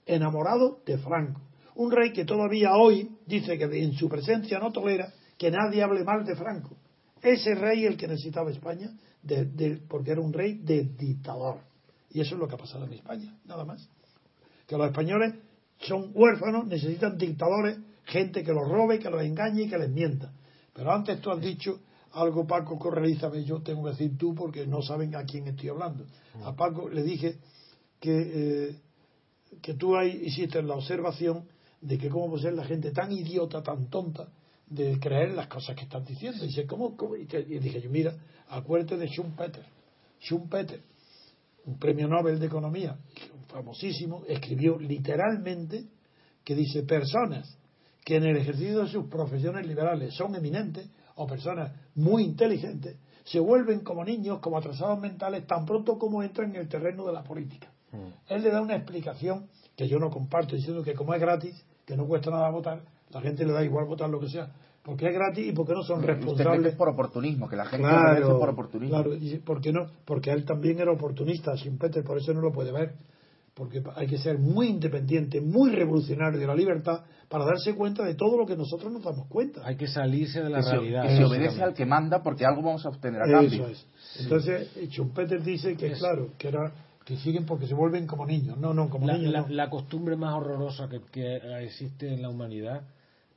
enamorado 0.06 0.80
de 0.86 0.96
Franco. 0.96 1.42
Un 1.74 1.92
rey 1.92 2.10
que 2.10 2.24
todavía 2.24 2.70
hoy 2.74 3.10
dice 3.26 3.58
que 3.58 3.64
en 3.64 3.92
su 3.92 4.08
presencia 4.08 4.58
no 4.58 4.72
tolera 4.72 5.12
que 5.36 5.50
nadie 5.50 5.82
hable 5.82 6.04
mal 6.04 6.24
de 6.24 6.36
Franco. 6.36 6.74
Ese 7.20 7.54
rey 7.54 7.84
el 7.84 7.98
que 7.98 8.08
necesitaba 8.08 8.50
España, 8.50 8.88
porque 9.88 10.12
era 10.12 10.22
un 10.22 10.32
rey 10.32 10.54
de 10.54 10.84
dictador. 10.84 11.60
Y 12.08 12.22
eso 12.22 12.34
es 12.34 12.40
lo 12.40 12.48
que 12.48 12.54
ha 12.54 12.58
pasado 12.58 12.86
en 12.86 12.94
España, 12.94 13.36
nada 13.44 13.66
más. 13.66 13.86
Que 14.66 14.78
los 14.78 14.86
españoles 14.86 15.34
son 15.80 16.10
huérfanos, 16.14 16.66
necesitan 16.66 17.18
dictadores, 17.18 17.78
gente 18.04 18.42
que 18.42 18.52
los 18.52 18.68
robe, 18.68 18.98
que 18.98 19.10
los 19.10 19.22
engañe 19.22 19.62
y 19.62 19.68
que 19.68 19.78
les 19.78 19.90
mienta. 19.90 20.32
Pero 20.72 20.92
antes 20.92 21.20
tú 21.20 21.30
has 21.30 21.40
dicho 21.40 21.80
algo, 22.12 22.46
Paco, 22.46 22.78
correlízame, 22.78 23.44
yo 23.44 23.60
tengo 23.60 23.84
que 23.84 23.90
decir 23.90 24.16
tú 24.16 24.34
porque 24.34 24.66
no 24.66 24.82
saben 24.82 25.14
a 25.14 25.24
quién 25.24 25.46
estoy 25.48 25.68
hablando. 25.68 26.04
A 26.44 26.54
Paco 26.54 26.88
le 26.88 27.02
dije 27.02 27.38
que, 28.00 28.70
eh, 28.70 28.76
que 29.60 29.74
tú 29.74 29.96
ahí 29.96 30.22
hiciste 30.24 30.62
la 30.62 30.74
observación 30.74 31.44
de 31.80 31.98
que 31.98 32.08
cómo 32.08 32.30
puede 32.30 32.44
ser 32.44 32.54
la 32.54 32.64
gente 32.64 32.90
tan 32.90 33.12
idiota, 33.12 33.62
tan 33.62 33.88
tonta, 33.88 34.28
de 34.68 34.98
creer 34.98 35.32
las 35.32 35.46
cosas 35.46 35.76
que 35.76 35.84
están 35.84 36.04
diciendo. 36.04 36.44
Y 36.44 36.48
dice, 36.48 36.66
¿cómo? 36.66 36.96
Y, 37.16 37.24
dije 37.58 37.80
yo, 37.80 37.90
mira, 37.90 38.14
acuérdate 38.48 38.96
de 38.96 39.08
Schumpeter. 39.08 39.64
Schumpeter, 40.20 40.80
un 41.66 41.78
premio 41.78 42.08
Nobel 42.08 42.38
de 42.38 42.46
Economía, 42.46 42.96
famosísimo, 43.56 44.22
escribió 44.28 44.78
literalmente 44.78 45.86
que 46.44 46.54
dice, 46.54 46.82
personas 46.82 47.58
que 48.04 48.16
en 48.16 48.24
el 48.24 48.36
ejercicio 48.36 48.82
de 48.82 48.88
sus 48.88 49.06
profesiones 49.06 49.66
liberales 49.66 50.14
son 50.14 50.34
eminentes 50.34 50.88
o 51.14 51.26
personas 51.26 51.72
muy 51.94 52.22
inteligentes, 52.22 52.98
se 53.24 53.40
vuelven 53.40 53.80
como 53.80 54.04
niños, 54.04 54.40
como 54.40 54.58
atrasados 54.58 55.00
mentales, 55.00 55.46
tan 55.46 55.64
pronto 55.64 55.98
como 55.98 56.22
entran 56.22 56.50
en 56.50 56.56
el 56.56 56.68
terreno 56.68 57.06
de 57.06 57.12
la 57.14 57.24
política. 57.24 57.68
Mm. 57.92 58.32
Él 58.34 58.42
le 58.42 58.50
da 58.50 58.60
una 58.60 58.76
explicación 58.76 59.46
que 59.74 59.88
yo 59.88 59.98
no 59.98 60.10
comparto, 60.10 60.54
diciendo 60.54 60.82
que 60.82 60.92
como 60.92 61.14
es 61.14 61.20
gratis, 61.20 61.64
que 61.86 61.96
no 61.96 62.06
cuesta 62.06 62.30
nada 62.30 62.50
votar, 62.50 62.82
la 63.10 63.20
gente 63.22 63.46
le 63.46 63.52
da 63.52 63.64
igual 63.64 63.86
votar 63.86 64.10
lo 64.10 64.20
que 64.20 64.28
sea, 64.28 64.52
porque 64.82 65.08
es 65.08 65.14
gratis 65.14 65.48
y 65.48 65.52
porque 65.52 65.72
no 65.72 65.82
son 65.82 66.02
responsables. 66.02 66.74
por 66.74 66.90
oportunismo, 66.90 67.48
que 67.48 67.56
la 67.56 67.64
gente 67.64 67.88
claro, 67.88 68.38
por 68.38 68.50
oportunismo. 68.50 69.02
Claro, 69.02 69.18
porque 69.44 69.72
no, 69.72 69.86
porque 70.04 70.30
él 70.30 70.44
también 70.44 70.78
era 70.78 70.92
oportunista, 70.92 71.56
sin 71.56 71.78
Peter, 71.78 72.04
por 72.04 72.18
eso 72.18 72.34
no 72.34 72.42
lo 72.42 72.52
puede 72.52 72.70
ver. 72.70 72.94
Porque 73.56 73.82
hay 73.94 74.06
que 74.06 74.18
ser 74.18 74.38
muy 74.38 74.66
independiente, 74.66 75.40
muy 75.40 75.70
revolucionario 75.70 76.38
de 76.38 76.46
la 76.46 76.54
libertad 76.54 77.04
para 77.26 77.46
darse 77.46 77.74
cuenta 77.74 78.04
de 78.04 78.14
todo 78.14 78.36
lo 78.36 78.44
que 78.46 78.54
nosotros 78.54 78.92
nos 78.92 79.02
damos 79.02 79.28
cuenta. 79.28 79.62
Hay 79.64 79.76
que 79.76 79.86
salirse 79.86 80.42
de 80.42 80.50
la 80.50 80.60
realidad. 80.60 81.04
y 81.04 81.16
se 81.16 81.24
obedece 81.24 81.62
al 81.62 81.72
que 81.72 81.86
manda 81.86 82.22
porque 82.22 82.44
algo 82.44 82.60
vamos 82.60 82.84
a 82.84 82.90
obtener 82.90 83.22
a 83.22 83.24
cambio. 83.24 83.66
Eso 83.66 83.68
es. 83.68 83.86
Entonces, 84.20 84.70
Schumpeter 84.90 85.42
dice 85.42 85.74
que, 85.74 85.92
claro, 85.92 86.32
que 86.36 86.48
era 86.48 86.70
que 87.06 87.16
siguen 87.16 87.46
porque 87.46 87.66
se 87.66 87.74
vuelven 87.74 88.06
como 88.06 88.26
niños. 88.26 88.58
No, 88.58 88.74
no, 88.74 88.90
como 88.90 89.06
la, 89.06 89.16
niños. 89.16 89.48
La, 89.48 89.70
costumbre 89.70 90.16
más 90.16 90.34
horrorosa 90.34 90.90
que, 90.90 91.40
existe 91.62 92.12
en 92.12 92.20
la 92.20 92.28
humanidad 92.28 92.82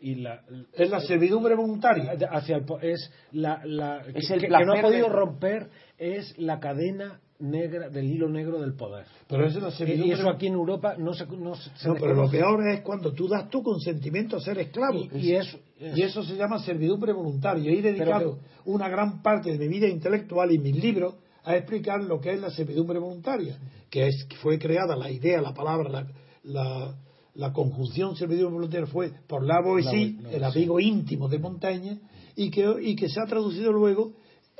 y 0.01 0.15
la, 0.15 0.41
es 0.73 0.89
la 0.89 0.99
servidumbre 0.99 1.55
voluntaria 1.55 2.11
hacia 2.29 2.57
el, 2.57 2.65
es 2.81 3.09
la, 3.31 3.61
la 3.63 4.01
es 4.13 4.29
el 4.31 4.41
que, 4.41 4.49
no 4.49 4.73
ha 4.73 4.81
podido 4.81 5.07
romper 5.07 5.69
es 5.97 6.37
la 6.37 6.59
cadena 6.59 7.21
negra 7.39 7.89
del 7.89 8.05
hilo 8.05 8.29
negro 8.29 8.59
del 8.59 8.73
poder. 8.73 9.05
Pero 9.27 9.45
eso 9.45 9.59
la 9.59 9.71
servidumbre... 9.71 10.07
y 10.07 10.11
eso 10.11 10.29
aquí 10.29 10.47
en 10.47 10.53
Europa 10.53 10.95
no 10.97 11.13
se 11.13 11.25
no, 11.25 11.53
no 11.55 11.93
pero 11.93 12.13
lo 12.13 12.29
peor 12.29 12.67
es 12.69 12.81
cuando 12.81 13.13
tú 13.13 13.27
das 13.27 13.49
tu 13.49 13.63
consentimiento 13.63 14.37
a 14.37 14.41
ser 14.41 14.59
esclavo. 14.59 15.07
Y, 15.13 15.33
eso, 15.33 15.57
y 15.79 16.01
eso 16.01 16.23
se 16.23 16.35
llama 16.35 16.59
servidumbre 16.59 17.13
voluntaria. 17.13 17.71
Y 17.71 17.77
he 17.77 17.81
dedicado 17.81 18.39
una 18.65 18.89
gran 18.89 19.21
parte 19.21 19.51
de 19.51 19.57
mi 19.57 19.67
vida 19.67 19.87
intelectual 19.87 20.51
y 20.51 20.59
mis 20.59 20.75
libros 20.81 21.15
a 21.43 21.55
explicar 21.55 22.03
lo 22.03 22.19
que 22.19 22.33
es 22.33 22.39
la 22.41 22.51
servidumbre 22.51 22.99
voluntaria 22.99 23.57
que 23.89 24.07
es 24.07 24.25
que 24.25 24.35
fue 24.35 24.59
creada 24.59 24.95
la 24.95 25.09
idea 25.09 25.41
la 25.41 25.53
palabra 25.53 26.05
la 26.43 26.93
la 27.39 27.53
conjunción 27.53 28.17
servidumbre 28.17 28.55
voluntaria 28.55 28.85
fue 28.87 29.11
por 29.25 29.45
la 29.45 29.61
Boissy, 29.61 30.19
el 30.29 30.43
amigo 30.43 30.79
íntimo 30.79 31.29
de 31.29 31.39
Montaigne, 31.39 31.99
y 32.35 32.51
que, 32.51 32.65
y 32.81 32.95
que 32.97 33.07
se 33.07 33.21
ha 33.21 33.25
traducido 33.25 33.71
luego, 33.71 34.11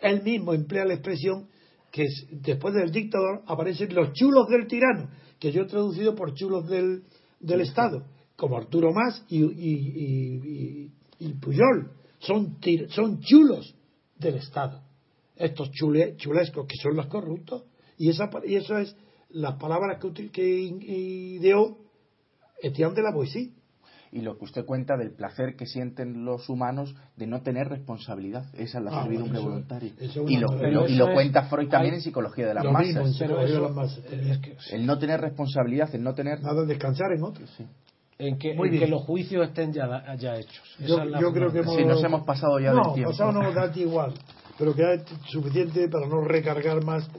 él 0.02 0.24
mismo 0.24 0.54
emplea 0.54 0.86
la 0.86 0.94
expresión 0.94 1.48
que 1.92 2.06
después 2.32 2.74
del 2.74 2.92
dictador 2.92 3.44
aparecen 3.48 3.94
los 3.94 4.14
chulos 4.14 4.48
del 4.48 4.68
tirano, 4.68 5.10
que 5.40 5.52
yo 5.52 5.64
he 5.64 5.66
traducido 5.66 6.16
por 6.16 6.34
chulos 6.34 6.68
del, 6.68 7.04
del 7.40 7.62
Estado, 7.62 8.06
como 8.36 8.58
Arturo 8.58 8.92
Más 8.94 9.24
y, 9.30 9.44
y, 9.44 10.92
y, 11.20 11.34
Puyol, 11.34 11.92
son, 12.20 12.58
son 12.90 13.20
chulos 13.22 13.76
del 14.18 14.36
Estado. 14.36 14.82
Estos 15.36 15.72
chulescos 15.72 16.68
que 16.68 16.76
son 16.82 16.96
los 16.96 17.08
corruptos, 17.08 17.64
y, 17.98 18.10
esa, 18.10 18.30
y 18.46 18.56
eso 18.56 18.78
es 18.78 18.96
las 19.30 19.56
palabras 19.56 20.00
que, 20.02 20.30
que 20.30 20.44
ideó 20.44 21.78
Etienne 22.62 22.94
de 22.94 23.02
la 23.02 23.14
poesía. 23.14 23.50
Y 24.12 24.22
lo 24.22 24.38
que 24.38 24.46
usted 24.46 24.66
cuenta 24.66 24.98
del 24.98 25.12
placer 25.12 25.56
que 25.56 25.66
sienten 25.68 26.26
los 26.26 26.50
humanos 26.50 26.96
de 27.16 27.28
no 27.28 27.42
tener 27.42 27.68
responsabilidad. 27.68 28.46
Esa 28.56 28.80
es 28.80 28.84
la 28.84 28.92
ah, 28.92 29.04
servidumbre 29.04 29.40
voluntaria. 29.40 29.94
y, 30.00 30.38
lo, 30.38 30.88
y 30.88 30.96
lo, 30.96 31.14
cuenta 31.14 31.44
Freud 31.44 31.70
también 31.70 31.96
en 31.96 32.02
Psicología 32.02 32.48
de 32.48 32.54
las 32.56 32.66
Masas. 32.66 33.22
el 34.72 34.86
no 34.86 34.98
tener 34.98 35.22
responsabilidad, 35.22 35.94
el 35.94 36.04
no 36.04 36.16
tener... 36.16 36.42
Nada, 36.42 36.66
descansar 36.66 37.12
en 37.16 37.24
otros. 37.24 37.50
En, 38.18 38.38
que, 38.38 38.54
que, 38.54 38.88
los 38.88 39.04
juicios 39.04 39.48
estén 39.48 39.72
ya, 39.72 40.16
ya 40.18 40.36
hechos. 40.36 40.76
Yo, 40.80 41.32
creo 41.32 41.54
que 41.54 41.64
si 41.64 41.86
nos 41.86 42.04
hemos 42.04 42.26
pasado 42.26 42.60
ya 42.60 42.74
no, 42.74 42.84
del 42.84 42.94
tiempo. 42.96 43.12
pasado 43.12 43.32
no 43.32 43.52
da 43.54 43.72
igual, 43.76 44.14
pero 44.58 44.76
que 44.76 44.94
es 44.96 45.04
suficiente 45.28 45.88
para 45.88 46.06
no 46.08 46.22
recargar 46.22 46.84
más. 46.84 47.10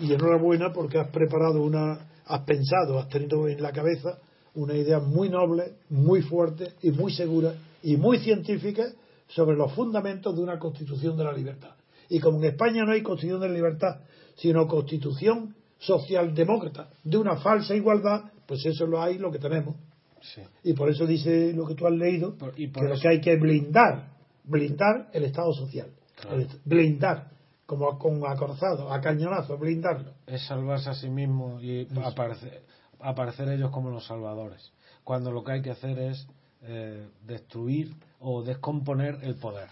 Y 0.00 0.12
enhorabuena 0.12 0.72
porque 0.72 0.98
has 0.98 1.08
preparado 1.08 1.60
una, 1.60 2.06
has 2.26 2.40
pensado, 2.42 3.00
has 3.00 3.08
tenido 3.08 3.48
en 3.48 3.60
la 3.60 3.72
cabeza 3.72 4.18
una 4.54 4.74
idea 4.74 5.00
muy 5.00 5.28
noble, 5.28 5.74
muy 5.90 6.22
fuerte 6.22 6.72
y 6.82 6.90
muy 6.90 7.12
segura 7.12 7.54
y 7.82 7.96
muy 7.96 8.18
científica 8.18 8.86
sobre 9.28 9.56
los 9.56 9.72
fundamentos 9.72 10.34
de 10.34 10.42
una 10.42 10.58
constitución 10.58 11.16
de 11.16 11.24
la 11.24 11.32
libertad. 11.32 11.70
Y 12.08 12.20
como 12.20 12.38
en 12.38 12.44
España 12.44 12.84
no 12.84 12.92
hay 12.92 13.02
constitución 13.02 13.40
de 13.40 13.48
la 13.48 13.54
libertad, 13.54 14.00
sino 14.36 14.66
constitución 14.66 15.54
socialdemócrata 15.78 16.88
de 17.02 17.16
una 17.16 17.36
falsa 17.36 17.74
igualdad, 17.74 18.24
pues 18.46 18.64
eso 18.66 18.86
lo 18.86 19.02
hay, 19.02 19.18
lo 19.18 19.30
que 19.30 19.38
tenemos. 19.38 19.76
Y 20.62 20.72
por 20.72 20.88
eso 20.88 21.06
dice 21.06 21.52
lo 21.52 21.66
que 21.66 21.74
tú 21.74 21.86
has 21.86 21.92
leído, 21.92 22.36
que 22.36 22.66
lo 22.66 22.98
que 23.00 23.08
hay 23.08 23.20
que 23.20 23.36
blindar, 23.36 24.08
blindar 24.44 25.10
el 25.12 25.24
Estado 25.24 25.52
social. 25.52 25.88
blindar, 26.64 27.30
como 27.66 27.98
con 27.98 28.22
acorazado, 28.26 28.90
a 28.90 29.00
cañonazo, 29.00 29.58
blindarlo. 29.58 30.12
Es 30.26 30.46
salvarse 30.46 30.90
a 30.90 30.94
sí 30.94 31.10
mismo 31.10 31.60
y 31.60 31.86
aparecer 32.02 32.62
aparecer 33.00 33.48
ellos 33.48 33.70
como 33.70 33.90
los 33.90 34.06
salvadores, 34.06 34.72
cuando 35.02 35.30
lo 35.30 35.44
que 35.44 35.52
hay 35.52 35.62
que 35.62 35.70
hacer 35.70 35.98
es 35.98 36.26
eh, 36.62 37.08
destruir 37.26 37.94
o 38.20 38.42
descomponer 38.42 39.18
el 39.22 39.34
poder. 39.36 39.68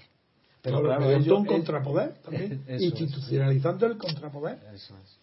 Pero 0.60 0.80
claro, 0.82 1.08
un 1.36 1.44
contrapoder 1.44 2.14
también, 2.22 2.64
institucionalizando 2.68 3.86
el 3.86 3.98
contrapoder. 3.98 4.58
Eso 4.74 4.94
es. 5.02 5.18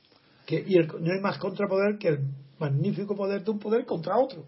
Que, 0.46 0.66
y 0.68 0.76
no 0.76 1.14
hay 1.14 1.22
más 1.22 1.38
contrapoder 1.38 1.98
que 1.98 2.10
el 2.10 2.20
magnífico 2.58 3.16
poder 3.16 3.44
de 3.44 3.52
un 3.52 3.60
poder 3.60 3.86
contra 3.86 4.18
otro. 4.18 4.46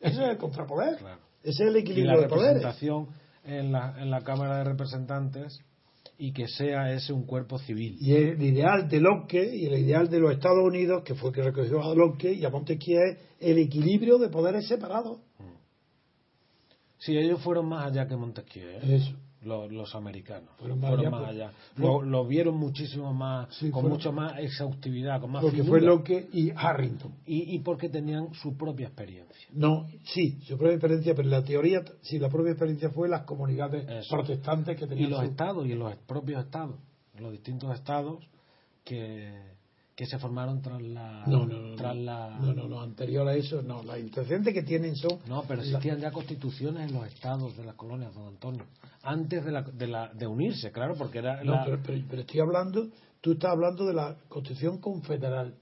Ese 0.00 0.22
es 0.22 0.30
el 0.30 0.36
contrapoder. 0.36 0.98
Ese 1.42 1.64
es 1.64 1.68
el 1.70 1.76
equilibrio 1.76 2.20
de 2.20 2.28
poderes. 2.28 2.62
La 2.62 2.72
representación 2.72 3.08
en 3.44 3.72
la, 3.72 3.94
en 3.98 4.10
la 4.10 4.22
Cámara 4.22 4.58
de 4.58 4.64
Representantes 4.64 5.60
y 6.24 6.32
que 6.32 6.48
sea 6.48 6.90
ese 6.90 7.12
un 7.12 7.26
cuerpo 7.26 7.58
civil. 7.58 7.98
Y 8.00 8.14
el 8.14 8.40
ideal 8.42 8.88
de 8.88 8.98
Locke 8.98 9.44
y 9.52 9.66
el 9.66 9.78
ideal 9.78 10.08
de 10.08 10.20
los 10.20 10.32
Estados 10.32 10.64
Unidos, 10.64 11.02
que 11.04 11.14
fue 11.14 11.32
que 11.32 11.42
recogió 11.42 11.82
a 11.82 11.94
Locke 11.94 12.32
y 12.32 12.44
a 12.46 12.50
Montesquieu, 12.50 12.98
es 13.02 13.18
el 13.40 13.58
equilibrio 13.58 14.16
de 14.16 14.30
poderes 14.30 14.66
separados. 14.66 15.18
Sí, 16.98 17.14
ellos 17.18 17.42
fueron 17.42 17.68
más 17.68 17.86
allá 17.86 18.08
que 18.08 18.16
Montesquieu. 18.16 18.66
¿eh? 18.66 18.80
Eso 18.96 19.14
los, 19.44 19.94
americanos. 19.94 20.50
Fueron 20.58 20.80
más 20.80 21.28
allá. 21.28 21.52
Lo, 21.76 22.26
vieron 22.26 22.56
muchísimo 22.56 23.12
más, 23.12 23.48
con 23.70 23.88
mucho 23.88 24.12
más 24.12 24.38
exhaustividad, 24.38 25.20
con 25.20 25.32
más 25.32 25.42
Porque 25.42 25.62
fue 25.62 25.80
Locke 25.80 26.28
y 26.32 26.50
Harrington. 26.50 27.12
Y, 27.26 27.54
y 27.54 27.58
porque 27.60 27.88
tenían 27.88 28.32
su 28.34 28.56
propia 28.56 28.86
experiencia. 28.86 29.48
No, 29.52 29.86
sí, 30.04 30.40
su 30.46 30.56
propia 30.56 30.74
experiencia, 30.74 31.14
pero 31.14 31.28
la 31.28 31.44
teoría, 31.44 31.82
sí, 32.02 32.18
la 32.18 32.28
propia 32.28 32.52
experiencia 32.52 32.90
fue 32.90 33.08
las 33.08 33.22
comunidades 33.22 34.08
protestantes 34.08 34.78
que 34.78 34.86
tenían. 34.86 35.08
Y 35.08 35.10
los 35.10 35.22
estados, 35.24 35.66
y 35.66 35.72
en 35.72 35.78
los 35.78 35.94
propios 36.06 36.44
estados, 36.44 36.76
los 37.18 37.32
distintos 37.32 37.74
estados 37.74 38.28
que 38.84 39.53
que 39.94 40.06
se 40.06 40.18
formaron 40.18 40.60
tras 40.60 40.82
la 40.82 41.24
no 41.26 41.46
no 41.46 41.58
no, 41.60 41.76
tras 41.76 41.94
no, 41.94 42.02
la 42.02 42.30
no, 42.30 42.52
no, 42.52 42.80
anterior 42.80 43.28
a 43.28 43.34
eso 43.34 43.62
no. 43.62 43.82
Las 43.84 43.98
intenciones 44.00 44.52
que 44.52 44.62
tienen 44.62 44.96
son 44.96 45.20
no 45.28 45.44
pero 45.46 45.62
existían 45.62 46.00
ya 46.00 46.10
constituciones 46.10 46.90
en 46.90 46.96
los 46.96 47.06
estados 47.06 47.56
de 47.56 47.64
las 47.64 47.76
colonias 47.76 48.12
don 48.14 48.26
Antonio. 48.26 48.64
Antes 49.02 49.44
de 49.44 49.52
la 49.52 49.62
de, 49.62 49.86
la, 49.86 50.12
de 50.12 50.26
unirse 50.26 50.72
claro 50.72 50.94
porque 50.96 51.18
era 51.18 51.44
no 51.44 51.62
pero, 51.64 51.78
pero, 52.08 52.20
estoy 52.22 52.40
hablando 52.40 52.88
tú 53.20 53.32
estás 53.32 53.52
hablando 53.52 53.86
de 53.86 53.94
la 53.94 54.16
constitución 54.28 54.78
confederal. 54.78 55.54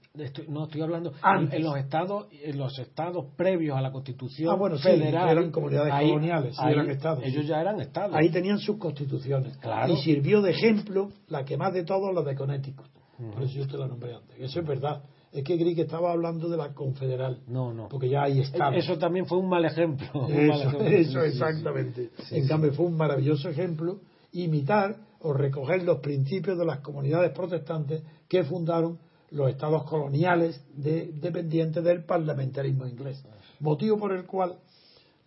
No 0.47 0.65
estoy 0.65 0.81
hablando 0.81 1.13
en, 1.23 1.63
los 1.63 1.77
estados 1.77 2.27
en 2.43 2.57
los 2.57 2.77
estados 2.77 3.25
previos 3.35 3.77
a 3.77 3.81
la 3.81 3.91
constitución 3.91 4.51
ah, 4.51 4.55
bueno, 4.55 4.77
federal 4.77 5.29
eran 5.29 5.51
comunidades 5.51 5.93
coloniales 5.93 6.57
eran 6.59 6.89
estados. 6.89 7.23
ellos 7.23 7.47
ya 7.47 7.61
eran 7.61 7.79
estados. 7.79 8.15
Ahí 8.15 8.29
tenían 8.29 8.59
sus 8.59 8.77
constituciones. 8.77 9.57
Claro. 9.57 9.93
y 9.93 9.97
sirvió 9.97 10.41
de 10.41 10.51
ejemplo 10.51 11.09
la 11.27 11.45
que 11.45 11.55
más 11.55 11.73
de 11.73 11.83
todos 11.83 12.13
la 12.13 12.21
de 12.21 12.35
Connecticut 12.35 12.92
Por 13.17 13.43
eso 13.43 13.53
yo 13.59 13.67
te 13.67 13.77
la 13.77 13.87
nombré 13.87 14.15
antes. 14.15 14.35
Eso 14.39 14.59
es 14.59 14.67
verdad. 14.67 15.03
Es 15.31 15.43
que 15.43 15.57
creí 15.57 15.73
que 15.75 15.81
estaba 15.83 16.11
hablando 16.11 16.47
de 16.49 16.57
la 16.57 16.73
confederal. 16.73 17.39
No, 17.47 17.73
no. 17.73 17.87
Porque 17.89 18.09
ya 18.09 18.23
ahí 18.23 18.39
estaba. 18.41 18.75
Eso 18.75 18.97
también 18.97 19.25
fue 19.25 19.37
un 19.37 19.49
mal 19.49 19.65
ejemplo. 19.65 20.07
Un 20.13 20.31
Eso, 20.31 20.47
mal 20.53 20.61
ejemplo. 20.61 20.87
eso 20.87 21.11
Sí, 21.11 21.19
sí, 21.19 21.27
exactamente. 21.27 22.09
sí. 22.27 22.37
en 22.37 22.47
cambio, 22.47 22.73
fue 22.73 22.85
un 22.85 22.97
maravilloso 22.97 23.49
ejemplo 23.49 23.99
imitar 24.31 24.97
o 25.21 25.33
recoger 25.33 25.83
los 25.83 25.99
principios 25.99 26.57
de 26.57 26.65
las 26.65 26.79
comunidades 26.79 27.31
protestantes 27.31 28.03
que 28.27 28.43
fundaron 28.43 28.99
los 29.31 29.49
estados 29.49 29.83
coloniales 29.85 30.63
de- 30.75 31.11
dependientes 31.13 31.83
del 31.83 32.03
parlamentarismo 32.03 32.85
inglés. 32.85 33.23
Motivo 33.59 33.97
por 33.97 34.11
el 34.13 34.25
cual 34.25 34.57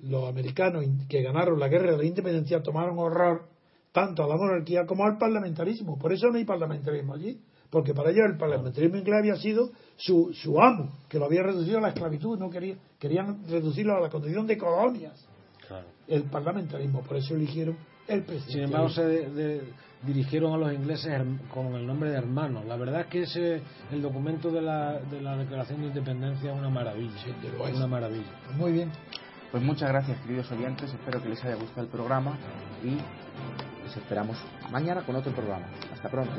los 0.01 0.29
americanos 0.29 0.85
que 1.09 1.23
ganaron 1.23 1.59
la 1.59 1.69
guerra 1.69 1.93
de 1.93 1.99
la 1.99 2.05
independencia 2.05 2.63
tomaron 2.63 2.99
horror 2.99 3.49
tanto 3.93 4.23
a 4.23 4.29
la 4.29 4.37
monarquía 4.37 4.85
como 4.87 5.05
al 5.05 5.17
parlamentarismo. 5.19 5.99
Por 5.99 6.13
eso 6.13 6.29
no 6.29 6.37
hay 6.37 6.45
parlamentarismo 6.45 7.15
allí, 7.15 7.41
porque 7.71 7.95
para 7.95 8.11
ellos 8.11 8.25
el 8.31 8.37
parlamentarismo 8.39 8.97
inglés 8.97 9.17
había 9.19 9.37
sido 9.37 9.71
su, 9.97 10.33
su 10.35 10.61
amo, 10.61 10.91
que 11.09 11.19
lo 11.19 11.27
había 11.27 11.43
reducido 11.43 11.79
a 11.79 11.81
la 11.83 11.89
esclavitud, 11.89 12.39
no 12.39 12.49
quería, 12.51 12.77
querían 12.99 13.47
reducirlo 13.49 13.97
a 13.97 14.01
la 14.01 14.09
condición 14.11 14.47
de 14.47 14.57
colonias 14.59 15.27
Claro. 15.67 15.87
el 16.07 16.23
parlamentarismo, 16.25 17.01
por 17.03 17.17
eso 17.17 17.35
eligieron 17.35 17.77
el 18.07 18.21
Sin 18.21 18.27
presidente. 18.27 18.65
embargo, 18.65 18.89
se 18.91 19.05
de- 19.05 19.31
de- 19.31 19.63
dirigieron 20.03 20.53
a 20.53 20.57
los 20.59 20.73
ingleses 20.73 21.11
con 21.53 21.75
el 21.75 21.85
nombre 21.87 22.11
de 22.11 22.17
hermanos. 22.19 22.65
La 22.67 22.77
verdad 22.77 23.01
es 23.01 23.07
que 23.09 23.23
ese, 23.23 23.63
el 23.91 24.01
documento 24.03 24.51
de 24.53 24.63
la, 24.63 25.01
de 25.01 25.21
la 25.21 25.37
Declaración 25.37 25.81
de 25.81 25.87
Independencia 25.89 26.53
es 26.53 26.57
una 26.59 26.69
maravilla. 26.71 27.11
Sí, 27.25 27.31
es. 27.43 27.77
Una 27.77 27.87
maravilla. 27.89 28.31
Muy 28.57 28.71
bien. 28.73 28.93
Pues 29.51 29.63
muchas 29.65 29.89
gracias, 29.89 30.21
queridos 30.21 30.49
oyentes. 30.53 30.93
Espero 30.93 31.21
que 31.21 31.31
les 31.31 31.43
haya 31.45 31.57
gustado 31.57 31.83
el 31.83 31.89
programa 31.89 32.37
y 32.85 32.91
les 33.85 33.97
esperamos 33.97 34.37
mañana 34.71 35.03
con 35.03 35.17
otro 35.17 35.33
programa. 35.33 35.67
Hasta 35.93 36.09
pronto. 36.09 36.35